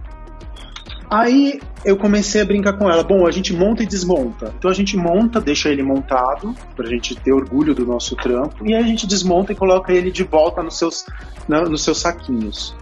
Aí 1.09 1.61
eu 1.85 1.95
comecei 1.95 2.41
a 2.41 2.45
brincar 2.45 2.73
com 2.73 2.91
ela. 2.91 3.03
Bom, 3.03 3.25
a 3.25 3.31
gente 3.31 3.53
monta 3.53 3.83
e 3.83 3.85
desmonta. 3.85 4.53
Então 4.57 4.69
a 4.69 4.73
gente 4.73 4.97
monta, 4.97 5.39
deixa 5.39 5.69
ele 5.69 5.81
montado, 5.81 6.53
pra 6.75 6.85
gente 6.87 7.15
ter 7.15 7.31
orgulho 7.31 7.73
do 7.73 7.85
nosso 7.85 8.17
trampo, 8.17 8.67
e 8.67 8.75
aí 8.75 8.83
a 8.83 8.85
gente 8.85 9.07
desmonta 9.07 9.53
e 9.53 9.55
coloca 9.55 9.93
ele 9.93 10.11
de 10.11 10.25
volta 10.25 10.61
nos 10.61 10.77
seus, 10.77 11.05
nos 11.47 11.85
seus 11.85 11.99
saquinhos. 11.99 12.75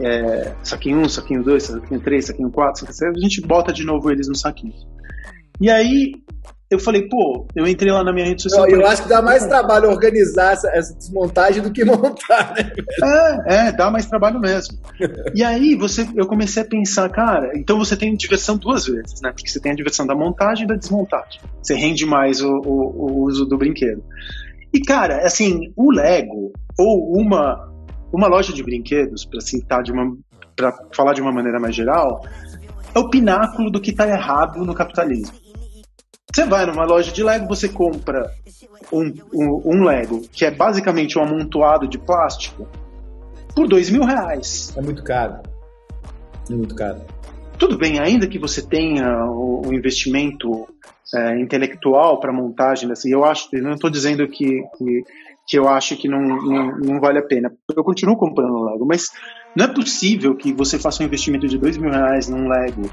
É, 0.00 0.52
saquinho 0.62 0.98
1, 0.98 1.00
um, 1.02 1.08
saquinho 1.08 1.42
2, 1.42 1.62
saquinho 1.62 2.00
3, 2.00 2.26
saquinho 2.26 2.50
4, 2.50 2.86
a 2.86 3.20
gente 3.20 3.40
bota 3.40 3.72
de 3.72 3.84
novo 3.84 4.10
eles 4.10 4.28
nos 4.28 4.40
saquinhos. 4.40 4.86
E 5.60 5.70
aí 5.70 6.12
eu 6.68 6.80
falei, 6.80 7.08
pô, 7.08 7.46
eu 7.54 7.66
entrei 7.66 7.92
lá 7.92 8.02
na 8.02 8.12
minha 8.12 8.26
rede 8.26 8.42
social. 8.42 8.68
Eu, 8.68 8.80
eu 8.80 8.86
acho 8.86 9.04
que 9.04 9.08
dá 9.08 9.22
mais 9.22 9.46
trabalho 9.46 9.88
organizar 9.88 10.52
essa, 10.52 10.68
essa, 10.70 10.94
desmontagem 10.94 11.62
do 11.62 11.70
que 11.70 11.84
montar, 11.84 12.54
né? 12.54 12.72
É, 13.48 13.68
é, 13.68 13.72
dá 13.72 13.88
mais 13.88 14.06
trabalho 14.06 14.40
mesmo. 14.40 14.76
e 15.34 15.44
aí 15.44 15.76
você, 15.76 16.06
eu 16.16 16.26
comecei 16.26 16.62
a 16.62 16.66
pensar, 16.66 17.08
cara, 17.10 17.52
então 17.54 17.78
você 17.78 17.96
tem 17.96 18.14
diversão 18.16 18.56
duas 18.56 18.86
vezes, 18.86 19.20
né? 19.20 19.30
Porque 19.30 19.48
você 19.48 19.60
tem 19.60 19.72
a 19.72 19.76
diversão 19.76 20.06
da 20.06 20.14
montagem 20.14 20.64
e 20.64 20.68
da 20.68 20.74
desmontagem. 20.74 21.40
Você 21.62 21.74
rende 21.74 22.04
mais 22.04 22.40
o, 22.40 22.50
o, 22.50 23.12
o 23.12 23.22
uso 23.22 23.46
do 23.46 23.56
brinquedo. 23.56 24.02
E, 24.74 24.80
cara, 24.80 25.24
assim, 25.24 25.72
o 25.76 25.92
Lego, 25.92 26.52
ou 26.76 27.16
uma, 27.16 27.72
uma 28.12 28.28
loja 28.28 28.52
de 28.52 28.62
brinquedos, 28.62 29.24
para 29.24 29.40
citar 29.40 29.82
de 29.82 29.92
uma. 29.92 30.16
para 30.54 30.72
falar 30.94 31.12
de 31.12 31.20
uma 31.20 31.32
maneira 31.32 31.60
mais 31.60 31.74
geral, 31.74 32.20
é 32.94 32.98
o 32.98 33.10
pináculo 33.10 33.70
do 33.70 33.80
que 33.80 33.90
está 33.90 34.08
errado 34.08 34.64
no 34.64 34.74
capitalismo 34.74 35.46
você 36.36 36.44
vai 36.44 36.66
numa 36.66 36.84
loja 36.84 37.10
de 37.10 37.22
Lego, 37.22 37.48
você 37.48 37.66
compra 37.66 38.30
um, 38.92 39.04
um, 39.32 39.62
um 39.64 39.84
Lego 39.84 40.20
que 40.30 40.44
é 40.44 40.50
basicamente 40.50 41.18
um 41.18 41.22
amontoado 41.22 41.88
de 41.88 41.98
plástico 41.98 42.68
por 43.54 43.66
dois 43.66 43.88
mil 43.88 44.04
reais. 44.04 44.74
É 44.76 44.82
muito 44.82 45.02
caro. 45.02 45.40
É 46.50 46.52
muito 46.52 46.74
caro. 46.74 47.00
Tudo 47.58 47.78
bem, 47.78 47.98
ainda 47.98 48.26
que 48.26 48.38
você 48.38 48.60
tenha 48.60 49.24
o, 49.24 49.66
o 49.66 49.72
investimento 49.72 50.68
é, 51.14 51.40
intelectual 51.40 52.20
para 52.20 52.30
montagem, 52.34 52.92
assim, 52.92 53.10
eu 53.10 53.24
acho, 53.24 53.48
eu 53.54 53.62
não 53.62 53.72
estou 53.72 53.88
dizendo 53.88 54.28
que, 54.28 54.62
que, 54.76 55.04
que, 55.46 55.58
eu 55.58 55.68
acho 55.68 55.96
que 55.96 56.08
não, 56.08 56.20
não, 56.20 56.78
não, 56.78 57.00
vale 57.00 57.18
a 57.18 57.22
pena. 57.22 57.52
Eu 57.74 57.84
continuo 57.84 58.16
comprando 58.16 58.64
Lego, 58.64 58.86
mas 58.86 59.10
não 59.54 59.64
é 59.64 59.68
possível 59.68 60.34
que 60.34 60.52
você 60.52 60.78
faça 60.78 61.02
um 61.02 61.06
investimento 61.06 61.46
de 61.46 61.56
dois 61.58 61.76
mil 61.76 61.90
reais 61.90 62.28
num 62.28 62.48
Lego 62.48 62.90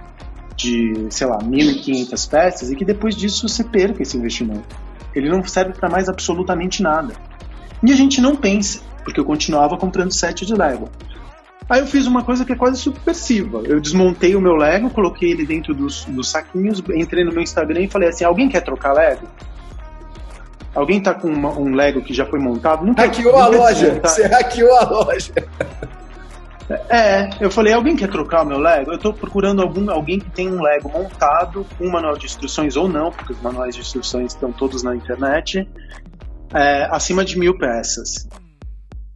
de, 0.56 1.08
sei 1.10 1.28
lá, 1.28 1.40
1.500 1.40 2.30
peças 2.30 2.72
e 2.72 2.76
que 2.76 2.86
depois 2.86 3.16
disso 3.16 3.48
você 3.48 3.64
perca 3.64 4.04
esse 4.04 4.18
investimento. 4.18 4.64
Ele 5.16 5.30
não 5.30 5.44
serve 5.44 5.74
para 5.74 5.90
mais 5.90 6.08
absolutamente 6.10 6.82
nada. 6.82 7.14
E 7.84 7.92
a 7.92 7.96
gente 7.96 8.22
não 8.22 8.36
pensa, 8.36 8.82
porque 9.04 9.20
eu 9.20 9.26
continuava 9.26 9.78
comprando 9.78 10.14
set 10.14 10.46
de 10.46 10.54
Lego. 10.54 10.90
Aí 11.70 11.80
eu 11.80 11.88
fiz 11.88 12.06
uma 12.06 12.24
coisa 12.24 12.46
que 12.46 12.52
é 12.52 12.56
quase 12.56 12.78
subversiva. 12.78 13.62
Eu 13.66 13.80
desmontei 13.80 14.36
o 14.36 14.42
meu 14.42 14.54
Lego, 14.54 14.90
coloquei 14.90 15.32
ele 15.32 15.46
dentro 15.46 15.74
dos, 15.74 16.06
dos 16.06 16.30
saquinhos, 16.30 16.84
entrei 16.94 17.24
no 17.24 17.32
meu 17.32 17.42
Instagram 17.42 17.82
e 17.82 17.90
falei 17.90 18.10
assim: 18.10 18.24
alguém 18.26 18.50
quer 18.50 18.62
trocar 18.62 18.94
Lego? 18.94 19.28
Alguém 20.74 21.02
tá 21.02 21.14
com 21.14 21.28
uma, 21.28 21.50
um 21.50 21.76
Lego 21.76 22.02
que 22.02 22.14
já 22.14 22.26
foi 22.26 22.40
montado? 22.40 22.86
Não 22.86 22.94
hackeou 22.94 23.38
a 23.38 23.48
loja! 23.48 24.00
Você 24.04 24.26
hackeou 24.28 24.76
a 24.76 24.84
loja! 24.90 25.34
É, 26.90 27.30
eu 27.40 27.52
falei, 27.52 27.74
alguém 27.74 27.96
quer 27.96 28.10
trocar 28.10 28.44
o 28.44 28.46
meu 28.46 28.58
Lego? 28.58 28.92
Eu 28.92 28.96
estou 28.96 29.14
procurando 29.14 29.62
algum, 29.62 29.92
alguém 29.92 30.20
que 30.20 30.30
tem 30.32 30.50
um 30.50 30.62
Lego 30.62 30.90
montado, 30.90 31.66
com 31.78 31.86
um 31.86 31.92
manual 31.92 32.18
de 32.18 32.26
instruções 32.26 32.76
ou 32.76 32.88
não, 32.88 33.12
porque 33.12 33.34
os 33.34 33.42
manuais 33.42 33.76
de 33.76 33.82
instruções 33.82 34.34
estão 34.34 34.52
todos 34.52 34.82
na 34.82 34.96
internet, 34.96 35.68
é, 36.54 36.88
acima 36.90 37.24
de 37.26 37.38
mil 37.38 37.58
peças. 37.58 38.28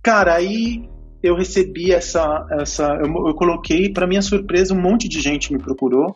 Cara, 0.04 0.36
aí 0.36 0.88
eu 1.22 1.36
recebi 1.36 1.92
essa. 1.92 2.46
essa 2.52 2.86
eu, 2.96 3.28
eu 3.28 3.34
coloquei, 3.34 3.92
para 3.92 4.08
minha 4.08 4.22
surpresa, 4.22 4.74
um 4.74 4.82
monte 4.82 5.08
de 5.08 5.20
gente 5.20 5.52
me 5.52 5.60
procurou. 5.60 6.16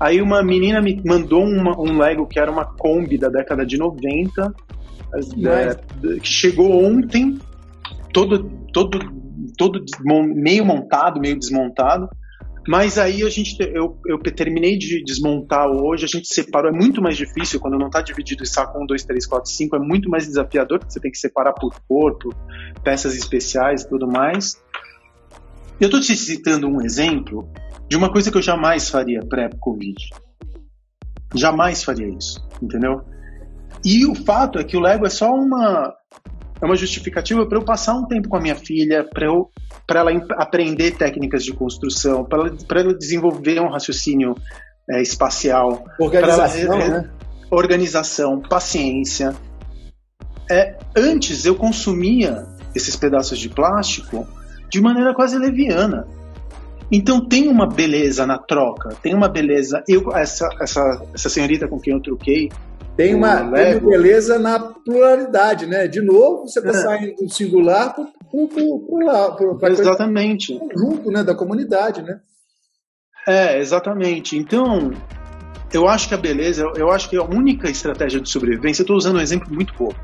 Aí 0.00 0.20
uma 0.20 0.42
menina 0.42 0.80
me 0.80 1.00
mandou 1.04 1.44
uma, 1.44 1.78
um 1.80 1.98
Lego 1.98 2.26
que 2.26 2.38
era 2.38 2.50
uma 2.50 2.64
Kombi 2.64 3.18
da 3.18 3.28
década 3.28 3.64
de 3.64 3.76
90, 3.76 4.54
é, 5.46 6.18
que 6.18 6.28
chegou 6.28 6.84
ontem, 6.84 7.38
todo, 8.12 8.50
todo 8.72 8.98
todo 9.56 9.84
meio 10.34 10.64
montado, 10.64 11.20
meio 11.20 11.38
desmontado. 11.38 12.08
Mas 12.66 12.96
aí 12.96 13.24
a 13.24 13.28
gente, 13.28 13.56
eu, 13.60 13.98
eu 14.06 14.18
terminei 14.18 14.78
de 14.78 15.02
desmontar 15.02 15.66
hoje, 15.68 16.04
a 16.04 16.08
gente 16.08 16.32
separou, 16.32 16.70
é 16.70 16.72
muito 16.72 17.02
mais 17.02 17.16
difícil 17.16 17.58
quando 17.58 17.76
não 17.76 17.88
está 17.88 18.00
dividido 18.00 18.44
em 18.44 18.46
saco 18.46 18.80
1, 18.80 18.86
2, 18.86 19.04
3, 19.04 19.26
4, 19.26 19.50
5, 19.50 19.76
é 19.76 19.78
muito 19.80 20.08
mais 20.08 20.26
desafiador, 20.26 20.78
porque 20.78 20.92
você 20.92 21.00
tem 21.00 21.10
que 21.10 21.18
separar 21.18 21.52
por 21.54 21.74
corpo, 21.88 22.32
peças 22.84 23.16
especiais 23.16 23.82
e 23.82 23.88
tudo 23.88 24.06
mais. 24.06 24.62
Eu 25.80 25.86
estou 25.86 26.00
te 26.00 26.14
citando 26.14 26.68
um 26.68 26.80
exemplo 26.80 27.50
de 27.88 27.96
uma 27.96 28.12
coisa 28.12 28.30
que 28.30 28.38
eu 28.38 28.42
jamais 28.42 28.88
faria 28.88 29.20
pré-Covid. 29.20 29.96
Jamais 31.34 31.82
faria 31.82 32.08
isso, 32.08 32.48
entendeu? 32.62 33.02
E 33.84 34.06
o 34.06 34.14
fato 34.14 34.60
é 34.60 34.64
que 34.64 34.76
o 34.76 34.80
Lego 34.80 35.04
é 35.04 35.10
só 35.10 35.32
uma 35.32 35.92
é 36.62 36.66
uma 36.66 36.76
justificativa 36.76 37.44
para 37.44 37.58
eu 37.58 37.64
passar 37.64 37.94
um 37.94 38.06
tempo 38.06 38.28
com 38.28 38.36
a 38.36 38.40
minha 38.40 38.54
filha, 38.54 39.04
para 39.04 39.26
eu 39.26 39.50
para 39.84 40.00
ela 40.00 40.12
aprender 40.36 40.92
técnicas 40.92 41.44
de 41.44 41.52
construção, 41.52 42.24
para 42.24 42.38
ela, 42.38 42.56
ela 42.70 42.94
desenvolver 42.94 43.60
um 43.60 43.68
raciocínio 43.68 44.34
é, 44.88 45.02
espacial, 45.02 45.84
organização, 45.98 46.80
ela, 46.80 47.00
né? 47.00 47.10
organização, 47.50 48.40
paciência. 48.40 49.34
É, 50.48 50.78
antes 50.96 51.44
eu 51.44 51.56
consumia 51.56 52.46
esses 52.74 52.94
pedaços 52.94 53.38
de 53.38 53.48
plástico 53.48 54.26
de 54.70 54.80
maneira 54.80 55.12
quase 55.14 55.36
leviana. 55.36 56.06
Então 56.90 57.26
tem 57.26 57.48
uma 57.48 57.66
beleza 57.66 58.24
na 58.24 58.38
troca, 58.38 58.90
tem 59.02 59.14
uma 59.14 59.28
beleza. 59.28 59.82
Eu 59.88 60.14
essa 60.14 60.48
essa 60.60 61.02
essa 61.12 61.28
senhorita 61.28 61.66
com 61.66 61.80
quem 61.80 61.94
eu 61.94 62.00
troquei, 62.00 62.50
Tem 62.96 63.14
uma, 63.14 63.50
tem 63.50 63.78
uma 63.78 63.90
beleza 63.90 64.38
na 64.38 64.58
pluralidade, 64.58 65.66
né? 65.66 65.88
De 65.88 66.00
novo, 66.00 66.46
você 66.46 66.58
está 66.58 66.70
é. 66.70 66.74
saindo 66.74 67.16
do 67.16 67.28
singular 67.30 67.94
para 69.58 69.70
Exatamente. 69.70 70.60
junto 70.76 71.10
né? 71.10 71.24
da 71.24 71.34
comunidade, 71.34 72.02
né? 72.02 72.20
É, 73.26 73.58
exatamente. 73.58 74.36
Então, 74.36 74.92
eu 75.72 75.88
acho 75.88 76.08
que 76.08 76.14
a 76.14 76.18
beleza, 76.18 76.70
eu 76.76 76.90
acho 76.90 77.08
que 77.08 77.16
a 77.16 77.22
única 77.22 77.70
estratégia 77.70 78.20
de 78.20 78.28
sobrevivência, 78.28 78.82
eu 78.82 78.84
estou 78.84 78.96
usando 78.96 79.16
um 79.16 79.20
exemplo 79.20 79.52
muito 79.52 79.72
pouco, 79.74 79.98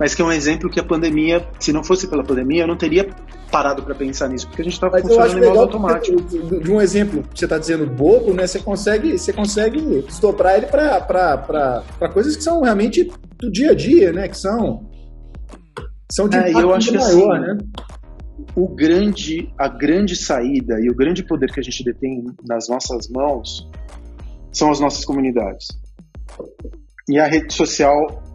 mas 0.00 0.14
que 0.14 0.22
é 0.22 0.24
um 0.24 0.32
exemplo 0.32 0.70
que 0.70 0.80
a 0.80 0.82
pandemia, 0.82 1.46
se 1.60 1.74
não 1.74 1.84
fosse 1.84 2.08
pela 2.08 2.24
pandemia, 2.24 2.62
eu 2.62 2.66
não 2.66 2.76
teria 2.78 3.06
parado 3.52 3.82
para 3.82 3.94
pensar 3.94 4.28
nisso, 4.28 4.46
porque 4.46 4.62
a 4.62 4.64
gente 4.64 4.72
estava 4.72 4.98
funcionando 4.98 5.44
em 5.44 5.46
modo 5.46 5.58
automático. 5.60 6.22
De 6.22 6.72
um 6.72 6.80
exemplo 6.80 7.22
que 7.22 7.38
você 7.38 7.44
está 7.44 7.58
dizendo 7.58 7.86
bobo, 7.86 8.32
né? 8.32 8.46
Você 8.46 8.60
consegue, 8.60 9.18
você 9.18 9.30
consegue 9.30 10.00
desdobrar 10.00 10.56
ele 10.56 10.66
para 10.66 11.84
coisas 12.14 12.34
que 12.34 12.42
são 12.42 12.62
realmente 12.62 13.12
do 13.38 13.52
dia 13.52 13.72
a 13.72 13.74
dia, 13.74 14.10
né? 14.10 14.26
Que 14.26 14.38
são 14.38 14.88
são 16.10 16.26
de 16.26 16.38
é, 16.38 16.50
eu 16.50 16.74
acho 16.74 16.94
maior, 16.94 17.06
assim, 17.06 17.28
né? 17.28 17.58
O 18.56 18.74
grande, 18.74 19.52
a 19.58 19.68
grande 19.68 20.16
saída 20.16 20.80
e 20.80 20.90
o 20.90 20.94
grande 20.94 21.22
poder 21.26 21.52
que 21.52 21.60
a 21.60 21.62
gente 21.62 21.84
detém 21.84 22.24
nas 22.48 22.68
nossas 22.70 23.06
mãos 23.10 23.68
são 24.50 24.70
as 24.70 24.80
nossas 24.80 25.04
comunidades. 25.04 25.68
E 27.06 27.18
a 27.18 27.26
rede 27.26 27.52
social, 27.52 28.29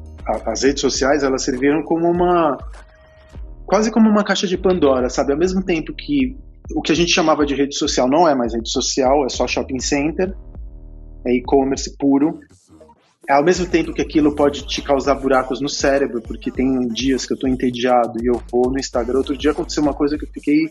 as 0.46 0.64
redes 0.64 0.82
sociais, 0.82 1.24
elas 1.24 1.44
serviram 1.44 1.84
como 1.84 2.10
uma 2.10 2.58
quase 3.66 3.92
como 3.92 4.10
uma 4.10 4.24
caixa 4.24 4.48
de 4.48 4.58
Pandora, 4.58 5.10
sabe? 5.10 5.34
Ao 5.34 5.38
mesmo 5.38 5.64
tempo 5.64 5.94
que 5.94 6.38
o 6.76 6.82
que 6.82 6.92
a 6.92 6.96
gente 6.96 7.12
chamava 7.12 7.46
de 7.46 7.56
rede 7.56 7.76
social 7.76 8.08
não 8.08 8.28
é 8.28 8.36
mais 8.36 8.54
rede 8.54 8.70
social, 8.70 9.26
é 9.26 9.30
só 9.30 9.48
shopping 9.48 9.80
center, 9.80 10.36
é 11.26 11.36
e-commerce 11.36 11.96
puro. 11.98 12.40
Ao 13.28 13.44
mesmo 13.44 13.66
tempo 13.66 13.92
que 13.92 14.02
aquilo 14.02 14.36
pode 14.36 14.68
te 14.68 14.84
causar 14.84 15.16
buracos 15.16 15.60
no 15.60 15.70
cérebro, 15.70 16.22
porque 16.22 16.52
tem 16.52 16.88
dias 16.90 17.26
que 17.26 17.34
eu 17.34 17.38
tô 17.38 17.48
entediado 17.48 18.24
e 18.24 18.28
eu 18.28 18.40
vou 18.52 18.72
no 18.72 18.78
Instagram. 18.78 19.18
Outro 19.18 19.36
dia 19.36 19.52
aconteceu 19.52 19.82
uma 19.82 19.94
coisa 19.94 20.16
que 20.16 20.26
eu 20.26 20.30
fiquei 20.32 20.70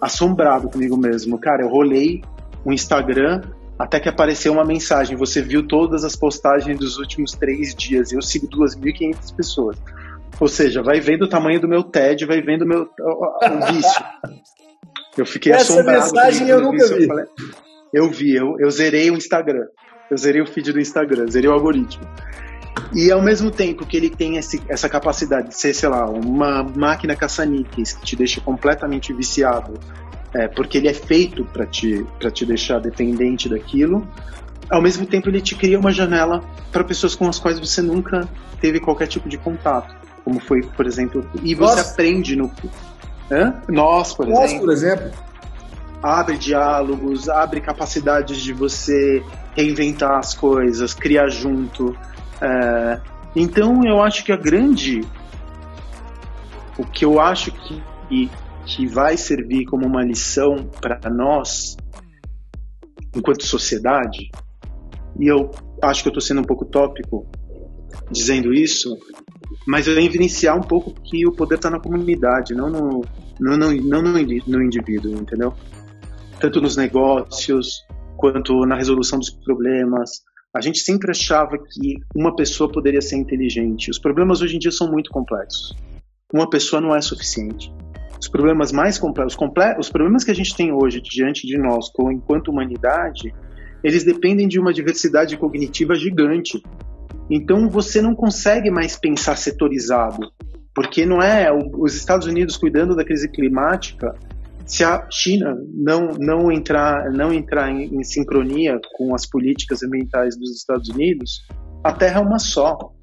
assombrado 0.00 0.68
comigo 0.68 0.98
mesmo. 0.98 1.38
Cara, 1.38 1.62
eu 1.62 1.68
rolei 1.70 2.22
o 2.62 2.72
Instagram 2.72 3.40
até 3.78 3.98
que 3.98 4.08
apareceu 4.08 4.52
uma 4.52 4.64
mensagem. 4.64 5.16
Você 5.16 5.42
viu 5.42 5.66
todas 5.66 6.04
as 6.04 6.14
postagens 6.14 6.78
dos 6.78 6.98
últimos 6.98 7.32
três 7.32 7.74
dias. 7.74 8.12
Eu 8.12 8.22
sigo 8.22 8.46
2.500 8.48 9.34
pessoas. 9.34 9.76
Ou 10.40 10.48
seja, 10.48 10.82
vai 10.82 11.00
vendo 11.00 11.22
o 11.22 11.28
tamanho 11.28 11.60
do 11.60 11.68
meu 11.68 11.82
TED, 11.82 12.26
vai 12.26 12.40
vendo 12.40 12.62
o 12.62 12.68
meu 12.68 12.82
o 12.82 13.66
vício. 13.72 14.04
Eu 15.16 15.26
fiquei 15.26 15.52
Essa 15.52 15.74
assombrado. 15.74 15.98
Essa 15.98 16.14
mensagem 16.14 16.48
eu 16.48 16.60
nunca 16.60 16.86
vi. 16.88 17.02
Eu, 17.02 17.08
falei, 17.08 17.24
eu 17.92 18.10
vi, 18.10 18.34
eu, 18.34 18.56
eu 18.58 18.70
zerei 18.70 19.10
o 19.10 19.16
Instagram. 19.16 19.66
Eu 20.10 20.16
zerei 20.16 20.42
o 20.42 20.46
feed 20.46 20.72
do 20.72 20.80
Instagram, 20.80 21.26
zerei 21.28 21.48
o 21.48 21.52
algoritmo. 21.52 22.04
E 22.92 23.10
ao 23.10 23.22
mesmo 23.22 23.50
tempo 23.50 23.86
que 23.86 23.96
ele 23.96 24.10
tem 24.10 24.36
esse, 24.36 24.60
essa 24.68 24.88
capacidade 24.88 25.48
de 25.48 25.56
ser, 25.56 25.74
sei 25.74 25.88
lá, 25.88 26.08
uma 26.08 26.62
máquina 26.62 27.16
caça-níqueis 27.16 27.92
que 27.92 28.04
te 28.04 28.16
deixa 28.16 28.40
completamente 28.40 29.12
viciado, 29.12 29.78
é, 30.34 30.48
porque 30.48 30.78
ele 30.78 30.88
é 30.88 30.94
feito 30.94 31.44
para 31.44 31.66
te, 31.66 32.04
te 32.32 32.44
deixar 32.44 32.80
dependente 32.80 33.48
daquilo, 33.48 34.06
ao 34.70 34.82
mesmo 34.82 35.06
tempo 35.06 35.28
ele 35.28 35.40
te 35.40 35.54
cria 35.54 35.78
uma 35.78 35.90
janela 35.90 36.42
para 36.72 36.82
pessoas 36.82 37.14
com 37.14 37.28
as 37.28 37.38
quais 37.38 37.58
você 37.58 37.80
nunca 37.82 38.28
teve 38.60 38.80
qualquer 38.80 39.06
tipo 39.06 39.28
de 39.28 39.38
contato 39.38 39.94
como 40.24 40.40
foi, 40.40 40.62
por 40.62 40.86
exemplo, 40.86 41.28
e 41.42 41.54
você 41.54 41.76
Nós. 41.76 41.90
aprende 41.92 42.34
no. 42.34 42.50
Hã? 43.30 43.62
Nós, 43.68 44.14
por 44.14 44.26
Nós, 44.26 44.44
exemplo. 44.44 44.64
por 44.64 44.72
exemplo. 44.72 45.10
Abre 46.02 46.38
diálogos, 46.38 47.28
abre 47.28 47.60
capacidades 47.60 48.38
de 48.38 48.52
você 48.52 49.22
reinventar 49.54 50.18
as 50.18 50.34
coisas, 50.34 50.94
criar 50.94 51.28
junto. 51.28 51.96
É, 52.40 53.00
então 53.36 53.82
eu 53.84 54.02
acho 54.02 54.24
que 54.24 54.32
a 54.32 54.36
grande. 54.36 55.02
O 56.76 56.84
que 56.84 57.04
eu 57.04 57.20
acho 57.20 57.52
que, 57.52 57.82
que 58.66 58.86
vai 58.86 59.16
servir 59.16 59.64
como 59.66 59.86
uma 59.86 60.02
lição 60.02 60.68
para 60.80 61.10
nós, 61.10 61.76
enquanto 63.14 63.44
sociedade, 63.44 64.30
e 65.18 65.26
eu 65.26 65.50
acho 65.82 66.02
que 66.02 66.08
eu 66.08 66.10
estou 66.10 66.20
sendo 66.20 66.40
um 66.40 66.44
pouco 66.44 66.64
tópico 66.64 67.26
dizendo 68.10 68.52
isso, 68.52 68.98
mas 69.66 69.86
eu 69.86 69.98
evidenciar 69.98 70.56
um 70.56 70.62
pouco 70.62 70.92
que 71.02 71.26
o 71.26 71.32
poder 71.32 71.56
está 71.56 71.70
na 71.70 71.80
comunidade, 71.80 72.54
não 72.54 72.68
no, 72.68 73.04
não, 73.40 73.56
não, 73.56 73.72
não 73.72 74.02
no, 74.02 74.62
indivíduo, 74.62 75.12
entendeu? 75.12 75.54
Tanto 76.40 76.60
nos 76.60 76.76
negócios, 76.76 77.84
quanto 78.16 78.66
na 78.66 78.76
resolução 78.76 79.18
dos 79.18 79.30
problemas. 79.30 80.22
A 80.54 80.60
gente 80.60 80.78
sempre 80.78 81.10
achava 81.10 81.58
que 81.58 81.96
uma 82.14 82.34
pessoa 82.34 82.70
poderia 82.70 83.02
ser 83.02 83.16
inteligente. 83.16 83.90
Os 83.90 83.98
problemas 83.98 84.40
hoje 84.40 84.56
em 84.56 84.58
dia 84.58 84.70
são 84.70 84.90
muito 84.90 85.10
complexos. 85.10 85.74
Uma 86.32 86.48
pessoa 86.48 86.80
não 86.80 86.94
é 86.94 87.00
suficiente. 87.00 87.72
Os 88.20 88.28
problemas 88.28 88.72
mais 88.72 88.98
complexos, 88.98 89.36
os 89.78 89.90
problemas 89.90 90.24
que 90.24 90.30
a 90.30 90.34
gente 90.34 90.56
tem 90.56 90.72
hoje 90.72 91.00
diante 91.00 91.46
de 91.46 91.58
nós, 91.58 91.90
enquanto 92.12 92.48
humanidade, 92.48 93.32
eles 93.82 94.02
dependem 94.02 94.48
de 94.48 94.58
uma 94.58 94.72
diversidade 94.72 95.36
cognitiva 95.36 95.94
gigante. 95.94 96.62
Então 97.30 97.68
você 97.68 98.00
não 98.00 98.14
consegue 98.14 98.70
mais 98.70 98.96
pensar 98.96 99.36
setorizado, 99.36 100.30
porque 100.74 101.04
não 101.04 101.20
é 101.20 101.50
os 101.52 101.94
Estados 101.94 102.26
Unidos 102.26 102.56
cuidando 102.56 102.96
da 102.96 103.04
crise 103.04 103.28
climática. 103.28 104.14
Se 104.66 104.82
a 104.82 105.06
China 105.10 105.54
não, 105.74 106.08
não 106.18 106.50
entrar, 106.50 107.10
não 107.12 107.30
entrar 107.32 107.70
em, 107.70 107.94
em 107.94 108.02
sincronia 108.02 108.80
com 108.96 109.14
as 109.14 109.26
políticas 109.26 109.82
ambientais 109.82 110.36
dos 110.38 110.50
Estados 110.56 110.88
Unidos, 110.88 111.46
a 111.82 111.92
Terra 111.92 112.20
é 112.20 112.24
uma 112.24 112.38
só. 112.38 112.93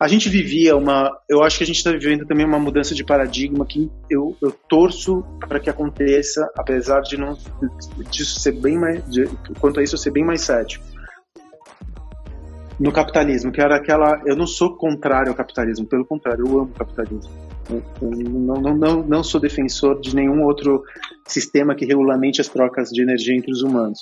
A 0.00 0.08
gente 0.08 0.30
vivia 0.30 0.74
uma. 0.74 1.10
Eu 1.28 1.42
acho 1.42 1.58
que 1.58 1.64
a 1.64 1.66
gente 1.66 1.76
está 1.76 1.90
vivendo 1.90 2.26
também 2.26 2.46
uma 2.46 2.58
mudança 2.58 2.94
de 2.94 3.04
paradigma 3.04 3.66
que 3.66 3.90
eu, 4.08 4.34
eu 4.40 4.50
torço 4.50 5.22
para 5.46 5.60
que 5.60 5.68
aconteça, 5.68 6.50
apesar 6.56 7.02
de 7.02 7.18
não 7.18 7.36
disso 8.10 8.40
ser 8.40 8.52
bem 8.52 8.78
mais. 8.78 9.04
De, 9.10 9.26
quanto 9.60 9.78
a 9.78 9.82
isso, 9.82 9.96
eu 9.96 9.98
ser 9.98 10.10
bem 10.10 10.24
mais 10.24 10.40
cético 10.40 10.82
no 12.80 12.90
capitalismo, 12.90 13.52
que 13.52 13.60
era 13.60 13.76
aquela. 13.76 14.22
Eu 14.24 14.34
não 14.34 14.46
sou 14.46 14.74
contrário 14.74 15.28
ao 15.28 15.36
capitalismo, 15.36 15.86
pelo 15.86 16.06
contrário, 16.06 16.46
eu 16.46 16.60
amo 16.60 16.70
o 16.70 16.78
capitalismo. 16.78 17.30
Não, 18.10 18.54
não, 18.54 18.74
não, 18.74 19.06
não 19.06 19.22
sou 19.22 19.38
defensor 19.38 20.00
de 20.00 20.16
nenhum 20.16 20.42
outro 20.44 20.82
sistema 21.26 21.74
que 21.74 21.84
regulamente 21.84 22.40
as 22.40 22.48
trocas 22.48 22.88
de 22.88 23.02
energia 23.02 23.36
entre 23.36 23.52
os 23.52 23.62
humanos. 23.62 23.98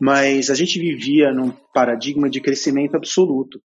Mas 0.00 0.50
a 0.50 0.54
gente 0.54 0.80
vivia 0.80 1.32
num 1.32 1.52
paradigma 1.72 2.28
de 2.28 2.40
crescimento 2.40 2.96
absoluto. 2.96 3.60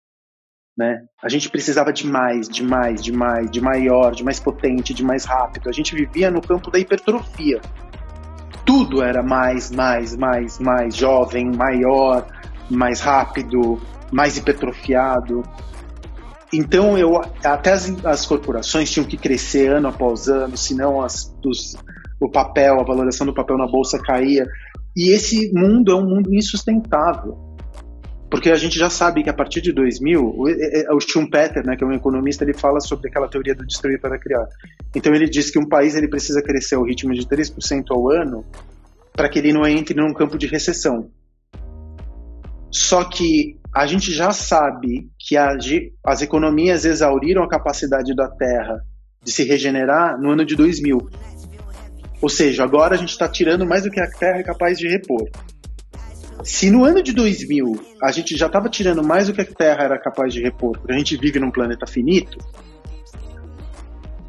Né? 0.79 1.01
A 1.21 1.29
gente 1.29 1.51
precisava 1.51 1.93
de 1.93 2.07
mais, 2.07 2.49
de 2.49 2.63
mais, 2.63 3.03
de 3.03 3.11
mais, 3.11 3.51
de 3.51 3.61
maior, 3.61 4.15
de 4.15 4.23
mais 4.23 4.39
potente, 4.39 4.95
de 4.95 5.05
mais 5.05 5.25
rápido. 5.25 5.69
A 5.69 5.73
gente 5.73 5.93
vivia 5.93 6.31
no 6.31 6.41
campo 6.41 6.71
da 6.71 6.79
hipertrofia. 6.79 7.61
Tudo 8.65 9.03
era 9.03 9.21
mais, 9.21 9.73
mais, 9.73 10.17
mais, 10.17 10.61
mais 10.61 10.95
jovem, 10.95 11.51
maior, 11.51 12.25
mais 12.71 13.01
rápido, 13.01 13.81
mais 14.13 14.37
hipertrofiado. 14.37 15.43
Então, 16.55 16.97
eu, 16.97 17.21
até 17.43 17.73
as, 17.73 18.05
as 18.05 18.25
corporações 18.25 18.89
tinham 18.89 19.05
que 19.05 19.17
crescer 19.17 19.73
ano 19.73 19.89
após 19.89 20.29
ano, 20.29 20.57
senão 20.57 21.03
as, 21.03 21.35
os, 21.45 21.77
o 22.21 22.31
papel, 22.31 22.79
a 22.79 22.85
valoração 22.85 23.27
do 23.27 23.35
papel 23.35 23.59
na 23.59 23.67
bolsa 23.67 23.99
caía. 23.99 24.47
E 24.97 25.11
esse 25.11 25.53
mundo 25.53 25.91
é 25.91 25.97
um 25.97 26.07
mundo 26.07 26.33
insustentável. 26.33 27.48
Porque 28.31 28.51
a 28.51 28.57
gente 28.57 28.79
já 28.79 28.91
sabe 28.91 29.23
que 29.23 29.31
a 29.31 29.35
partir 29.35 29.61
de 29.63 29.73
2000, 29.73 30.21
o, 30.21 30.45
o 30.97 31.01
Schumpeter, 31.01 31.65
né, 31.65 31.77
que 31.77 31.83
é 31.83 31.87
um 31.87 31.93
economista, 31.93 32.45
ele 32.45 32.53
fala 32.53 32.79
sobre 32.81 33.09
aquela 33.09 33.29
teoria 33.29 33.55
do 33.55 33.67
destruir 33.67 34.01
para 34.01 34.19
criar. 34.19 34.47
Então 34.95 35.15
ele 35.15 35.29
diz 35.29 35.51
que 35.51 35.59
um 35.59 35.67
país 35.67 35.95
ele 35.95 36.09
precisa 36.09 36.43
crescer 36.43 36.75
ao 36.75 36.85
ritmo 36.85 37.15
de 37.15 37.27
3% 37.27 37.85
ao 37.91 38.11
ano 38.11 38.45
para 39.15 39.29
que 39.29 39.39
ele 39.39 39.53
não 39.53 39.67
entre 39.67 39.95
num 39.95 40.13
campo 40.13 40.37
de 40.37 40.47
recessão. 40.47 41.11
Só 42.71 43.05
que 43.05 43.59
a 43.75 43.87
gente 43.87 44.13
já 44.13 44.31
sabe 44.31 45.09
que 45.19 45.37
a, 45.37 45.57
as 46.05 46.23
economias 46.23 46.85
exauriram 46.85 47.43
a 47.43 47.49
capacidade 47.49 48.15
da 48.15 48.29
Terra 48.29 48.81
de 49.23 49.33
se 49.33 49.43
regenerar 49.43 50.21
no 50.21 50.31
ano 50.31 50.45
de 50.45 50.55
2000. 50.55 50.99
Ou 52.21 52.29
seja, 52.29 52.65
agora 52.65 52.95
a 52.95 52.99
gente 52.99 53.11
está 53.11 53.29
tirando 53.29 53.67
mais 53.67 53.85
do 53.85 53.91
que 53.91 54.01
a 54.01 54.11
Terra 54.11 54.39
é 54.39 54.43
capaz 54.43 54.79
de 54.79 54.89
repor. 54.89 55.29
Se 56.45 56.71
no 56.71 56.85
ano 56.85 57.03
de 57.03 57.13
2000 57.13 57.81
a 58.03 58.13
gente 58.13 58.37
já 58.37 58.47
estava 58.47 58.69
tirando 58.69 59.03
mais 59.03 59.27
do 59.27 59.33
que 59.33 59.41
a 59.41 59.45
Terra 59.45 59.85
era 59.85 59.99
capaz 59.99 60.33
de 60.33 60.41
repor, 60.41 60.79
porque 60.79 60.93
a 60.93 60.99
gente 60.99 61.17
vive 61.17 61.39
num 61.39 61.51
planeta 61.51 61.87
finito, 61.87 62.39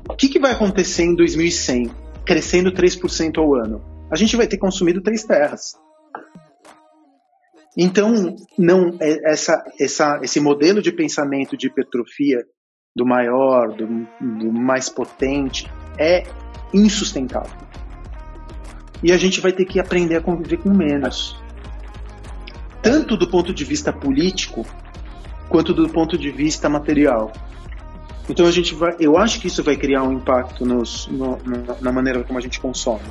o 0.10 0.16
que, 0.16 0.28
que 0.28 0.40
vai 0.40 0.52
acontecer 0.52 1.04
em 1.04 1.16
2100, 1.16 1.92
crescendo 2.26 2.72
3% 2.72 3.38
ao 3.38 3.56
ano? 3.56 3.82
A 4.12 4.16
gente 4.16 4.36
vai 4.36 4.48
ter 4.48 4.58
consumido 4.58 5.02
três 5.02 5.24
terras. 5.24 5.78
Então, 7.78 8.36
não 8.58 8.98
é, 9.00 9.32
essa, 9.32 9.64
essa, 9.80 10.20
esse 10.24 10.40
modelo 10.40 10.82
de 10.82 10.92
pensamento 10.92 11.56
de 11.56 11.68
hipertrofia 11.68 12.44
do 12.96 13.06
maior, 13.06 13.70
do, 13.70 13.88
do 14.20 14.52
mais 14.52 14.90
potente, 14.90 15.72
é 15.98 16.24
insustentável. 16.74 17.70
E 19.02 19.12
a 19.12 19.18
gente 19.18 19.40
vai 19.40 19.54
ter 19.54 19.66
que 19.66 19.80
aprender 19.80 20.18
a 20.18 20.22
conviver 20.22 20.58
com 20.58 20.70
menos. 20.72 21.40
Tanto 22.82 23.18
do 23.18 23.28
ponto 23.28 23.54
de 23.54 23.64
vista 23.64 23.92
político, 23.92 24.66
quanto 25.50 25.74
do 25.74 25.90
ponto 25.90 26.18
de 26.18 26.32
vista 26.32 26.70
material. 26.70 27.32
Então 28.30 28.46
a 28.46 28.52
gente 28.52 28.76
vai, 28.76 28.96
eu 29.00 29.18
acho 29.18 29.40
que 29.42 29.48
isso 29.48 29.64
vai 29.64 29.76
criar 29.76 30.04
um 30.04 30.14
impacto 30.14 30.66
nos, 30.66 31.08
no, 31.08 31.40
na 31.82 31.92
maneira 31.92 32.24
como 32.24 32.38
a 32.38 32.42
gente 32.42 32.60
consome. 32.60 33.02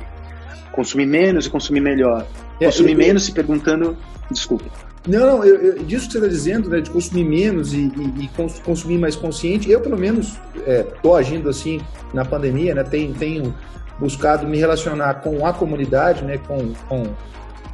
Consumir 0.71 1.05
menos 1.05 1.45
e 1.45 1.49
consumir 1.49 1.81
melhor. 1.81 2.25
É, 2.59 2.65
consumir 2.65 2.93
eu, 2.93 2.97
menos 2.97 3.25
se 3.25 3.33
perguntando, 3.33 3.97
desculpa. 4.31 4.65
Não, 5.07 5.19
não, 5.19 5.43
eu, 5.43 5.55
eu, 5.55 5.83
disso 5.83 6.07
que 6.07 6.13
você 6.13 6.17
está 6.19 6.29
dizendo, 6.29 6.69
né, 6.69 6.81
de 6.81 6.89
consumir 6.89 7.23
menos 7.23 7.73
e, 7.73 7.91
e, 7.97 8.25
e, 8.25 8.29
consumir 8.63 8.97
mais 8.97 9.15
consciente, 9.15 9.69
eu 9.69 9.81
pelo 9.81 9.97
menos 9.97 10.37
estou 10.55 11.17
é, 11.17 11.19
agindo 11.19 11.49
assim 11.49 11.81
na 12.13 12.23
pandemia, 12.23 12.75
né, 12.75 12.83
tenho, 12.83 13.13
tenho 13.13 13.53
buscado 13.97 14.47
me 14.47 14.57
relacionar 14.57 15.15
com 15.15 15.45
a 15.45 15.53
comunidade, 15.53 16.23
né, 16.23 16.37
com, 16.37 16.73
com, 16.87 17.03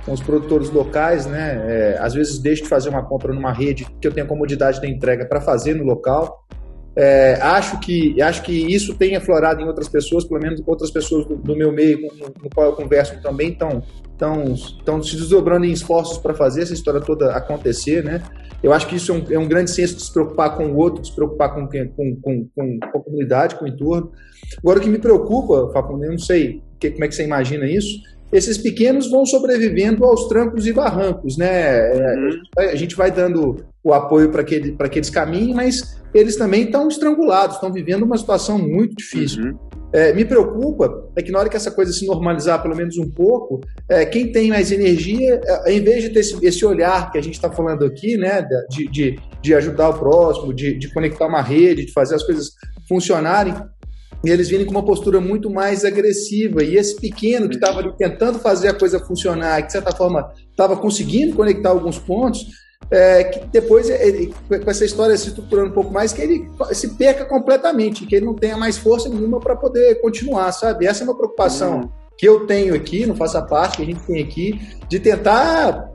com 0.06 0.14
os 0.14 0.22
produtores 0.22 0.70
locais, 0.70 1.26
né, 1.26 1.64
é, 1.68 1.98
às 2.00 2.14
vezes 2.14 2.38
deixo 2.38 2.64
de 2.64 2.70
fazer 2.70 2.90
uma 2.90 3.04
compra 3.04 3.34
numa 3.34 3.52
rede 3.52 3.86
que 4.00 4.08
eu 4.08 4.14
tenho 4.14 4.26
a 4.26 4.30
comodidade 4.30 4.80
da 4.80 4.88
entrega 4.88 5.26
para 5.26 5.42
fazer 5.42 5.74
no 5.74 5.84
local, 5.84 6.46
é, 6.98 7.34
acho, 7.42 7.78
que, 7.80 8.22
acho 8.22 8.42
que 8.42 8.54
isso 8.54 8.96
tem 8.96 9.18
aflorado 9.18 9.62
em 9.62 9.66
outras 9.66 9.90
pessoas, 9.90 10.24
pelo 10.24 10.40
menos 10.40 10.64
outras 10.66 10.90
pessoas 10.90 11.26
do, 11.26 11.36
do 11.36 11.56
meu 11.56 11.72
meio 11.72 12.00
com, 12.02 12.26
no 12.44 12.50
qual 12.54 12.68
eu 12.68 12.74
converso 12.74 13.22
também 13.22 13.50
estão 13.50 13.84
estão 14.16 15.04
se 15.04 15.16
desdobrando 15.18 15.66
em 15.66 15.72
esforços 15.72 16.18
para 16.18 16.34
fazer 16.34 16.62
essa 16.62 16.74
história 16.74 17.02
toda 17.02 17.36
acontecer, 17.36 18.02
né? 18.02 18.24
Eu 18.64 18.72
acho 18.72 18.88
que 18.88 18.96
isso 18.96 19.12
é 19.12 19.16
um, 19.16 19.26
é 19.32 19.38
um, 19.38 19.48
grande 19.48 19.70
senso 19.70 19.96
de 19.96 20.04
se 20.04 20.12
preocupar 20.12 20.56
com 20.56 20.68
o 20.68 20.78
outro, 20.78 21.02
de 21.02 21.10
se 21.10 21.14
preocupar 21.14 21.54
com, 21.54 21.68
com, 21.68 22.16
com, 22.22 22.48
com, 22.56 22.80
a 22.82 23.00
comunidade, 23.00 23.56
com 23.56 23.66
o 23.66 23.68
entorno. 23.68 24.12
Agora, 24.60 24.80
o 24.80 24.82
que 24.82 24.90
me 24.90 24.98
preocupa, 24.98 25.70
Facundo, 25.74 26.06
eu 26.06 26.12
não 26.12 26.18
sei 26.18 26.64
que, 26.80 26.92
como 26.92 27.04
é 27.04 27.08
que 27.08 27.16
você 27.16 27.26
imagina 27.26 27.66
isso, 27.70 28.00
esses 28.36 28.58
pequenos 28.58 29.10
vão 29.10 29.26
sobrevivendo 29.26 30.04
aos 30.04 30.28
trancos 30.28 30.68
e 30.68 30.74
barrancos, 30.74 31.38
né? 31.38 31.92
Uhum. 31.94 32.42
A 32.58 32.76
gente 32.76 32.96
vai 32.96 33.12
dando 33.12 33.64
o 33.84 33.94
apoio 33.94 34.30
para 34.30 34.42
aquele, 34.42 34.76
aqueles 34.80 35.10
caminhos, 35.10 35.56
mas 35.56 36.02
eles 36.14 36.36
também 36.36 36.64
estão 36.64 36.88
estrangulados, 36.88 37.56
estão 37.56 37.72
vivendo 37.72 38.04
uma 38.04 38.18
situação 38.18 38.58
muito 38.58 38.96
difícil. 38.96 39.44
Uhum. 39.44 39.58
É, 39.94 40.12
me 40.12 40.26
preocupa 40.26 41.10
é 41.16 41.22
que 41.22 41.32
na 41.32 41.40
hora 41.40 41.48
que 41.48 41.56
essa 41.56 41.72
coisa 41.72 41.94
se 41.94 42.06
normalizar 42.06 42.62
pelo 42.62 42.76
menos 42.76 42.98
um 42.98 43.10
pouco, 43.10 43.62
é, 43.88 44.06
quem 44.06 44.30
tem 44.30 44.50
mais 44.50 44.70
energia, 44.70 45.40
é, 45.46 45.72
em 45.72 45.82
vez 45.82 46.04
de 46.04 46.10
ter 46.10 46.20
esse, 46.20 46.46
esse 46.46 46.66
olhar 46.66 47.12
que 47.12 47.18
a 47.18 47.22
gente 47.22 47.36
está 47.36 47.50
falando 47.50 47.86
aqui, 47.86 48.18
né, 48.18 48.46
de, 48.70 48.90
de, 48.90 49.20
de 49.42 49.54
ajudar 49.54 49.90
o 49.90 50.00
próximo, 50.00 50.54
de, 50.54 50.78
de 50.78 50.94
conectar 50.94 51.28
uma 51.28 51.42
rede, 51.42 51.86
de 51.86 51.94
fazer 51.94 52.16
as 52.16 52.24
coisas 52.24 52.50
funcionarem, 52.90 53.54
e 54.26 54.30
eles 54.30 54.50
virem 54.50 54.66
com 54.66 54.72
uma 54.72 54.84
postura 54.84 55.22
muito 55.22 55.50
mais 55.50 55.86
agressiva. 55.86 56.64
E 56.64 56.76
esse 56.76 56.96
pequeno 56.96 57.48
que 57.48 57.56
estava 57.56 57.84
tentando 57.94 58.40
fazer 58.40 58.70
a 58.70 58.74
coisa 58.74 59.00
funcionar, 59.00 59.62
que 59.62 59.68
de 59.68 59.74
certa 59.74 59.96
forma 59.96 60.32
estava 60.50 60.76
conseguindo 60.76 61.36
conectar 61.36 61.70
alguns 61.70 62.00
pontos, 62.00 62.46
é, 62.90 63.24
que 63.24 63.48
depois, 63.48 63.90
ele, 63.90 64.34
com 64.48 64.70
essa 64.70 64.86
história 64.86 65.18
se 65.18 65.30
estruturando 65.30 65.70
um 65.70 65.74
pouco 65.74 65.92
mais, 65.92 66.14
que 66.14 66.22
ele 66.22 66.48
se 66.72 66.96
perca 66.96 67.26
completamente, 67.26 68.06
que 68.06 68.16
ele 68.16 68.26
não 68.26 68.36
tenha 68.36 68.58
mais 68.58 68.78
força 68.78 69.10
nenhuma 69.10 69.40
para 69.40 69.56
poder 69.56 70.02
continuar, 70.02 70.52
sabe? 70.52 70.86
Essa 70.86 71.04
é 71.04 71.06
uma 71.06 71.18
preocupação 71.18 71.82
uhum. 71.82 71.90
que 72.18 72.28
eu 72.28 72.46
tenho 72.46 72.76
aqui, 72.76 73.06
não 73.06 73.16
faça 73.16 73.42
parte, 73.42 73.78
que 73.78 73.84
a 73.84 73.86
gente 73.86 74.06
tem 74.06 74.22
aqui, 74.24 74.60
de 74.88 75.00
tentar, 75.00 75.90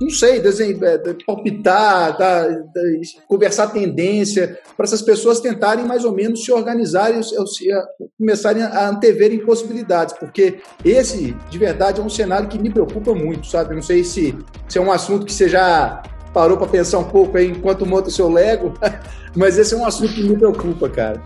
não 0.00 0.10
sei, 0.10 0.40
desenho, 0.40 0.82
é, 0.84 0.98
palpitar, 1.26 2.16
conversar 3.26 3.68
tendência, 3.68 4.58
para 4.76 4.84
essas 4.84 5.02
pessoas 5.02 5.40
tentarem 5.40 5.84
mais 5.84 6.04
ou 6.04 6.12
menos 6.12 6.44
se 6.44 6.52
organizarem, 6.52 7.20
se, 7.22 7.34
começarem 8.16 8.62
a 8.62 8.88
anteverem 8.88 9.38
possibilidades, 9.44 10.14
porque 10.14 10.60
esse, 10.84 11.34
de 11.50 11.58
verdade, 11.58 12.00
é 12.00 12.04
um 12.04 12.08
cenário 12.08 12.48
que 12.48 12.58
me 12.58 12.70
preocupa 12.70 13.14
muito, 13.14 13.46
sabe? 13.46 13.74
Não 13.74 13.82
sei 13.82 14.04
se, 14.04 14.36
se 14.68 14.78
é 14.78 14.80
um 14.80 14.92
assunto 14.92 15.26
que 15.26 15.32
você 15.32 15.48
já 15.48 16.02
parou 16.32 16.56
para 16.56 16.68
pensar 16.68 16.98
um 16.98 17.08
pouco 17.08 17.36
aí 17.36 17.48
enquanto 17.48 17.84
monta 17.84 18.08
o 18.08 18.12
seu 18.12 18.30
Lego, 18.30 18.74
mas 19.34 19.58
esse 19.58 19.74
é 19.74 19.76
um 19.76 19.84
assunto 19.84 20.12
que 20.12 20.22
me 20.22 20.36
preocupa, 20.36 20.88
cara. 20.88 21.20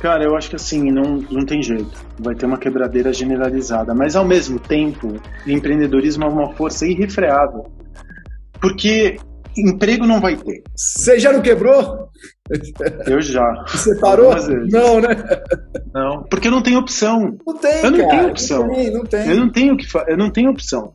Cara, 0.00 0.22
eu 0.22 0.36
acho 0.36 0.48
que 0.48 0.56
assim, 0.56 0.92
não, 0.92 1.16
não 1.28 1.44
tem 1.44 1.60
jeito. 1.60 1.90
Vai 2.20 2.34
ter 2.34 2.46
uma 2.46 2.56
quebradeira 2.56 3.12
generalizada. 3.12 3.92
Mas 3.94 4.14
ao 4.14 4.24
mesmo 4.24 4.58
tempo, 4.60 5.14
empreendedorismo 5.44 6.22
é 6.24 6.28
uma 6.28 6.52
força 6.52 6.86
irrefreável. 6.86 7.66
Porque 8.60 9.18
emprego 9.56 10.06
não 10.06 10.20
vai 10.20 10.36
ter. 10.36 10.62
Você 10.74 11.18
já 11.18 11.32
não 11.32 11.40
quebrou? 11.40 12.08
Eu 13.06 13.20
já. 13.20 13.64
Você 13.68 13.98
parou? 13.98 14.34
Não, 14.70 15.00
né? 15.00 15.08
Não, 15.92 16.22
porque 16.24 16.50
não 16.50 16.62
tem 16.62 16.76
opção. 16.76 17.36
Não 17.46 17.56
tem, 17.56 17.82
Eu 17.82 17.90
não 17.90 17.98
cara, 17.98 18.10
tenho 18.10 18.28
opção. 18.28 18.66
Não 18.66 18.74
tem, 18.74 18.90
não 18.90 19.04
tem. 19.04 19.28
Eu 19.28 19.36
não 19.36 19.50
tenho 19.50 19.76
que 19.76 19.86
eu 20.06 20.16
não 20.16 20.30
tenho 20.30 20.50
opção. 20.50 20.92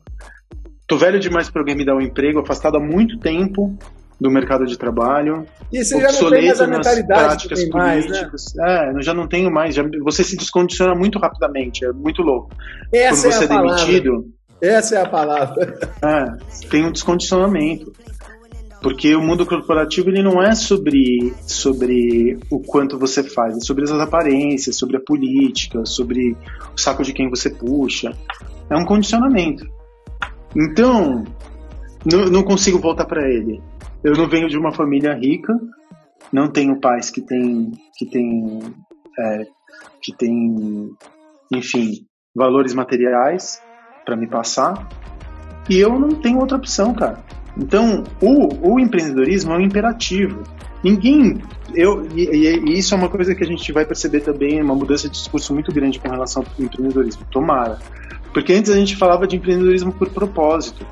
Tô 0.86 0.98
velho 0.98 1.18
demais 1.18 1.48
para 1.48 1.62
alguém 1.62 1.76
me 1.76 1.84
dar 1.84 1.94
um 1.94 2.00
emprego, 2.00 2.40
afastado 2.40 2.76
há 2.76 2.80
muito 2.80 3.18
tempo 3.18 3.76
do 4.20 4.30
mercado 4.30 4.66
de 4.66 4.78
trabalho. 4.78 5.46
E 5.72 5.84
você 5.84 6.00
já 6.00 6.12
não 6.12 6.30
tem 6.30 6.46
mais 6.46 6.60
a 6.60 6.66
mentalidade 6.66 7.48
que 7.48 7.54
tem 7.54 7.68
mais, 7.70 8.06
né? 8.06 8.30
É, 8.60 8.90
eu 8.90 9.02
já 9.02 9.14
não 9.14 9.26
tenho 9.26 9.50
mais. 9.50 9.74
Já, 9.74 9.82
você 10.02 10.22
se 10.22 10.36
descondiciona 10.36 10.94
muito 10.94 11.18
rapidamente, 11.18 11.84
é 11.84 11.92
muito 11.92 12.22
louco. 12.22 12.50
Essa 12.92 13.28
Quando 13.28 13.32
você 13.32 13.44
é, 13.44 13.46
é 13.46 13.48
demitido. 13.48 14.34
Essa 14.64 14.96
é 14.96 15.02
a 15.02 15.08
palavra. 15.08 15.78
É, 16.02 16.68
tem 16.68 16.86
um 16.86 16.92
descondicionamento. 16.92 17.92
Porque 18.80 19.14
o 19.14 19.20
mundo 19.22 19.46
corporativo 19.46 20.10
ele 20.10 20.22
não 20.22 20.42
é 20.42 20.54
sobre, 20.54 21.34
sobre 21.42 22.38
o 22.50 22.60
quanto 22.60 22.98
você 22.98 23.22
faz, 23.22 23.56
é 23.56 23.60
sobre 23.60 23.84
as 23.84 23.90
aparências, 23.90 24.76
sobre 24.76 24.96
a 24.96 25.00
política, 25.00 25.84
sobre 25.86 26.36
o 26.74 26.78
saco 26.78 27.02
de 27.02 27.12
quem 27.12 27.30
você 27.30 27.48
puxa. 27.48 28.12
É 28.70 28.76
um 28.76 28.84
condicionamento. 28.84 29.66
Então, 30.54 31.24
não, 32.04 32.26
não 32.26 32.42
consigo 32.42 32.78
voltar 32.78 33.06
para 33.06 33.26
ele. 33.26 33.62
Eu 34.02 34.12
não 34.12 34.28
venho 34.28 34.48
de 34.48 34.58
uma 34.58 34.72
família 34.72 35.14
rica, 35.14 35.52
não 36.30 36.50
tenho 36.50 36.78
pais 36.78 37.10
que 37.10 37.22
têm 37.22 37.72
que 37.96 38.04
tem, 38.06 38.60
é, 39.18 39.46
que 40.02 40.14
tem, 40.14 40.90
enfim, 41.52 42.06
valores 42.34 42.74
materiais 42.74 43.62
para 44.04 44.16
me 44.16 44.26
passar. 44.26 44.88
E 45.68 45.78
eu 45.78 45.98
não 45.98 46.10
tenho 46.10 46.38
outra 46.38 46.56
opção, 46.56 46.92
cara. 46.94 47.18
Então, 47.56 48.04
o, 48.20 48.72
o 48.72 48.80
empreendedorismo 48.80 49.52
é 49.52 49.56
um 49.56 49.60
imperativo. 49.60 50.42
Ninguém. 50.82 51.40
Eu, 51.74 52.06
e, 52.14 52.24
e, 52.24 52.78
isso 52.78 52.94
é 52.94 52.96
uma 52.96 53.08
coisa 53.08 53.34
que 53.34 53.42
a 53.42 53.46
gente 53.46 53.72
vai 53.72 53.86
perceber 53.86 54.20
também, 54.20 54.60
uma 54.60 54.74
mudança 54.74 55.08
de 55.08 55.14
discurso 55.14 55.54
muito 55.54 55.72
grande 55.72 55.98
com 55.98 56.08
relação 56.08 56.42
ao 56.42 56.64
empreendedorismo. 56.64 57.24
Tomara. 57.30 57.78
Porque 58.32 58.52
antes 58.52 58.70
a 58.70 58.76
gente 58.76 58.96
falava 58.96 59.26
de 59.26 59.36
empreendedorismo 59.36 59.92
por 59.92 60.10
propósito. 60.10 60.84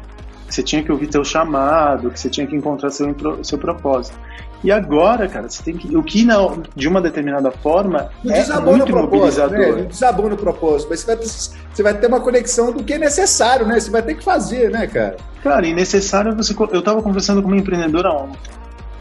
Que 0.46 0.54
você 0.54 0.62
tinha 0.62 0.82
que 0.82 0.92
ouvir 0.92 1.08
teu 1.08 1.24
chamado, 1.24 2.10
que 2.10 2.18
você 2.18 2.30
tinha 2.30 2.46
que 2.46 2.54
encontrar 2.54 2.90
seu, 2.90 3.14
seu 3.42 3.58
propósito. 3.58 4.16
E 4.64 4.70
agora, 4.70 5.28
cara, 5.28 5.48
você 5.48 5.62
tem 5.62 5.76
que. 5.76 5.96
O 5.96 6.02
que 6.02 6.24
não, 6.24 6.62
de 6.76 6.86
uma 6.86 7.00
determinada 7.00 7.50
forma 7.50 8.10
não 8.22 8.34
é 8.34 8.60
muito 8.60 8.94
mobilizador. 8.94 9.58
Né? 9.58 9.72
Não 9.72 9.84
desabou 9.86 10.30
no 10.30 10.36
propósito, 10.36 10.88
mas 10.90 11.00
você 11.00 11.16
vai, 11.16 11.26
você 11.26 11.82
vai 11.82 11.94
ter 11.98 12.06
uma 12.06 12.20
conexão 12.20 12.70
do 12.70 12.84
que 12.84 12.94
é 12.94 12.98
necessário, 12.98 13.66
né? 13.66 13.80
Você 13.80 13.90
vai 13.90 14.02
ter 14.02 14.14
que 14.14 14.24
fazer, 14.24 14.70
né, 14.70 14.86
cara? 14.86 15.16
Cara, 15.42 15.66
e 15.66 15.74
necessário 15.74 16.34
você. 16.36 16.54
Eu 16.70 16.78
estava 16.78 17.02
conversando 17.02 17.42
com 17.42 17.48
uma 17.48 17.56
empreendedora 17.56 18.12
ontem, 18.12 18.38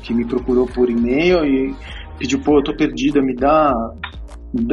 que 0.01 0.13
me 0.13 0.25
procurou 0.25 0.65
por 0.65 0.89
e-mail 0.89 1.45
e 1.45 1.75
pediu, 2.17 2.39
pô, 2.39 2.57
eu 2.57 2.63
tô 2.63 2.75
perdida, 2.75 3.21
me 3.21 3.35
dá 3.35 3.71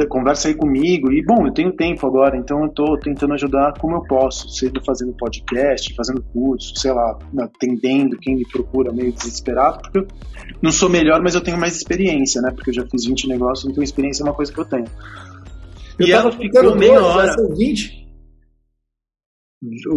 conversa 0.09 0.47
aí 0.47 0.53
comigo. 0.53 1.11
E, 1.11 1.23
bom, 1.23 1.47
eu 1.47 1.53
tenho 1.53 1.71
tempo 1.71 2.05
agora, 2.05 2.37
então 2.37 2.61
eu 2.61 2.67
estou 2.67 2.97
tentando 2.99 3.33
ajudar 3.33 3.73
como 3.79 3.95
eu 3.95 4.01
posso, 4.03 4.49
seja 4.49 4.73
fazendo 4.85 5.13
podcast, 5.13 5.93
fazendo 5.95 6.21
curso, 6.33 6.75
sei 6.77 6.91
lá, 6.91 7.17
atendendo 7.39 8.17
quem 8.17 8.35
me 8.35 8.47
procura 8.47 8.91
meio 8.91 9.11
desesperado, 9.11 9.81
porque 9.81 9.99
eu 9.99 10.07
não 10.61 10.71
sou 10.71 10.89
melhor, 10.89 11.21
mas 11.21 11.35
eu 11.35 11.41
tenho 11.41 11.57
mais 11.57 11.75
experiência, 11.75 12.41
né? 12.41 12.51
Porque 12.51 12.69
eu 12.71 12.73
já 12.73 12.85
fiz 12.85 13.05
20 13.05 13.27
negócios, 13.27 13.69
então 13.71 13.83
experiência 13.83 14.23
é 14.23 14.25
uma 14.25 14.33
coisa 14.33 14.51
que 14.51 14.59
eu 14.59 14.65
tenho. 14.65 14.87
Eu 15.97 16.07
e 16.07 16.11
ela 16.11 16.31
ficou 16.31 16.75
meia 16.75 17.03
hora. 17.03 17.33
São 17.33 17.55
20? 17.55 17.99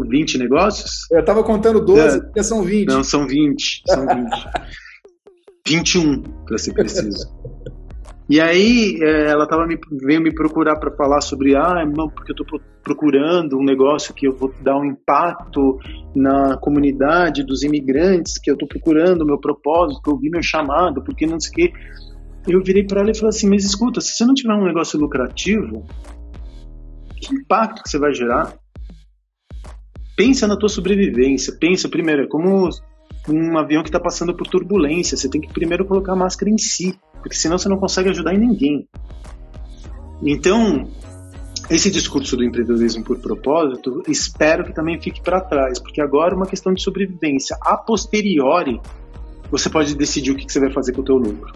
20 0.09 0.39
negócios? 0.39 1.11
Eu 1.11 1.21
estava 1.21 1.45
contando 1.45 1.85
12, 1.85 2.01
é. 2.01 2.21
porque 2.21 2.43
são 2.43 2.63
20. 2.65 2.89
Não, 2.89 3.05
são 3.05 3.27
20. 3.27 3.83
São 3.87 4.07
20. 4.07 4.31
21, 5.67 6.23
para 6.45 6.59
ser 6.59 6.73
preciso. 6.75 7.27
E 8.33 8.41
aí 8.41 8.97
é, 9.03 9.27
ela 9.27 9.47
tava 9.47 9.67
me, 9.67 9.79
veio 10.07 10.23
me 10.23 10.35
procurar 10.35 10.77
para 10.77 10.91
falar 10.97 11.21
sobre, 11.21 11.55
ah, 11.55 11.85
não, 11.85 12.09
porque 12.09 12.33
eu 12.33 12.35
estou 12.43 12.59
procurando 12.83 13.59
um 13.59 13.63
negócio 13.63 14.15
que 14.15 14.27
eu 14.27 14.35
vou 14.35 14.51
dar 14.63 14.75
um 14.79 14.87
impacto 14.87 15.79
na 16.17 16.57
comunidade 16.57 17.45
dos 17.45 17.63
imigrantes, 17.63 18.39
que 18.39 18.51
eu 18.51 18.55
estou 18.55 18.67
procurando 18.67 19.21
o 19.21 19.27
meu 19.27 19.39
propósito, 19.39 20.01
que 20.01 20.09
eu 20.09 20.17
vi 20.17 20.31
meu 20.31 20.43
chamado, 20.43 21.05
porque 21.05 21.27
não 21.27 21.39
sei 21.39 21.51
o 21.51 21.55
quê. 21.55 21.73
Eu 22.49 22.63
virei 22.65 22.87
para 22.87 23.03
ela 23.03 23.11
e 23.11 23.15
falei 23.15 23.29
assim, 23.29 23.51
mas 23.51 23.67
escuta, 23.67 24.01
se 24.01 24.17
você 24.17 24.25
não 24.25 24.33
tiver 24.33 24.55
um 24.55 24.65
negócio 24.65 24.99
lucrativo, 24.99 25.85
que 27.21 27.35
impacto 27.35 27.83
que 27.83 27.91
você 27.91 27.99
vai 27.99 28.15
gerar? 28.15 28.55
Pensa 30.17 30.47
na 30.47 30.57
tua 30.57 30.71
sobrevivência, 30.71 31.55
pensa 31.61 31.87
primeiro, 31.87 32.23
é 32.23 32.27
como 32.27 32.67
um 33.29 33.59
avião 33.59 33.83
que 33.83 33.91
está 33.91 34.01
passando 34.01 34.35
por 34.35 34.47
turbulência, 34.47 35.19
você 35.19 35.29
tem 35.29 35.39
que 35.39 35.53
primeiro 35.53 35.85
colocar 35.85 36.15
a 36.15 36.17
máscara 36.17 36.51
em 36.51 36.57
si 36.57 36.99
porque 37.23 37.37
senão 37.37 37.57
você 37.57 37.69
não 37.69 37.79
consegue 37.79 38.11
ajudar 38.11 38.35
em 38.35 38.39
ninguém. 38.39 38.89
Então, 40.23 40.89
esse 41.71 41.91
discurso 41.91 42.37
do 42.37 42.45
empreendedorismo 42.45 43.03
por 43.03 43.19
propósito, 43.19 44.03
espero 44.09 44.65
que 44.65 44.75
também 44.75 45.01
fique 45.01 45.23
para 45.23 45.41
trás, 45.41 45.79
porque 45.79 46.01
agora 46.01 46.35
é 46.35 46.37
uma 46.37 46.47
questão 46.47 46.75
de 46.75 46.83
sobrevivência. 46.83 47.57
A 47.61 47.77
posteriori, 47.77 48.81
você 49.51 49.71
pode 49.71 49.95
decidir 49.95 50.33
o 50.33 50.37
que, 50.37 50.51
você 50.51 50.61
vai 50.61 50.73
fazer 50.73 50.93
com 50.93 51.01
o 51.01 51.05
teu 51.05 51.17
lucro. 51.17 51.53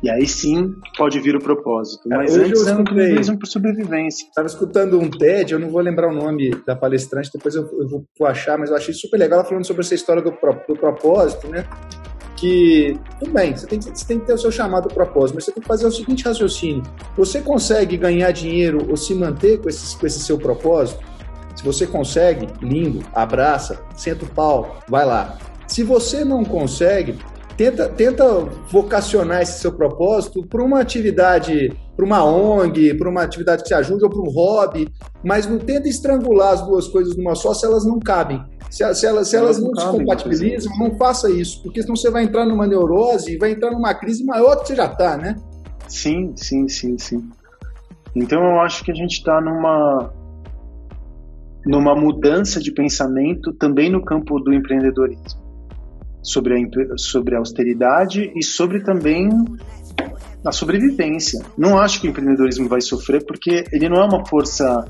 E 0.00 0.08
aí 0.08 0.26
sim 0.28 0.74
pode 0.96 1.18
vir 1.18 1.34
o 1.34 1.40
propósito. 1.40 2.08
Mas 2.08 2.32
Hoje 2.32 2.50
antes 2.50 2.66
é 2.66 2.74
um 2.74 2.80
empreendedorismo 2.80 3.38
por 3.38 3.46
sobrevivência. 3.46 4.26
Estava 4.28 4.46
escutando 4.46 4.98
um 5.00 5.10
TED, 5.10 5.54
eu 5.54 5.58
não 5.58 5.70
vou 5.70 5.80
lembrar 5.80 6.08
o 6.08 6.14
nome 6.14 6.50
da 6.64 6.76
palestrante, 6.76 7.30
depois 7.32 7.54
eu, 7.56 7.62
eu 7.62 7.88
vou 7.88 8.28
achar, 8.28 8.56
mas 8.56 8.70
eu 8.70 8.76
achei 8.76 8.94
super 8.94 9.18
legal 9.18 9.40
ela 9.40 9.48
falando 9.48 9.66
sobre 9.66 9.82
essa 9.82 9.94
história 9.94 10.22
do, 10.22 10.30
do 10.30 10.76
propósito, 10.76 11.48
né? 11.48 11.66
Que, 12.38 12.96
tudo 13.18 13.32
bem, 13.32 13.56
você 13.56 13.66
tem, 13.66 13.80
você 13.80 14.06
tem 14.06 14.20
que 14.20 14.26
ter 14.26 14.34
o 14.34 14.38
seu 14.38 14.52
chamado 14.52 14.88
propósito, 14.88 15.34
mas 15.34 15.44
você 15.44 15.50
tem 15.52 15.60
que 15.60 15.66
fazer 15.66 15.86
o 15.86 15.90
seguinte 15.90 16.24
raciocínio: 16.24 16.82
você 17.16 17.40
consegue 17.40 17.96
ganhar 17.96 18.30
dinheiro 18.30 18.86
ou 18.88 18.96
se 18.96 19.12
manter 19.12 19.60
com 19.60 19.68
esse, 19.68 19.96
com 19.96 20.06
esse 20.06 20.20
seu 20.20 20.38
propósito? 20.38 21.04
Se 21.56 21.64
você 21.64 21.84
consegue, 21.84 22.46
lindo, 22.62 23.04
abraça, 23.12 23.82
senta 23.96 24.24
o 24.24 24.28
pau, 24.28 24.78
vai 24.88 25.04
lá. 25.04 25.36
Se 25.66 25.82
você 25.82 26.24
não 26.24 26.44
consegue, 26.44 27.18
tenta, 27.58 27.88
tenta 27.88 28.24
vocacionar 28.70 29.42
esse 29.42 29.58
seu 29.58 29.72
propósito 29.72 30.46
para 30.46 30.62
uma 30.62 30.80
atividade, 30.80 31.76
para 31.96 32.06
uma 32.06 32.24
ONG, 32.24 32.94
para 32.94 33.10
uma 33.10 33.22
atividade 33.22 33.64
que 33.64 33.68
te 33.68 33.74
ajude 33.74 34.04
ou 34.04 34.08
para 34.08 34.20
um 34.20 34.30
hobby, 34.30 34.88
mas 35.24 35.44
não 35.46 35.58
tenta 35.58 35.88
estrangular 35.88 36.52
as 36.52 36.62
duas 36.62 36.86
coisas 36.86 37.16
numa 37.16 37.34
só 37.34 37.52
se 37.52 37.66
elas 37.66 37.84
não 37.84 37.98
cabem. 37.98 38.40
Se, 38.70 38.94
se 38.94 39.06
elas, 39.06 39.28
se 39.28 39.36
elas, 39.36 39.58
não, 39.60 39.72
não 39.72 39.92
se 39.92 39.98
compatibilizam, 39.98 40.72
não 40.78 40.94
faça 40.96 41.28
isso, 41.28 41.60
porque 41.62 41.82
senão 41.82 41.96
você 41.96 42.10
vai 42.10 42.22
entrar 42.22 42.46
numa 42.46 42.66
neurose 42.66 43.34
e 43.34 43.38
vai 43.38 43.50
entrar 43.50 43.72
numa 43.72 43.92
crise 43.92 44.24
maior 44.24 44.56
que 44.60 44.68
você 44.68 44.76
já 44.76 44.86
está, 44.86 45.16
né? 45.16 45.34
Sim, 45.88 46.32
sim, 46.36 46.68
sim, 46.68 46.96
sim. 46.96 47.28
Então 48.14 48.40
eu 48.40 48.60
acho 48.60 48.84
que 48.84 48.92
a 48.92 48.94
gente 48.94 49.14
está 49.14 49.40
numa 49.40 50.12
numa 51.66 51.94
mudança 51.94 52.60
de 52.60 52.70
pensamento 52.72 53.52
também 53.52 53.90
no 53.90 54.02
campo 54.02 54.38
do 54.38 54.54
empreendedorismo, 54.54 55.40
sobre 56.28 56.54
a, 56.54 56.96
sobre 56.96 57.34
a 57.34 57.38
austeridade 57.38 58.30
e 58.36 58.42
sobre 58.42 58.82
também 58.82 59.28
a 60.44 60.52
sobrevivência. 60.52 61.44
Não 61.56 61.78
acho 61.78 62.00
que 62.00 62.06
o 62.06 62.10
empreendedorismo 62.10 62.68
vai 62.68 62.80
sofrer 62.80 63.24
porque 63.26 63.64
ele 63.72 63.88
não 63.88 64.00
é 64.00 64.04
uma 64.04 64.24
força 64.26 64.86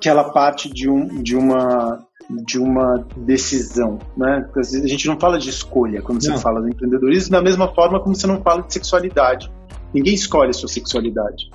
que 0.00 0.08
ela 0.08 0.30
parte 0.32 0.72
de, 0.72 0.88
um, 0.88 1.22
de 1.22 1.36
uma 1.36 2.06
de 2.44 2.58
uma 2.58 3.06
decisão, 3.16 3.98
né? 4.14 4.46
a 4.54 4.86
gente 4.86 5.06
não 5.06 5.18
fala 5.18 5.38
de 5.38 5.48
escolha 5.48 6.02
quando 6.02 6.22
não. 6.22 6.36
você 6.36 6.42
fala 6.42 6.60
do 6.60 6.68
empreendedorismo, 6.68 7.32
da 7.32 7.40
mesma 7.40 7.74
forma 7.74 8.02
como 8.02 8.14
você 8.14 8.26
não 8.26 8.42
fala 8.42 8.62
de 8.62 8.70
sexualidade. 8.70 9.50
Ninguém 9.94 10.12
escolhe 10.12 10.50
a 10.50 10.52
sua 10.52 10.68
sexualidade. 10.68 11.48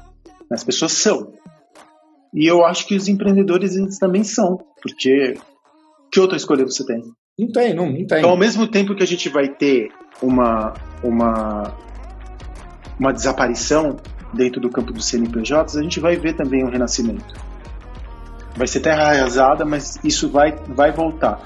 As 0.51 0.63
pessoas 0.63 0.93
são. 0.93 1.31
E 2.33 2.49
eu 2.49 2.65
acho 2.65 2.87
que 2.87 2.95
os 2.95 3.07
empreendedores 3.07 3.75
eles 3.75 3.99
também 3.99 4.23
são, 4.23 4.57
porque 4.81 5.35
que 6.11 6.19
outra 6.19 6.37
escolha 6.37 6.65
você 6.65 6.83
tem? 6.83 7.03
Não 7.37 7.51
tem, 7.51 7.73
não, 7.73 7.87
não 7.87 8.05
tem. 8.05 8.19
Então, 8.19 8.29
ao 8.29 8.37
mesmo 8.37 8.67
tempo 8.67 8.93
que 8.93 9.01
a 9.01 9.07
gente 9.07 9.27
vai 9.27 9.47
ter 9.47 9.89
uma, 10.21 10.73
uma, 11.03 11.75
uma 12.99 13.11
desaparição 13.11 13.97
dentro 14.31 14.61
do 14.61 14.69
campo 14.69 14.93
dos 14.93 15.07
CNPJs, 15.07 15.75
a 15.75 15.81
gente 15.81 15.99
vai 15.99 16.15
ver 16.15 16.33
também 16.33 16.63
um 16.63 16.69
renascimento. 16.69 17.33
Vai 18.55 18.67
ser 18.67 18.81
terra 18.81 19.09
arrasada, 19.09 19.65
mas 19.65 19.99
isso 20.03 20.29
vai, 20.29 20.51
vai 20.69 20.91
voltar. 20.91 21.41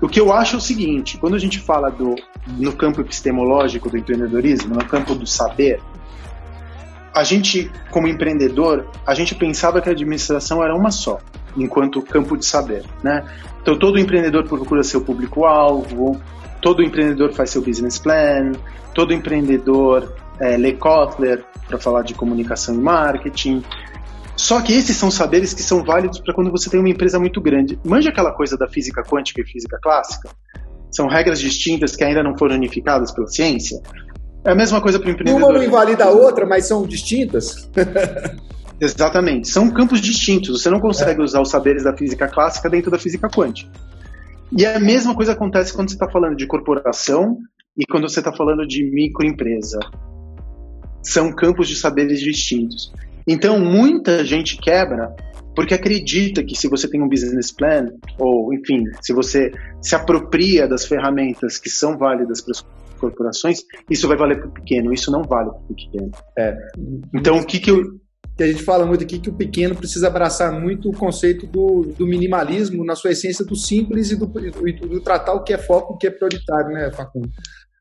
O 0.00 0.08
que 0.08 0.20
eu 0.20 0.32
acho 0.32 0.54
é 0.54 0.58
o 0.58 0.60
seguinte: 0.60 1.18
quando 1.18 1.34
a 1.34 1.38
gente 1.38 1.58
fala 1.58 1.90
do, 1.90 2.14
no 2.46 2.72
campo 2.76 3.00
epistemológico 3.00 3.90
do 3.90 3.98
empreendedorismo, 3.98 4.74
no 4.74 4.84
campo 4.84 5.12
do 5.12 5.26
saber, 5.26 5.80
a 7.12 7.24
gente, 7.24 7.68
como 7.90 8.06
empreendedor, 8.06 8.88
a 9.04 9.12
gente 9.12 9.34
pensava 9.34 9.80
que 9.80 9.88
a 9.88 9.92
administração 9.92 10.62
era 10.62 10.74
uma 10.74 10.92
só, 10.92 11.18
enquanto 11.56 12.02
campo 12.02 12.36
de 12.36 12.44
saber, 12.44 12.84
né? 13.02 13.24
Então, 13.60 13.78
todo 13.78 13.98
empreendedor 13.98 14.44
procura 14.44 14.82
seu 14.82 15.00
público-alvo, 15.00 16.20
todo 16.60 16.82
empreendedor 16.82 17.32
faz 17.32 17.50
seu 17.50 17.62
business 17.62 17.98
plan, 17.98 18.52
todo 18.94 19.12
empreendedor 19.12 20.14
é, 20.40 20.56
lê 20.56 20.72
Kotler 20.72 21.44
para 21.68 21.78
falar 21.78 22.02
de 22.02 22.14
comunicação 22.14 22.74
e 22.74 22.78
marketing. 22.78 23.62
Só 24.36 24.60
que 24.60 24.72
esses 24.72 24.96
são 24.96 25.10
saberes 25.10 25.54
que 25.54 25.62
são 25.62 25.84
válidos 25.84 26.18
para 26.18 26.34
quando 26.34 26.50
você 26.50 26.68
tem 26.68 26.80
uma 26.80 26.88
empresa 26.88 27.18
muito 27.18 27.40
grande. 27.40 27.78
Manja 27.84 28.10
aquela 28.10 28.32
coisa 28.32 28.56
da 28.56 28.66
física 28.66 29.02
quântica 29.02 29.40
e 29.40 29.44
física 29.44 29.78
clássica? 29.80 30.30
São 30.90 31.06
regras 31.06 31.38
distintas 31.38 31.94
que 31.94 32.04
ainda 32.04 32.22
não 32.22 32.36
foram 32.36 32.56
unificadas 32.56 33.12
pela 33.12 33.26
ciência. 33.28 33.80
É 34.44 34.50
a 34.50 34.54
mesma 34.54 34.80
coisa 34.80 34.98
para 34.98 35.08
o 35.08 35.10
empreendedor. 35.12 35.40
Uma 35.40 35.58
não 35.58 35.62
invalida 35.62 36.04
a 36.04 36.10
outra, 36.10 36.44
mas 36.44 36.66
são 36.66 36.84
distintas. 36.86 37.70
Exatamente. 38.82 39.48
São 39.48 39.70
campos 39.70 40.00
distintos. 40.00 40.60
Você 40.60 40.68
não 40.68 40.80
consegue 40.80 41.20
é. 41.20 41.24
usar 41.24 41.40
os 41.40 41.50
saberes 41.50 41.84
da 41.84 41.96
física 41.96 42.26
clássica 42.26 42.68
dentro 42.68 42.90
da 42.90 42.98
física 42.98 43.28
quântica. 43.28 43.70
E 44.50 44.66
a 44.66 44.80
mesma 44.80 45.14
coisa 45.14 45.32
acontece 45.32 45.72
quando 45.72 45.88
você 45.88 45.94
está 45.94 46.10
falando 46.10 46.36
de 46.36 46.46
corporação 46.46 47.38
e 47.78 47.86
quando 47.86 48.08
você 48.08 48.18
está 48.18 48.32
falando 48.32 48.66
de 48.66 48.84
microempresa. 48.84 49.78
São 51.02 51.32
campos 51.32 51.68
de 51.68 51.76
saberes 51.76 52.20
distintos. 52.20 52.92
Então, 53.26 53.58
muita 53.60 54.24
gente 54.24 54.56
quebra 54.56 55.14
porque 55.54 55.74
acredita 55.74 56.42
que 56.42 56.56
se 56.56 56.68
você 56.68 56.88
tem 56.88 57.00
um 57.00 57.08
business 57.08 57.52
plan, 57.52 57.86
ou 58.18 58.52
enfim, 58.52 58.84
se 59.00 59.12
você 59.12 59.52
se 59.80 59.94
apropria 59.94 60.66
das 60.66 60.86
ferramentas 60.86 61.58
que 61.58 61.70
são 61.70 61.96
válidas 61.96 62.40
para 62.40 62.52
as 62.52 62.64
corporações, 62.98 63.58
isso 63.90 64.08
vai 64.08 64.16
valer 64.16 64.38
para 64.38 64.48
o 64.48 64.52
pequeno, 64.52 64.92
isso 64.92 65.10
não 65.10 65.22
vale 65.22 65.50
para 65.50 65.58
o 65.58 65.74
pequeno. 65.74 66.10
É. 66.38 66.56
Então, 67.14 67.36
o 67.36 67.46
que, 67.46 67.58
que 67.58 67.70
eu. 67.70 67.82
Que 68.36 68.42
a 68.42 68.46
gente 68.46 68.62
fala 68.62 68.86
muito 68.86 69.04
aqui 69.04 69.18
que 69.18 69.28
o 69.28 69.34
pequeno 69.34 69.74
precisa 69.74 70.06
abraçar 70.06 70.52
muito 70.52 70.88
o 70.88 70.96
conceito 70.96 71.46
do, 71.46 71.92
do 71.96 72.06
minimalismo 72.06 72.84
na 72.84 72.94
sua 72.94 73.12
essência 73.12 73.44
do 73.44 73.54
simples 73.54 74.10
e 74.10 74.16
do, 74.16 74.26
do, 74.26 74.88
do 74.88 75.00
tratar 75.00 75.34
o 75.34 75.42
que 75.42 75.52
é 75.52 75.58
foco, 75.58 75.94
o 75.94 75.96
que 75.98 76.06
é 76.06 76.10
prioritário, 76.10 76.70
né, 76.72 76.90
Facundo? 76.92 77.30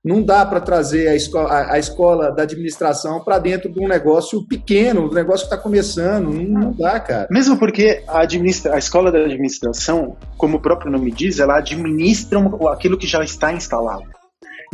Não 0.03 0.23
dá 0.23 0.43
para 0.43 0.59
trazer 0.59 1.07
a 1.07 1.15
escola, 1.15 1.71
a 1.71 1.77
escola, 1.77 2.31
da 2.31 2.41
administração 2.41 3.23
para 3.23 3.37
dentro 3.37 3.71
de 3.71 3.79
um 3.79 3.87
negócio 3.87 4.43
pequeno, 4.47 5.07
um 5.07 5.13
negócio 5.13 5.47
que 5.47 5.53
está 5.53 5.57
começando. 5.57 6.33
Não, 6.33 6.59
não, 6.59 6.71
dá, 6.73 6.99
cara. 6.99 7.27
Mesmo 7.29 7.55
porque 7.57 8.03
a, 8.07 8.21
administra, 8.21 8.73
a 8.73 8.79
escola 8.79 9.11
da 9.11 9.19
administração, 9.19 10.17
como 10.37 10.57
o 10.57 10.59
próprio 10.59 10.91
nome 10.91 11.11
diz, 11.11 11.37
ela 11.37 11.57
administra 11.57 12.39
aquilo 12.71 12.97
que 12.97 13.05
já 13.05 13.23
está 13.23 13.53
instalado. 13.53 14.09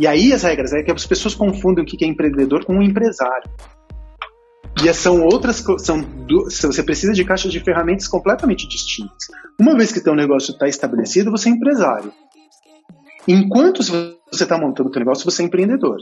E 0.00 0.06
aí 0.06 0.32
as 0.32 0.44
regras 0.44 0.72
é 0.72 0.82
que 0.82 0.90
as 0.90 1.04
pessoas 1.04 1.34
confundem 1.34 1.84
o 1.84 1.86
que 1.86 2.02
é 2.02 2.08
empreendedor 2.08 2.64
com 2.64 2.74
um 2.74 2.82
empresário. 2.82 3.50
E 4.84 4.94
são 4.94 5.22
outras 5.24 5.64
são 5.78 6.06
você 6.48 6.82
precisa 6.82 7.12
de 7.12 7.24
caixas 7.24 7.50
de 7.50 7.60
ferramentas 7.60 8.06
completamente 8.06 8.68
distintas. 8.68 9.26
Uma 9.58 9.76
vez 9.76 9.90
que 9.90 10.00
teu 10.00 10.14
negócio 10.14 10.52
está 10.52 10.68
estabelecido, 10.68 11.30
você 11.30 11.48
é 11.48 11.52
empresário. 11.52 12.12
Enquanto 13.26 13.82
você 13.82 14.44
está 14.44 14.56
montando 14.56 14.88
o 14.88 14.92
teu 14.92 15.00
negócio, 15.00 15.28
você 15.28 15.42
é 15.42 15.46
empreendedor. 15.46 15.96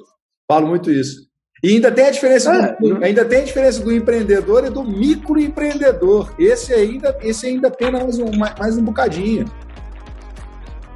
Falo 0.46 0.68
muito 0.68 0.90
isso. 0.90 1.26
E 1.64 1.70
ainda 1.70 1.90
tem 1.90 2.06
a 2.06 2.10
diferença 2.10 2.54
é, 2.54 2.76
do, 2.76 3.02
ainda 3.02 3.24
tem 3.24 3.40
a 3.40 3.44
diferença 3.44 3.82
do 3.82 3.90
empreendedor 3.90 4.66
e 4.66 4.70
do 4.70 4.84
microempreendedor. 4.84 6.34
Esse 6.38 6.74
ainda 6.74 7.16
esse 7.22 7.46
ainda 7.46 7.70
tem 7.70 7.90
mais 7.90 8.18
um, 8.18 8.30
mais 8.36 8.76
um 8.76 8.84
bocadinho. 8.84 9.46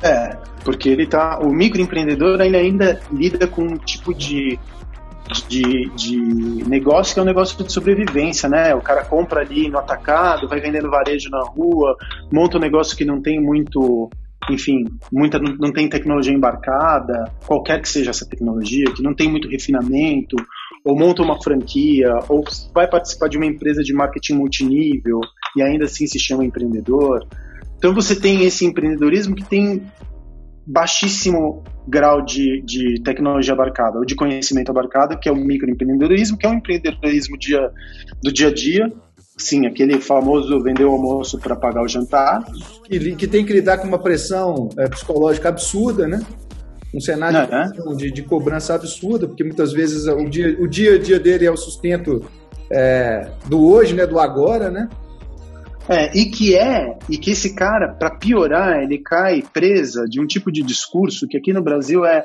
É, 0.03 0.37
porque 0.65 0.91
ele 0.91 1.07
tá. 1.07 1.39
O 1.41 1.51
microempreendedor 1.51 2.41
ainda, 2.41 2.59
ainda 2.59 3.01
lida 3.11 3.47
com 3.47 3.63
um 3.63 3.77
tipo 3.79 4.15
de, 4.15 4.59
de, 5.49 5.91
de 5.91 6.69
negócio 6.69 7.15
que 7.15 7.21
é 7.21 7.23
um 7.23 7.27
negócio 7.27 7.63
de 7.63 7.73
sobrevivência, 7.73 8.49
né? 8.49 8.75
O 8.75 8.81
cara 8.81 9.05
compra 9.05 9.41
ali 9.41 9.69
no 9.69 9.79
atacado, 9.79 10.49
vai 10.49 10.61
vendendo 10.61 10.91
varejo 10.91 11.29
na 11.31 11.43
rua, 11.43 11.97
monta 12.33 12.57
um 12.57 12.61
negócio 12.61 12.97
que 12.97 13.05
não 13.05 13.21
tem 13.21 13.41
muito. 13.41 14.09
Enfim, 14.51 14.85
muita, 15.13 15.39
não 15.39 15.71
tem 15.71 15.89
tecnologia 15.89 16.33
embarcada, 16.33 17.31
qualquer 17.47 17.81
que 17.81 17.89
seja 17.89 18.11
essa 18.11 18.27
tecnologia, 18.27 18.87
que 18.97 19.03
não 19.03 19.15
tem 19.15 19.31
muito 19.31 19.49
refinamento, 19.49 20.35
ou 20.85 20.99
monta 20.99 21.23
uma 21.23 21.41
franquia, 21.41 22.09
ou 22.29 22.43
vai 22.75 22.89
participar 22.89 23.29
de 23.29 23.37
uma 23.37 23.47
empresa 23.47 23.83
de 23.83 23.93
marketing 23.93 24.35
multinível 24.35 25.21
e 25.57 25.63
ainda 25.63 25.85
assim 25.85 26.07
se 26.07 26.19
chama 26.19 26.45
empreendedor. 26.45 27.27
Então 27.77 27.95
você 27.95 28.19
tem 28.19 28.45
esse 28.45 28.65
empreendedorismo 28.65 29.35
que 29.35 29.45
tem 29.45 29.83
baixíssimo 30.71 31.65
grau 31.87 32.23
de, 32.25 32.63
de 32.63 33.03
tecnologia 33.03 33.53
abarcada, 33.53 33.99
ou 33.99 34.05
de 34.05 34.15
conhecimento 34.15 34.71
abarcado, 34.71 35.19
que 35.19 35.29
é 35.29 35.33
o 35.33 35.37
microempreendedorismo, 35.37 36.39
que 36.39 36.47
é 36.47 36.51
o 36.51 36.55
empreendedorismo 36.55 37.37
dia, 37.37 37.71
do 38.23 38.33
dia 38.33 38.49
a 38.49 38.55
dia, 38.55 38.93
sim, 39.37 39.67
aquele 39.67 40.01
famoso 40.01 40.63
vender 40.63 40.85
o 40.85 40.93
almoço 40.93 41.39
para 41.39 41.57
pagar 41.57 41.83
o 41.83 41.89
jantar. 41.89 42.45
Que, 42.85 43.17
que, 43.17 43.27
tem 43.27 43.45
que 43.45 43.53
lidar 43.53 43.79
com 43.79 43.89
uma 43.89 43.99
pressão 43.99 44.69
é, 44.79 44.89
psicológica 44.89 45.49
absurda, 45.49 46.07
né? 46.07 46.21
Um 46.95 47.01
cenário 47.01 47.49
de, 47.97 48.11
de, 48.11 48.23
cobrança 48.23 48.75
absurda, 48.75 49.27
porque 49.27 49.45
muitas 49.45 49.73
vezes 49.73 50.07
o 50.07 50.25
dia, 50.25 50.57
o 50.61 50.69
dia 50.69 50.97
a 50.97 50.99
dia 50.99 51.21
dele 51.21 51.47
é 51.47 51.51
o 51.51 51.57
sustento 51.57 52.25
é, 52.71 53.31
do 53.47 53.65
hoje, 53.65 53.95
né? 53.95 54.07
Do 54.07 54.19
agora, 54.19 54.71
né? 54.71 54.89
É, 55.89 56.17
e 56.17 56.27
que 56.27 56.57
é, 56.57 56.99
e 57.09 57.19
que 57.19 57.31
esse 57.31 57.55
cara, 57.55 57.89
para 57.89 58.17
piorar, 58.17 58.83
ele 58.83 58.99
cai 58.99 59.43
presa 59.43 60.05
de 60.09 60.21
um 60.21 60.27
tipo 60.27 60.53
de 60.53 60.63
discurso 60.63 61.27
que 61.27 61.37
aqui 61.37 61.53
no 61.53 61.63
Brasil 61.63 62.05
é 62.05 62.25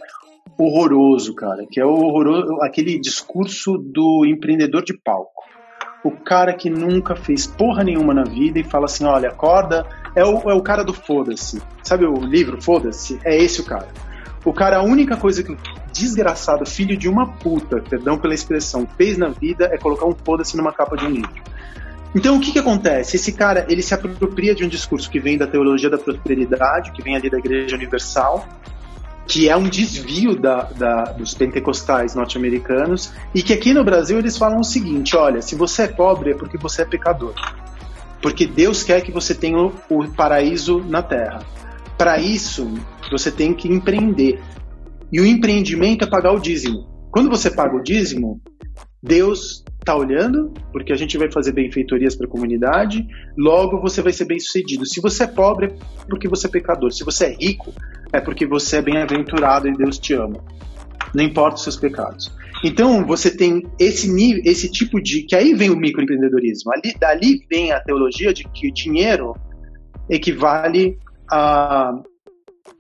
horroroso, 0.58 1.34
cara, 1.34 1.66
que 1.70 1.80
é 1.80 1.86
o 1.86 1.93
horroroso, 1.93 2.62
aquele 2.62 2.99
discurso 2.99 3.78
do 3.78 4.26
empreendedor 4.26 4.84
de 4.84 4.93
palco. 4.93 5.43
O 6.03 6.12
cara 6.12 6.53
que 6.53 6.70
nunca 6.70 7.16
fez 7.16 7.47
porra 7.47 7.84
nenhuma 7.84 8.14
na 8.14 8.24
vida 8.24 8.60
e 8.60 8.64
fala 8.64 8.86
assim, 8.86 9.06
olha, 9.06 9.30
acorda, 9.30 9.88
é 10.16 10.24
o, 10.24 10.49
é 10.49 10.53
o 10.53 10.62
cara 10.62 10.84
do 10.84 10.93
foda-se. 10.93 11.60
Sabe 11.82 12.06
o 12.06 12.14
livro 12.20 12.62
Foda-se? 12.62 13.20
É 13.26 13.36
esse 13.36 13.62
o 13.62 13.66
cara. 13.66 13.88
O 14.45 14.53
cara, 14.53 14.78
a 14.78 14.84
única 14.84 15.18
coisa 15.18 15.41
que 15.41 15.58
desgraçado, 15.91 16.66
filho 16.66 16.95
de 16.95 17.10
uma 17.10 17.34
puta, 17.38 17.82
perdão 17.82 18.18
pela 18.20 18.36
expressão, 18.36 18.88
fez 18.95 19.18
na 19.18 19.30
vida 19.30 19.66
é 19.72 19.78
colocar 19.78 20.06
um 20.06 20.14
foda-se 20.14 20.56
numa 20.56 20.72
capa 20.72 20.95
de 20.95 21.06
um 21.06 21.10
livro. 21.10 21.41
Então, 22.16 22.38
o 22.38 22.39
que, 22.39 22.53
que 22.53 22.59
acontece? 22.59 23.18
Esse 23.18 23.34
cara, 23.34 23.66
ele 23.68 23.82
se 23.82 23.93
apropria 23.93 24.55
de 24.55 24.63
um 24.63 24.70
discurso 24.70 25.09
que 25.09 25.20
vem 25.20 25.38
da 25.38 25.45
teologia 25.45 25.89
da 25.89 25.97
prosperidade, 25.97 26.93
que 26.93 27.03
vem 27.03 27.13
ali 27.13 27.30
da 27.30 27.38
Igreja 27.38 27.76
Universal, 27.76 28.47
que 29.28 29.49
é 29.49 29.57
um 29.57 29.68
desvio 29.68 30.34
da, 30.39 30.63
da, 30.63 31.03
dos 31.11 31.34
pentecostais 31.34 32.16
norte-americanos, 32.16 33.11
e 33.34 33.43
que 33.43 33.51
aqui 33.51 33.74
no 33.74 33.84
Brasil 33.84 34.18
eles 34.18 34.38
falam 34.38 34.61
o 34.61 34.63
seguinte: 34.63 35.18
olha, 35.18 35.41
se 35.41 35.55
você 35.55 35.84
é 35.84 35.88
pobre 35.88 36.32
é 36.32 36.36
porque 36.36 36.57
você 36.57 36.84
é 36.84 36.86
pecador. 36.86 37.34
Porque 38.22 38.47
Deus 38.47 38.82
quer 38.82 39.01
que 39.01 39.11
você 39.11 39.36
tenha 39.36 39.57
o, 39.57 39.74
o 39.89 40.07
paraíso 40.07 40.80
na 40.80 41.03
terra. 41.03 41.43
Para 41.97 42.18
isso, 42.18 42.74
você 43.11 43.30
tem 43.30 43.53
que 43.53 43.68
empreender. 43.68 44.41
E 45.11 45.20
o 45.20 45.26
empreendimento 45.26 46.05
é 46.05 46.07
pagar 46.07 46.32
o 46.32 46.39
dízimo. 46.39 46.88
Quando 47.11 47.30
você 47.30 47.51
paga 47.51 47.76
o 47.76 47.84
dízimo, 47.84 48.41
Deus 49.06 49.64
está 49.80 49.95
olhando, 49.95 50.51
porque 50.72 50.91
a 50.91 50.95
gente 50.95 51.16
vai 51.16 51.32
fazer 51.32 51.51
benfeitorias 51.51 52.16
para 52.16 52.26
a 52.26 52.30
comunidade, 52.30 53.08
logo 53.38 53.80
você 53.80 54.01
vai 54.01 54.12
ser 54.12 54.26
bem 54.26 54.39
sucedido. 54.39 54.84
Se 54.84 54.99
você 54.99 55.26
é 55.26 55.28
pobre, 55.28 55.68
é 55.68 56.06
porque 56.10 56.28
você 56.28 56.47
é 56.47 56.49
pecador. 56.49 56.91
Se 56.91 57.03
você 57.03 57.26
é 57.26 57.36
rico, 57.36 57.72
é 58.12 58.20
porque 58.20 58.47
você 58.47 58.78
é 58.78 58.82
bem-aventurado 58.82 59.68
e 59.68 59.78
Deus 59.78 59.99
te 59.99 60.14
ama. 60.16 60.43
Não 61.14 61.24
importa 61.24 61.58
os 61.58 61.64
seus 61.64 61.78
pecados. 61.78 62.36
Então, 62.64 63.06
você 63.06 63.30
tem 63.30 63.62
esse 63.80 64.12
nível, 64.12 64.41
esse 64.43 64.72
tipo 64.72 64.99
de. 64.99 65.22
que 65.22 65.36
aí 65.36 65.53
vem 65.53 65.70
o 65.70 65.76
microempreendedorismo. 65.76 66.72
Ali, 66.74 66.95
dali 66.99 67.45
vem 67.49 67.72
a 67.72 67.80
teologia 67.80 68.34
de 68.34 68.43
que 68.43 68.68
o 68.68 68.74
dinheiro 68.74 69.36
equivale 70.10 70.97
a 71.32 71.93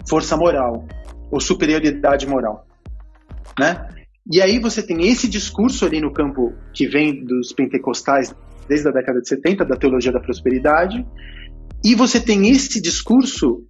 força 0.09 0.35
moral, 0.35 0.87
ou 1.29 1.39
superioridade 1.39 2.27
moral. 2.27 2.65
Né? 3.59 3.94
E 4.31 4.41
aí 4.41 4.59
você 4.59 4.81
tem 4.81 5.07
esse 5.07 5.27
discurso 5.27 5.85
ali 5.85 6.01
no 6.01 6.11
campo 6.11 6.51
que 6.73 6.87
vem 6.87 7.23
dos 7.23 7.53
pentecostais 7.53 8.33
desde 8.67 8.87
a 8.87 8.91
década 8.91 9.21
de 9.21 9.29
70, 9.29 9.63
da 9.63 9.75
teologia 9.75 10.11
da 10.11 10.19
prosperidade, 10.19 11.05
e 11.83 11.93
você 11.93 12.19
tem 12.19 12.49
esse 12.49 12.81
discurso 12.81 13.63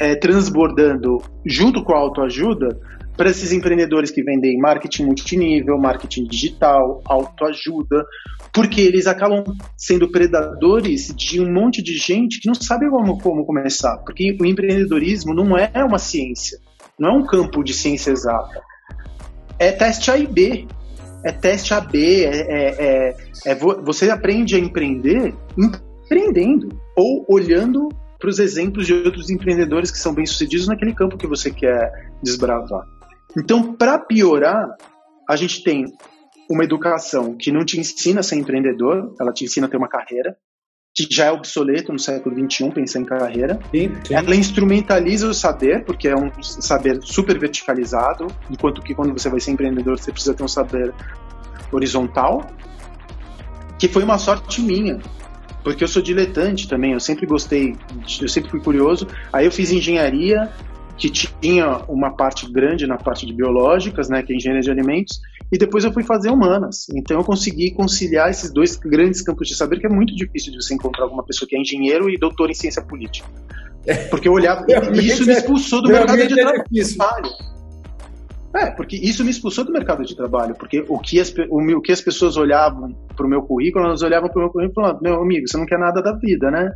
é, 0.00 0.14
transbordando 0.14 1.18
junto 1.44 1.84
com 1.84 1.92
a 1.92 1.98
autoajuda 1.98 2.80
para 3.14 3.28
esses 3.28 3.52
empreendedores 3.52 4.10
que 4.10 4.22
vendem 4.22 4.56
marketing 4.58 5.04
multinível, 5.04 5.76
marketing 5.76 6.24
digital, 6.24 7.02
autoajuda, 7.04 8.02
porque 8.54 8.80
eles 8.80 9.06
acabam 9.06 9.44
sendo 9.76 10.10
predadores 10.10 11.14
de 11.14 11.38
um 11.38 11.52
monte 11.52 11.82
de 11.82 11.98
gente 11.98 12.40
que 12.40 12.48
não 12.48 12.54
sabe 12.54 12.88
como, 12.88 13.18
como 13.18 13.44
começar, 13.44 13.98
porque 13.98 14.34
o 14.40 14.46
empreendedorismo 14.46 15.34
não 15.34 15.58
é 15.58 15.84
uma 15.84 15.98
ciência, 15.98 16.58
não 16.98 17.10
é 17.10 17.12
um 17.18 17.26
campo 17.26 17.62
de 17.62 17.74
ciência 17.74 18.12
exata 18.12 18.69
é 19.60 19.70
teste 19.70 20.10
A 20.10 20.16
e 20.16 20.26
B. 20.26 20.66
É 21.22 21.30
teste 21.30 21.74
AB, 21.74 22.24
é, 22.24 22.30
é, 22.30 22.66
é, 22.78 23.16
é 23.44 23.54
você 23.54 24.08
aprende 24.08 24.56
a 24.56 24.58
empreender 24.58 25.34
empreendendo 25.56 26.80
ou 26.96 27.26
olhando 27.28 27.90
para 28.18 28.30
os 28.30 28.38
exemplos 28.38 28.86
de 28.86 28.94
outros 28.94 29.28
empreendedores 29.28 29.90
que 29.90 29.98
são 29.98 30.14
bem-sucedidos 30.14 30.66
naquele 30.66 30.94
campo 30.94 31.18
que 31.18 31.26
você 31.26 31.50
quer 31.50 31.92
desbravar. 32.22 32.86
Então, 33.36 33.74
para 33.74 33.98
piorar, 33.98 34.76
a 35.28 35.36
gente 35.36 35.62
tem 35.62 35.84
uma 36.50 36.64
educação 36.64 37.36
que 37.36 37.52
não 37.52 37.66
te 37.66 37.78
ensina 37.78 38.20
a 38.20 38.22
ser 38.22 38.36
empreendedor, 38.36 39.14
ela 39.20 39.32
te 39.32 39.44
ensina 39.44 39.66
a 39.66 39.70
ter 39.70 39.76
uma 39.76 39.88
carreira, 39.88 40.36
que 40.94 41.06
já 41.10 41.26
é 41.26 41.32
obsoleto 41.32 41.92
no 41.92 41.98
século 41.98 42.34
XXI, 42.34 42.70
pensar 42.70 43.00
em 43.00 43.04
carreira. 43.04 43.60
Sim, 43.70 43.92
sim. 44.04 44.14
Ela 44.14 44.34
instrumentaliza 44.34 45.28
o 45.28 45.34
saber, 45.34 45.84
porque 45.84 46.08
é 46.08 46.16
um 46.16 46.30
saber 46.42 47.00
super 47.02 47.38
verticalizado, 47.38 48.26
enquanto 48.50 48.82
que 48.82 48.94
quando 48.94 49.12
você 49.12 49.28
vai 49.28 49.40
ser 49.40 49.52
empreendedor, 49.52 49.98
você 49.98 50.10
precisa 50.10 50.34
ter 50.34 50.42
um 50.42 50.48
saber 50.48 50.92
horizontal, 51.72 52.50
que 53.78 53.88
foi 53.88 54.02
uma 54.02 54.18
sorte 54.18 54.60
minha, 54.60 54.98
porque 55.62 55.84
eu 55.84 55.88
sou 55.88 56.02
diletante 56.02 56.68
também, 56.68 56.92
eu 56.92 57.00
sempre 57.00 57.26
gostei, 57.26 57.76
eu 58.20 58.28
sempre 58.28 58.50
fui 58.50 58.60
curioso. 58.60 59.06
Aí 59.32 59.46
eu 59.46 59.52
fiz 59.52 59.70
engenharia, 59.70 60.50
que 60.96 61.08
tinha 61.08 61.78
uma 61.88 62.14
parte 62.14 62.50
grande 62.50 62.86
na 62.86 62.98
parte 62.98 63.24
de 63.24 63.32
biológicas, 63.32 64.10
né, 64.10 64.22
que 64.22 64.32
é 64.32 64.36
engenharia 64.36 64.62
de 64.62 64.70
alimentos, 64.70 65.20
e 65.52 65.58
depois 65.58 65.84
eu 65.84 65.92
fui 65.92 66.04
fazer 66.04 66.30
humanas. 66.30 66.86
Então 66.94 67.18
eu 67.18 67.24
consegui 67.24 67.72
conciliar 67.72 68.30
esses 68.30 68.52
dois 68.52 68.76
grandes 68.76 69.20
campos 69.20 69.48
de 69.48 69.56
saber, 69.56 69.80
que 69.80 69.86
é 69.86 69.90
muito 69.90 70.14
difícil 70.14 70.52
de 70.52 70.62
você 70.62 70.74
encontrar 70.74 71.04
alguma 71.04 71.24
pessoa 71.24 71.48
que 71.48 71.56
é 71.56 71.60
engenheiro 71.60 72.08
e 72.08 72.16
doutor 72.16 72.50
em 72.50 72.54
ciência 72.54 72.82
política. 72.82 73.28
Porque 74.10 74.28
eu 74.28 74.32
olhava. 74.32 74.64
e 74.94 75.06
isso 75.06 75.26
me 75.26 75.32
expulsou 75.32 75.82
do 75.82 75.88
mercado 75.88 76.16
de 76.16 76.40
é 76.40 76.44
trabalho. 76.44 77.30
É, 78.54 78.70
porque 78.72 78.96
isso 78.96 79.24
me 79.24 79.30
expulsou 79.30 79.64
do 79.64 79.72
mercado 79.72 80.04
de 80.04 80.16
trabalho, 80.16 80.56
porque 80.56 80.84
o 80.88 80.98
que 80.98 81.20
as, 81.20 81.32
o, 81.48 81.76
o 81.76 81.80
que 81.80 81.92
as 81.92 82.00
pessoas 82.00 82.36
olhavam 82.36 82.92
para 83.16 83.24
o 83.24 83.28
meu 83.28 83.42
currículo, 83.42 83.84
elas 83.84 84.02
olhavam 84.02 84.28
para 84.28 84.38
o 84.38 84.42
meu 84.42 84.50
currículo 84.50 84.72
e 84.72 84.74
falavam, 84.74 85.00
meu 85.00 85.22
amigo, 85.22 85.46
você 85.46 85.56
não 85.56 85.66
quer 85.66 85.78
nada 85.78 86.02
da 86.02 86.12
vida, 86.16 86.50
né? 86.50 86.72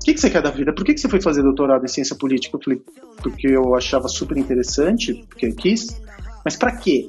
O 0.00 0.04
que, 0.04 0.14
que 0.14 0.20
você 0.20 0.30
quer 0.30 0.40
da 0.40 0.50
vida? 0.50 0.72
Por 0.72 0.86
que, 0.86 0.94
que 0.94 1.00
você 1.00 1.08
foi 1.08 1.20
fazer 1.20 1.42
doutorado 1.42 1.84
em 1.84 1.88
ciência 1.88 2.16
política? 2.16 2.56
Eu 2.56 2.62
falei, 2.62 2.80
porque 3.22 3.48
eu 3.48 3.74
achava 3.74 4.08
super 4.08 4.38
interessante, 4.38 5.12
porque 5.28 5.46
eu 5.46 5.54
quis, 5.54 6.00
mas 6.42 6.56
para 6.56 6.74
quê? 6.76 7.06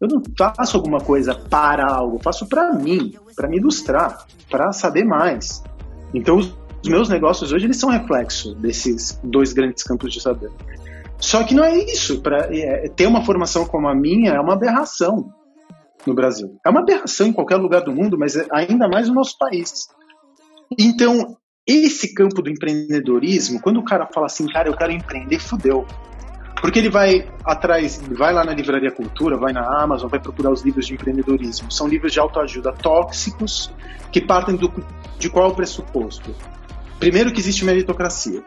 Eu 0.00 0.08
não 0.08 0.22
faço 0.36 0.76
alguma 0.76 1.00
coisa 1.00 1.34
para 1.34 1.86
algo, 1.86 2.18
faço 2.22 2.48
para 2.48 2.72
mim, 2.72 3.14
para 3.36 3.48
me 3.48 3.58
ilustrar, 3.58 4.26
para 4.50 4.72
saber 4.72 5.04
mais. 5.04 5.62
Então, 6.14 6.38
os 6.38 6.54
meus 6.88 7.08
negócios 7.08 7.52
hoje 7.52 7.66
eles 7.66 7.76
são 7.76 7.90
reflexo 7.90 8.54
desses 8.54 9.20
dois 9.22 9.52
grandes 9.52 9.82
campos 9.82 10.12
de 10.12 10.20
saber. 10.20 10.50
Só 11.18 11.44
que 11.44 11.54
não 11.54 11.62
é 11.62 11.76
isso. 11.76 12.22
Para 12.22 12.48
é, 12.50 12.88
ter 12.88 13.06
uma 13.06 13.24
formação 13.24 13.66
como 13.66 13.88
a 13.88 13.94
minha 13.94 14.32
é 14.32 14.40
uma 14.40 14.54
aberração 14.54 15.32
no 16.06 16.14
Brasil. 16.14 16.58
É 16.64 16.70
uma 16.70 16.80
aberração 16.80 17.26
em 17.26 17.32
qualquer 17.32 17.56
lugar 17.56 17.82
do 17.82 17.92
mundo, 17.92 18.18
mas 18.18 18.36
é 18.36 18.46
ainda 18.50 18.88
mais 18.88 19.06
no 19.06 19.14
nosso 19.14 19.36
país. 19.38 19.88
Então, 20.78 21.36
esse 21.66 22.14
campo 22.14 22.40
do 22.40 22.48
empreendedorismo, 22.48 23.60
quando 23.60 23.78
o 23.78 23.84
cara 23.84 24.08
fala 24.12 24.26
assim, 24.26 24.46
cara, 24.46 24.68
eu 24.68 24.76
quero 24.76 24.92
empreender, 24.92 25.38
fudeu. 25.38 25.86
Porque 26.60 26.78
ele 26.78 26.90
vai 26.90 27.26
atrás, 27.44 28.00
vai 28.10 28.32
lá 28.32 28.44
na 28.44 28.52
Livraria 28.52 28.90
Cultura, 28.90 29.36
vai 29.36 29.52
na 29.52 29.82
Amazon, 29.82 30.10
vai 30.10 30.20
procurar 30.20 30.50
os 30.50 30.62
livros 30.62 30.86
de 30.86 30.94
empreendedorismo. 30.94 31.70
São 31.70 31.88
livros 31.88 32.12
de 32.12 32.20
autoajuda 32.20 32.72
tóxicos 32.72 33.72
que 34.12 34.20
partem 34.20 34.56
do, 34.56 34.70
de 35.18 35.30
qual 35.30 35.50
é 35.50 35.54
pressuposto? 35.54 36.34
Primeiro 36.98 37.32
que 37.32 37.40
existe 37.40 37.64
meritocracia. 37.64 38.42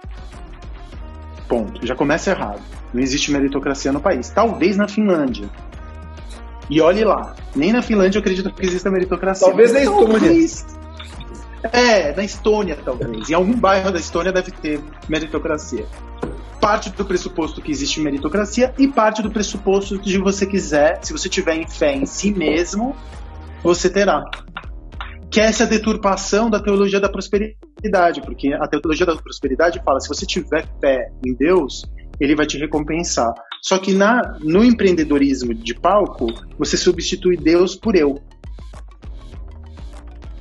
Ponto. 1.47 1.86
Já 1.86 1.95
começa 1.95 2.30
errado. 2.30 2.61
Não 2.93 3.01
existe 3.01 3.32
meritocracia 3.32 3.91
no 3.91 3.99
país. 3.99 4.30
Talvez 4.30 4.78
na 4.78 4.88
Finlândia. 4.88 5.49
E 6.70 6.80
olhe 6.80 7.03
lá. 7.03 7.36
Nem 7.55 7.74
na 7.74 7.82
Finlândia 7.82 8.20
eu 8.20 8.22
acredito 8.22 8.53
que 8.53 8.66
exista 8.66 8.91
meritocracia. 8.91 9.47
Talvez 9.47 9.74
na 9.74 9.80
Estônia. 9.80 10.32
É, 11.64 12.16
na 12.16 12.24
Estônia 12.24 12.78
talvez. 12.86 13.28
Em 13.30 13.34
algum 13.34 13.53
bairro 13.53 13.91
da 13.91 13.97
Estônia 13.97 14.32
deve 14.32 14.51
ter 14.51 14.80
meritocracia 15.09 15.88
parte 16.64 16.89
do 16.91 17.03
pressuposto 17.03 17.61
que 17.61 17.70
existe 17.70 17.99
meritocracia 17.99 18.74
e 18.80 18.88
parte 18.88 19.22
do 19.22 19.30
pressuposto 19.30 19.97
de 19.97 20.18
você 20.18 20.45
quiser, 20.45 20.97
se 21.03 21.11
você 21.11 21.28
tiver 21.28 21.57
em 21.57 21.68
fé 21.68 21.93
em 21.93 22.05
si 22.05 22.32
mesmo, 22.32 22.95
você 23.61 23.89
terá. 23.89 24.24
Que 25.30 25.41
é 25.41 25.43
essa 25.43 25.68
deturpação 25.68 26.49
da 26.49 26.61
teologia 26.61 27.01
da 27.01 27.09
prosperidade, 27.09 28.22
porque 28.22 28.53
a 28.53 28.66
teologia 28.66 29.05
da 29.05 29.14
prosperidade 29.18 29.82
fala: 29.84 29.99
se 29.99 30.07
você 30.07 30.26
tiver 30.26 30.66
fé 30.80 31.11
em 31.28 31.34
Deus, 31.34 31.84
ele 32.18 32.34
vai 32.34 32.45
te 32.45 32.57
recompensar. 32.57 33.34
Só 33.61 33.78
que 33.78 33.93
na, 33.93 34.38
no 34.39 34.64
empreendedorismo 34.64 35.53
de 35.53 35.74
palco, 35.74 36.28
você 36.57 36.78
substitui 36.78 37.36
Deus 37.36 37.76
por 37.76 37.93
eu. 37.93 38.22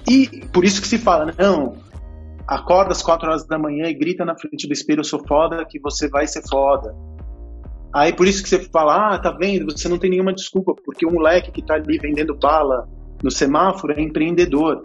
E 0.09 0.47
por 0.53 0.65
isso 0.65 0.81
que 0.81 0.87
se 0.87 0.99
fala, 0.99 1.35
não, 1.37 1.75
acorda 2.47 2.93
às 2.93 3.03
quatro 3.03 3.29
horas 3.29 3.47
da 3.47 3.59
manhã 3.59 3.87
e 3.87 3.95
grita 3.95 4.25
na 4.25 4.37
frente 4.37 4.67
do 4.67 4.73
espelho, 4.73 5.01
eu 5.01 5.05
sou 5.05 5.25
foda, 5.27 5.65
que 5.65 5.79
você 5.81 6.09
vai 6.09 6.27
ser 6.27 6.43
foda. 6.49 6.95
Aí 7.95 8.13
por 8.13 8.27
isso 8.27 8.43
que 8.43 8.49
você 8.49 8.59
fala, 8.71 9.15
ah, 9.15 9.19
tá 9.19 9.31
vendo, 9.31 9.71
você 9.71 9.89
não 9.89 9.99
tem 9.99 10.11
nenhuma 10.11 10.33
desculpa, 10.33 10.75
porque 10.85 11.07
o 11.07 11.11
moleque 11.11 11.53
que 11.53 11.63
tá 11.63 11.75
ali 11.75 11.99
vendendo 11.99 12.35
bala 12.35 12.89
no 13.23 13.31
semáforo 13.31 13.93
é 13.93 14.01
empreendedor. 14.01 14.83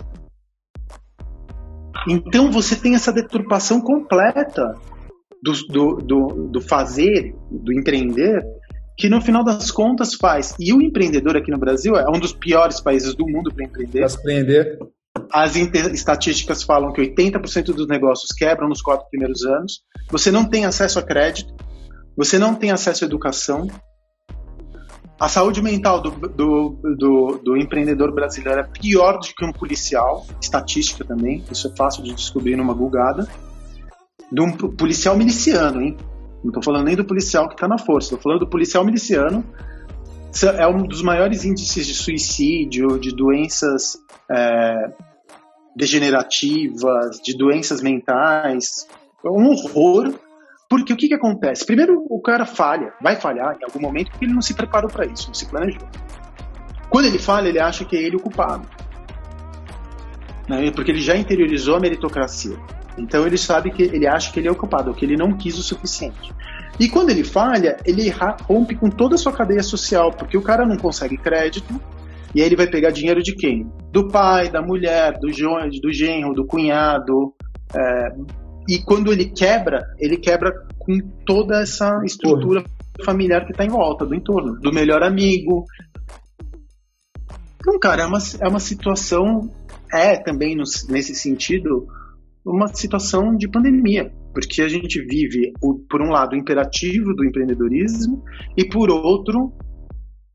Então 2.08 2.52
você 2.52 2.76
tem 2.76 2.96
essa 2.96 3.12
deturpação 3.12 3.82
completa 3.82 4.74
do, 5.42 5.54
do, 5.68 5.96
do, 5.96 6.48
do 6.50 6.62
fazer, 6.62 7.34
do 7.50 7.74
empreender, 7.74 8.44
que 8.98 9.10
no 9.10 9.22
final 9.22 9.44
das 9.44 9.72
contas 9.72 10.14
faz. 10.16 10.56
E 10.60 10.74
o 10.74 10.82
empreendedor 10.82 11.38
aqui 11.38 11.52
no 11.52 11.58
Brasil 11.58 11.96
é 11.96 12.10
um 12.10 12.20
dos 12.20 12.34
piores 12.34 12.82
países 12.82 13.16
do 13.16 13.28
mundo 13.28 13.54
para 13.54 13.66
empreender. 13.66 14.00
Para 14.00 14.14
empreender. 14.14 14.80
As 15.32 15.56
estatísticas 15.56 16.64
falam 16.64 16.92
que 16.92 17.02
80% 17.02 17.74
dos 17.74 17.88
negócios 17.88 18.32
quebram 18.32 18.68
nos 18.68 18.82
quatro 18.82 19.08
primeiros 19.10 19.44
anos. 19.46 19.82
Você 20.10 20.32
não 20.32 20.46
tem 20.46 20.66
acesso 20.66 21.00
a 21.00 21.04
crédito, 21.04 21.54
você 22.16 22.40
não 22.40 22.56
tem 22.56 22.72
acesso 22.72 23.04
à 23.04 23.08
educação. 23.08 23.68
A 25.20 25.28
saúde 25.28 25.62
mental 25.62 26.02
do, 26.02 26.12
do, 26.12 26.70
do, 26.98 27.42
do 27.44 27.58
empreendedor 27.58 28.14
brasileiro 28.14 28.60
é 28.60 28.64
pior 28.64 29.20
do 29.20 29.28
que 29.28 29.46
um 29.46 29.52
policial, 29.52 30.26
estatística 30.42 31.04
também, 31.04 31.44
isso 31.52 31.68
é 31.68 31.76
fácil 31.76 32.04
de 32.04 32.14
descobrir 32.14 32.56
numa 32.56 32.74
bugada. 32.74 33.28
De 34.32 34.42
um 34.42 34.52
policial 34.52 35.18
miliciano, 35.18 35.82
hein? 35.82 35.98
Não 36.44 36.50
estou 36.50 36.62
falando 36.62 36.86
nem 36.86 36.96
do 36.96 37.06
policial 37.06 37.48
que 37.48 37.56
está 37.56 37.68
na 37.68 37.78
força, 37.78 38.08
estou 38.08 38.20
falando 38.20 38.42
do 38.42 38.50
policial 38.50 38.86
miliciano. 38.86 39.44
É 40.58 40.68
um 40.68 40.84
dos 40.84 41.02
maiores 41.02 41.44
índices 41.44 41.88
de 41.88 41.96
suicídio, 41.96 43.00
de 43.00 43.16
doenças 43.16 43.98
é, 44.30 44.92
degenerativas, 45.78 47.22
de 47.22 47.38
doenças 47.38 47.82
mentais. 47.82 48.88
É 49.24 49.30
um 49.30 49.50
horror. 49.50 50.14
Porque 50.68 50.92
o 50.92 50.98
que, 50.98 51.08
que 51.08 51.14
acontece? 51.14 51.66
Primeiro, 51.66 52.04
o 52.10 52.20
cara 52.20 52.46
falha, 52.46 52.92
vai 53.02 53.16
falhar 53.16 53.58
em 53.62 53.64
algum 53.64 53.80
momento 53.80 54.12
porque 54.12 54.26
ele 54.26 54.34
não 54.34 54.42
se 54.42 54.54
preparou 54.54 54.90
para 54.90 55.06
isso, 55.06 55.28
não 55.28 55.34
se 55.34 55.46
planejou. 55.46 55.88
Quando 56.90 57.06
ele 57.06 57.20
falha, 57.20 57.48
ele 57.48 57.60
acha 57.60 57.86
que 57.86 57.96
é 57.96 58.02
ele 58.02 58.18
o 58.18 58.20
culpado. 58.20 58.68
Né? 60.50 60.70
Porque 60.72 60.92
ele 60.92 61.00
já 61.00 61.16
interiorizou 61.16 61.78
a 61.78 61.80
meritocracia. 61.80 62.58
Então 62.98 63.26
ele 63.26 63.38
sabe 63.38 63.72
que 63.72 63.84
ele 63.84 64.08
acha 64.08 64.34
que 64.34 64.40
ele 64.40 64.48
é 64.50 64.52
o 64.52 64.56
culpado, 64.56 64.94
que 64.94 65.06
ele 65.06 65.16
não 65.16 65.38
quis 65.38 65.58
o 65.58 65.64
suficiente. 65.64 66.34
E 66.80 66.90
quando 66.90 67.12
ele 67.12 67.24
falha, 67.24 67.78
ele 67.86 68.14
rompe 68.44 68.76
com 68.76 68.90
toda 68.90 69.16
a 69.16 69.18
sua 69.18 69.32
cadeia 69.32 69.64
social, 69.64 70.12
porque 70.12 70.38
o 70.38 70.42
cara 70.42 70.66
não 70.66 70.78
consegue 70.78 71.18
crédito, 71.18 71.80
e 72.38 72.40
aí 72.40 72.46
ele 72.46 72.56
vai 72.56 72.70
pegar 72.70 72.92
dinheiro 72.92 73.24
de 73.24 73.36
quem? 73.36 73.68
Do 73.92 74.10
pai, 74.10 74.48
da 74.48 74.62
mulher, 74.62 75.14
do, 75.14 75.26
do 75.26 75.92
genro, 75.92 76.36
do 76.36 76.46
cunhado. 76.46 77.34
É, 77.76 78.10
e 78.70 78.78
quando 78.78 79.12
ele 79.12 79.26
quebra, 79.26 79.88
ele 79.98 80.18
quebra 80.18 80.52
com 80.78 81.00
toda 81.26 81.60
essa 81.60 82.00
estrutura 82.06 82.64
familiar 83.04 83.44
que 83.44 83.54
está 83.54 83.66
em 83.66 83.70
volta, 83.70 84.06
do 84.06 84.14
entorno, 84.14 84.54
do 84.60 84.72
melhor 84.72 85.02
amigo. 85.02 85.66
Então, 87.60 87.80
cara, 87.80 88.04
é 88.04 88.06
uma, 88.06 88.20
é 88.40 88.48
uma 88.48 88.60
situação, 88.60 89.50
é 89.92 90.16
também 90.18 90.56
no, 90.56 90.64
nesse 90.90 91.16
sentido, 91.16 91.88
uma 92.46 92.68
situação 92.68 93.36
de 93.36 93.50
pandemia, 93.50 94.14
porque 94.32 94.62
a 94.62 94.70
gente 94.70 95.02
vive, 95.02 95.54
o, 95.60 95.80
por 95.90 96.04
um 96.04 96.12
lado, 96.12 96.34
o 96.34 96.38
imperativo 96.38 97.16
do 97.16 97.26
empreendedorismo 97.26 98.24
e, 98.56 98.64
por 98.64 98.92
outro, 98.92 99.52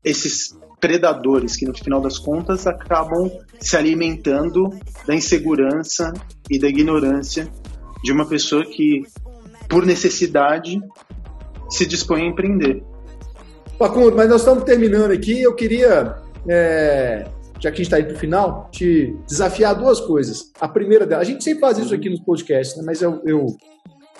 esses 0.03 0.61
predadores 0.83 1.55
que, 1.55 1.65
no 1.65 1.73
final 1.73 2.01
das 2.01 2.19
contas, 2.19 2.67
acabam 2.67 3.31
se 3.57 3.77
alimentando 3.77 4.69
da 5.07 5.15
insegurança 5.15 6.11
e 6.51 6.59
da 6.59 6.67
ignorância 6.67 7.47
de 8.03 8.11
uma 8.11 8.27
pessoa 8.27 8.65
que, 8.65 9.03
por 9.69 9.85
necessidade, 9.85 10.81
se 11.69 11.85
dispõe 11.85 12.23
a 12.23 12.25
empreender. 12.25 12.83
Facundo, 13.79 14.13
mas 14.13 14.27
nós 14.27 14.41
estamos 14.41 14.65
terminando 14.65 15.11
aqui. 15.11 15.41
Eu 15.41 15.55
queria 15.55 16.17
é, 16.49 17.29
já 17.61 17.71
que 17.71 17.75
a 17.75 17.77
gente 17.77 17.83
está 17.83 17.95
aí 17.95 18.03
para 18.03 18.15
o 18.15 18.19
final, 18.19 18.69
te 18.69 19.15
desafiar 19.25 19.73
duas 19.73 20.01
coisas. 20.01 20.51
A 20.59 20.67
primeira 20.67 21.05
delas, 21.05 21.25
a 21.25 21.31
gente 21.31 21.45
sempre 21.45 21.61
faz 21.61 21.77
isso 21.77 21.95
aqui 21.95 22.09
nos 22.09 22.19
podcasts, 22.19 22.75
né? 22.75 22.83
mas 22.85 23.01
eu, 23.01 23.21
eu 23.23 23.45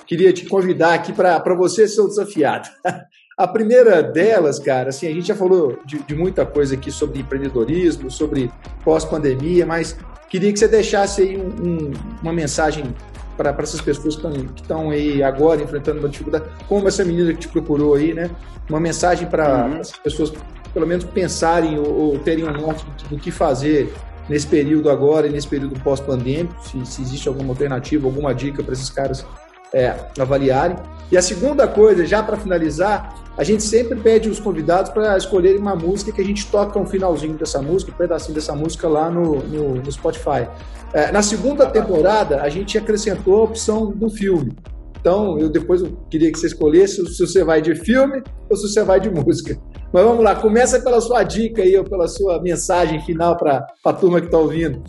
queria 0.08 0.32
te 0.32 0.46
convidar 0.46 0.94
aqui 0.94 1.12
para 1.12 1.56
você 1.58 1.90
ser 1.90 2.00
o 2.00 2.08
desafiado. 2.08 2.70
A 3.38 3.48
primeira 3.48 4.04
delas, 4.04 4.60
cara, 4.60 4.90
assim, 4.90 5.08
a 5.08 5.12
gente 5.12 5.28
já 5.28 5.36
falou 5.36 5.80
de, 5.86 6.00
de 6.04 6.16
muita 6.16 6.46
coisa 6.46 6.76
aqui 6.76 6.92
sobre 6.92 7.20
empreendedorismo, 7.20 8.12
sobre 8.12 8.52
pós-pandemia, 8.84 9.66
mas 9.66 9.98
queria 10.30 10.54
que 10.54 10.60
você 10.60 10.68
deixasse 10.68 11.22
aí 11.24 11.38
um, 11.38 11.48
um, 11.48 11.92
uma 12.22 12.32
mensagem 12.32 12.94
para 13.36 13.56
essas 13.60 13.82
pessoas 13.82 14.16
que 14.16 14.62
estão 14.62 14.92
aí 14.92 15.24
agora 15.24 15.62
enfrentando 15.64 16.00
uma 16.00 16.10
dificuldade, 16.10 16.46
como 16.68 16.88
essa 16.88 17.04
menina 17.04 17.34
que 17.34 17.40
te 17.40 17.48
procurou 17.48 17.96
aí, 17.96 18.14
né? 18.14 18.30
Uma 18.70 18.80
mensagem 18.80 19.28
para 19.28 19.66
uhum. 19.66 19.78
essas 19.78 19.98
pessoas 19.98 20.32
pelo 20.72 20.86
menos 20.86 21.04
pensarem 21.04 21.78
ou, 21.80 21.88
ou 21.88 22.20
terem 22.20 22.48
um 22.48 22.52
norte 22.52 22.86
do, 22.86 23.10
do, 23.10 23.18
que 23.18 23.32
fazer 23.32 23.94
nesse 24.30 24.48
período 24.48 24.90
agora 24.90 25.28
e 25.28 25.30
nesse 25.30 25.48
período 25.48 25.80
pós-pandêmico, 25.82 26.56
se, 26.64 26.86
se, 26.86 27.02
existe 27.02 27.28
alguma 27.28 27.50
alternativa, 27.50 28.08
alguma 28.08 28.34
dica 28.34 28.64
para 28.64 28.74
esses 28.74 28.90
caras 28.90 29.26
é, 29.74 29.96
avaliarem. 30.20 30.78
E 31.12 31.18
a 31.18 31.22
segunda 31.22 31.68
coisa, 31.68 32.06
já 32.06 32.24
para 32.24 32.38
finalizar, 32.38 33.24
a 33.38 33.44
gente 33.44 33.64
sempre 33.64 34.00
pede 34.00 34.30
os 34.30 34.40
convidados 34.40 34.92
para 34.92 35.18
escolherem 35.18 35.60
uma 35.60 35.76
música 35.76 36.12
que 36.12 36.22
a 36.22 36.26
gente 36.26 36.46
toca 36.48 36.78
um 36.80 36.86
finalzinho 36.86 37.36
dessa 37.36 37.62
música, 37.62 37.92
um 37.92 37.96
pedacinho 37.96 38.36
dessa 38.36 38.56
música 38.56 38.88
lá 38.88 39.10
no, 39.10 39.38
no, 39.44 39.76
no 39.76 39.92
Spotify. 39.92 40.48
É, 40.94 41.12
na 41.12 41.24
segunda 41.24 41.66
temporada, 41.66 42.42
a 42.42 42.50
gente 42.50 42.78
acrescentou 42.78 43.42
a 43.42 43.44
opção 43.44 43.92
do 43.92 44.10
filme. 44.10 44.56
Então, 45.00 45.38
eu 45.38 45.50
depois 45.50 45.82
eu 45.82 45.98
queria 46.10 46.32
que 46.32 46.40
você 46.40 46.48
escolhesse 46.48 47.06
se 47.08 47.28
você 47.28 47.44
vai 47.44 47.62
de 47.62 47.76
filme 47.76 48.24
ou 48.50 48.56
se 48.56 48.70
você 48.70 48.84
vai 48.84 49.00
de 49.00 49.10
música. 49.10 49.60
Mas 49.92 50.04
vamos 50.04 50.24
lá, 50.24 50.36
começa 50.36 50.80
pela 50.80 51.02
sua 51.02 51.24
dica 51.24 51.62
aí, 51.62 51.76
ou 51.76 51.84
pela 51.84 52.08
sua 52.08 52.42
mensagem 52.42 53.02
final 53.02 53.36
para 53.36 53.68
a 53.84 53.94
turma 53.94 54.20
que 54.20 54.28
está 54.28 54.38
ouvindo. 54.38 54.82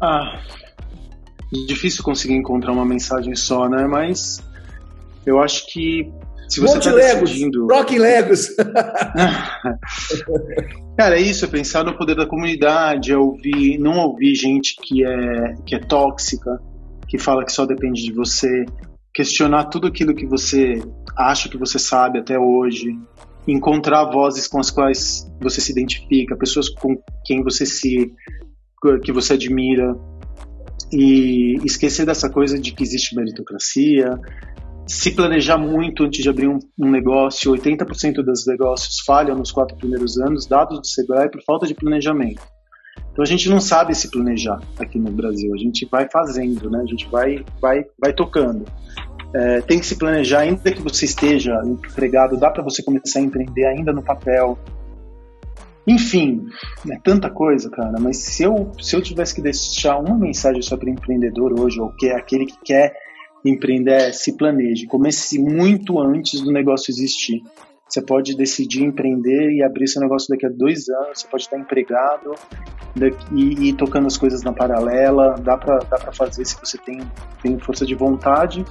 Ah, 0.00 0.40
difícil 1.66 2.02
conseguir 2.02 2.34
encontrar 2.34 2.72
uma 2.72 2.84
mensagem 2.84 3.34
só, 3.34 3.68
né? 3.68 3.86
Mas 3.86 4.42
eu 5.24 5.40
acho 5.40 5.66
que 5.66 6.10
se 6.48 6.60
você 6.60 6.78
está 6.78 6.92
decidindo... 6.92 7.66
Rocking 7.66 7.98
Legos! 7.98 8.54
Cara, 10.96 11.18
é 11.18 11.20
isso, 11.20 11.44
é 11.44 11.48
pensar 11.48 11.84
no 11.84 11.96
poder 11.96 12.14
da 12.14 12.26
comunidade, 12.26 13.12
é 13.12 13.18
ouvir, 13.18 13.78
não 13.78 13.98
ouvir 13.98 14.34
gente 14.34 14.76
que 14.80 15.04
é, 15.04 15.54
que 15.66 15.74
é 15.74 15.78
tóxica, 15.78 16.58
que 17.08 17.18
fala 17.18 17.44
que 17.44 17.52
só 17.52 17.66
depende 17.66 18.02
de 18.02 18.12
você, 18.12 18.64
questionar 19.12 19.64
tudo 19.66 19.88
aquilo 19.88 20.14
que 20.14 20.26
você 20.26 20.80
acha 21.16 21.48
que 21.48 21.58
você 21.58 21.78
sabe 21.78 22.18
até 22.20 22.38
hoje, 22.38 22.96
encontrar 23.46 24.04
vozes 24.04 24.46
com 24.46 24.58
as 24.60 24.70
quais 24.70 25.26
você 25.40 25.60
se 25.60 25.72
identifica, 25.72 26.36
pessoas 26.36 26.68
com 26.68 26.96
quem 27.24 27.42
você 27.42 27.66
se 27.66 28.12
que 29.02 29.10
você 29.10 29.32
admira 29.32 29.96
e 30.92 31.56
esquecer 31.64 32.06
dessa 32.06 32.30
coisa 32.30 32.58
de 32.58 32.72
que 32.72 32.82
existe 32.82 33.14
meritocracia, 33.16 34.18
se 34.86 35.10
planejar 35.10 35.58
muito 35.58 36.04
antes 36.04 36.22
de 36.22 36.28
abrir 36.28 36.48
um, 36.48 36.58
um 36.78 36.90
negócio, 36.90 37.52
80% 37.52 38.22
dos 38.24 38.46
negócios 38.46 39.00
falham 39.04 39.36
nos 39.36 39.50
quatro 39.50 39.76
primeiros 39.76 40.16
anos, 40.18 40.46
dados 40.46 40.78
do 40.78 40.86
Sebrae 40.86 41.28
por 41.28 41.42
falta 41.42 41.66
de 41.66 41.74
planejamento. 41.74 42.42
Então 43.12 43.22
a 43.22 43.26
gente 43.26 43.48
não 43.48 43.60
sabe 43.60 43.94
se 43.94 44.10
planejar 44.10 44.60
aqui 44.78 44.98
no 44.98 45.10
Brasil, 45.10 45.52
a 45.52 45.56
gente 45.56 45.88
vai 45.90 46.06
fazendo, 46.10 46.70
né? 46.70 46.82
A 46.82 46.86
gente 46.86 47.08
vai, 47.10 47.44
vai, 47.60 47.84
vai 47.98 48.12
tocando. 48.12 48.64
É, 49.34 49.60
tem 49.62 49.80
que 49.80 49.86
se 49.86 49.96
planejar, 49.96 50.40
ainda 50.40 50.70
que 50.70 50.82
você 50.82 51.04
esteja 51.04 51.60
empregado, 51.64 52.36
dá 52.36 52.50
para 52.50 52.62
você 52.62 52.82
começar 52.82 53.18
a 53.18 53.22
empreender 53.22 53.66
ainda 53.66 53.92
no 53.92 54.02
papel. 54.02 54.58
Enfim, 55.86 56.46
é 56.90 56.98
tanta 56.98 57.30
coisa, 57.30 57.70
cara. 57.70 57.94
Mas 58.00 58.16
se 58.18 58.42
eu, 58.42 58.72
se 58.80 58.96
eu 58.96 59.00
tivesse 59.00 59.34
que 59.34 59.40
deixar 59.40 59.98
uma 59.98 60.18
mensagem 60.18 60.60
sobre 60.60 60.90
empreendedor 60.90 61.58
hoje, 61.58 61.80
ou 61.80 61.90
que 61.90 62.08
é 62.08 62.16
aquele 62.16 62.46
que 62.46 62.58
quer 62.64 62.92
empreender, 63.44 64.12
se 64.12 64.36
planeje. 64.36 64.86
Comece 64.86 65.38
muito 65.38 66.00
antes 66.00 66.40
do 66.40 66.50
negócio 66.50 66.90
existir. 66.90 67.42
Você 67.88 68.02
pode 68.02 68.36
decidir 68.36 68.82
empreender 68.82 69.52
e 69.52 69.62
abrir 69.62 69.86
seu 69.86 70.02
negócio 70.02 70.28
daqui 70.28 70.44
a 70.44 70.48
dois 70.48 70.88
anos. 70.88 71.20
Você 71.20 71.28
pode 71.28 71.44
estar 71.44 71.56
empregado 71.56 72.34
e 73.32 73.68
ir 73.68 73.74
tocando 73.74 74.06
as 74.06 74.16
coisas 74.16 74.42
na 74.42 74.52
paralela. 74.52 75.36
Dá 75.38 75.56
para 75.56 75.78
dá 75.78 75.98
fazer 76.12 76.44
se 76.44 76.56
você 76.58 76.78
tem, 76.78 77.00
tem 77.40 77.58
força 77.60 77.86
de 77.86 77.94
vontade. 77.94 78.64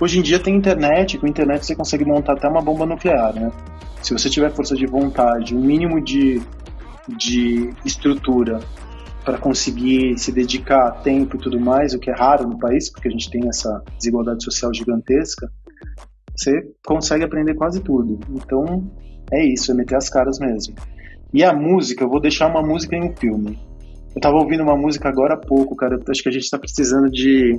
Hoje 0.00 0.18
em 0.18 0.22
dia 0.22 0.38
tem 0.38 0.54
internet. 0.54 1.18
Com 1.18 1.26
internet 1.26 1.64
você 1.64 1.74
consegue 1.74 2.04
montar 2.04 2.34
até 2.34 2.48
uma 2.48 2.60
bomba 2.60 2.86
nuclear, 2.86 3.34
né? 3.34 3.50
Se 4.02 4.12
você 4.12 4.28
tiver 4.28 4.50
força 4.52 4.74
de 4.74 4.86
vontade, 4.86 5.54
um 5.54 5.60
mínimo 5.60 6.00
de, 6.00 6.40
de 7.16 7.70
estrutura 7.84 8.60
para 9.24 9.38
conseguir 9.38 10.16
se 10.18 10.30
dedicar 10.30 10.90
tempo 11.02 11.36
e 11.36 11.40
tudo 11.40 11.58
mais, 11.58 11.94
o 11.94 11.98
que 11.98 12.10
é 12.10 12.14
raro 12.14 12.46
no 12.46 12.58
país, 12.58 12.90
porque 12.90 13.08
a 13.08 13.10
gente 13.10 13.28
tem 13.28 13.48
essa 13.48 13.82
desigualdade 13.98 14.44
social 14.44 14.72
gigantesca 14.72 15.50
você 16.36 16.70
consegue 16.84 17.24
aprender 17.24 17.54
quase 17.54 17.80
tudo. 17.80 18.20
Então, 18.30 18.90
é 19.32 19.44
isso, 19.44 19.72
é 19.72 19.74
meter 19.74 19.96
as 19.96 20.10
caras 20.10 20.38
mesmo. 20.38 20.74
E 21.32 21.42
a 21.42 21.52
música, 21.52 22.04
eu 22.04 22.08
vou 22.08 22.20
deixar 22.20 22.48
uma 22.48 22.62
música 22.62 22.94
em 22.94 23.10
um 23.10 23.16
filme. 23.16 23.58
Eu 24.14 24.20
tava 24.20 24.36
ouvindo 24.36 24.62
uma 24.62 24.76
música 24.76 25.08
agora 25.08 25.34
há 25.34 25.36
pouco, 25.38 25.74
cara. 25.74 25.98
Acho 26.08 26.22
que 26.22 26.28
a 26.28 26.32
gente 26.32 26.48
tá 26.48 26.58
precisando 26.58 27.10
de 27.10 27.58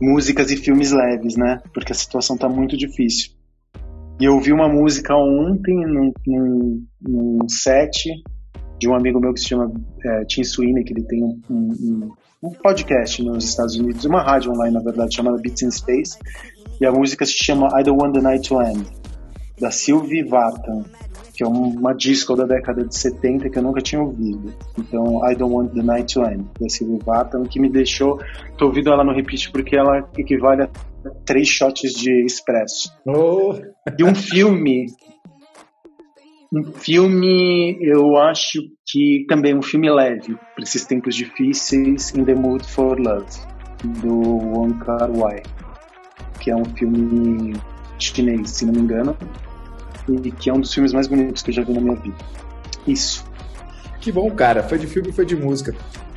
músicas 0.00 0.50
e 0.50 0.56
filmes 0.56 0.92
leves, 0.92 1.36
né? 1.36 1.60
Porque 1.72 1.92
a 1.92 1.94
situação 1.94 2.36
tá 2.36 2.48
muito 2.48 2.76
difícil. 2.76 3.32
E 4.20 4.24
eu 4.24 4.34
ouvi 4.34 4.52
uma 4.52 4.68
música 4.68 5.14
ontem 5.16 5.74
num, 5.86 6.12
num, 6.26 6.86
num 7.00 7.48
set 7.48 8.08
de 8.78 8.88
um 8.88 8.94
amigo 8.94 9.20
meu 9.20 9.32
que 9.32 9.40
se 9.40 9.48
chama 9.48 9.72
é, 10.04 10.24
Tim 10.24 10.44
Sweeney, 10.44 10.84
que 10.84 10.92
ele 10.92 11.04
tem 11.04 11.22
um, 11.22 11.40
um, 11.50 12.10
um, 12.42 12.50
podcast 12.50 13.22
nos 13.22 13.44
Estados 13.44 13.76
Unidos, 13.76 14.04
uma 14.04 14.22
rádio 14.22 14.52
online, 14.52 14.74
na 14.74 14.82
verdade, 14.82 15.14
chamada 15.14 15.38
Beats 15.40 15.62
in 15.62 15.70
Space, 15.70 16.18
e 16.80 16.86
a 16.86 16.92
música 16.92 17.24
se 17.24 17.32
chama 17.32 17.68
I 17.78 17.82
Don't 17.82 18.00
Want 18.00 18.14
the 18.14 18.20
Night 18.20 18.48
to 18.48 18.60
End, 18.60 18.86
da 19.60 19.70
Sylvie 19.70 20.24
Vartan, 20.24 20.84
que 21.34 21.42
é 21.42 21.46
uma 21.46 21.92
disco 21.92 22.34
da 22.36 22.44
década 22.44 22.84
de 22.84 22.96
70 22.96 23.50
que 23.50 23.58
eu 23.58 23.62
nunca 23.62 23.80
tinha 23.80 24.00
ouvido. 24.00 24.54
Então, 24.78 25.20
I 25.28 25.34
Don't 25.34 25.54
Want 25.54 25.72
the 25.74 25.82
Night 25.82 26.14
to 26.14 26.22
End, 26.24 26.44
da 26.60 26.68
Sylvie 26.68 27.00
Vartan, 27.04 27.42
que 27.44 27.60
me 27.60 27.68
deixou. 27.68 28.18
Tô 28.56 28.66
ouvindo 28.66 28.90
ela 28.90 29.04
no 29.04 29.12
repeat 29.12 29.50
porque 29.50 29.76
ela 29.76 30.08
equivale 30.16 30.62
a 30.62 30.70
três 31.26 31.48
shots 31.48 31.92
de 31.92 32.24
expresso. 32.24 32.90
Oh. 33.06 33.54
E 33.98 34.04
um 34.04 34.14
filme. 34.14 34.86
Um 36.52 36.72
filme, 36.72 37.76
eu 37.80 38.16
acho 38.16 38.60
que 38.86 39.26
também 39.28 39.52
é 39.52 39.56
um 39.56 39.62
filme 39.62 39.90
leve 39.90 40.36
para 40.54 40.62
esses 40.62 40.86
tempos 40.86 41.16
difíceis, 41.16 42.14
In 42.14 42.24
the 42.24 42.34
Mood 42.34 42.64
for 42.64 42.96
Love, 42.96 43.26
do 44.00 44.14
Wong 44.14 44.78
Kar 44.78 45.10
Wai 45.10 45.42
que 46.44 46.50
é 46.50 46.56
um 46.56 46.64
filme 46.64 47.54
chinês, 47.98 48.50
se 48.50 48.66
não 48.66 48.74
me 48.74 48.80
engano, 48.80 49.16
e 50.08 50.30
que 50.30 50.50
é 50.50 50.52
um 50.52 50.60
dos 50.60 50.72
filmes 50.72 50.92
mais 50.92 51.06
bonitos 51.06 51.42
que 51.42 51.50
eu 51.50 51.54
já 51.54 51.62
vi 51.62 51.72
na 51.72 51.80
minha 51.80 51.96
vida. 51.96 52.16
Isso. 52.86 53.24
Que 54.00 54.12
bom, 54.12 54.30
cara. 54.30 54.62
Foi 54.62 54.78
de 54.78 54.86
filme 54.86 55.10
e 55.10 55.12
foi 55.12 55.24
de 55.24 55.36
música. 55.36 55.74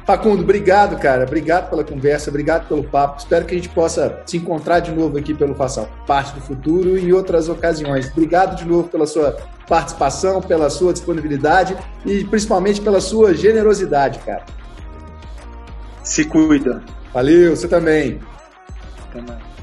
Facundo, 0.07 0.41
obrigado, 0.41 0.97
cara. 0.97 1.25
Obrigado 1.25 1.69
pela 1.69 1.83
conversa, 1.83 2.29
obrigado 2.29 2.65
pelo 2.67 2.81
papo. 2.81 3.19
Espero 3.19 3.45
que 3.45 3.53
a 3.53 3.57
gente 3.57 3.67
possa 3.67 4.21
se 4.25 4.37
encontrar 4.37 4.79
de 4.79 4.89
novo 4.91 5.17
aqui 5.17 5.33
pelo 5.33 5.53
Faça 5.53 5.83
Parte 6.07 6.33
do 6.33 6.39
Futuro 6.39 6.97
e 6.97 7.05
em 7.05 7.11
outras 7.11 7.49
ocasiões. 7.49 8.09
Obrigado 8.11 8.55
de 8.55 8.65
novo 8.65 8.87
pela 8.87 9.05
sua 9.05 9.37
participação, 9.67 10.41
pela 10.41 10.69
sua 10.69 10.93
disponibilidade 10.93 11.77
e 12.05 12.23
principalmente 12.23 12.79
pela 12.79 13.01
sua 13.01 13.33
generosidade, 13.33 14.19
cara. 14.19 14.45
Se 16.03 16.23
cuida. 16.23 16.81
Valeu, 17.13 17.53
você 17.53 17.67
também. 17.67 18.19
Até 19.09 19.21
mais. 19.21 19.56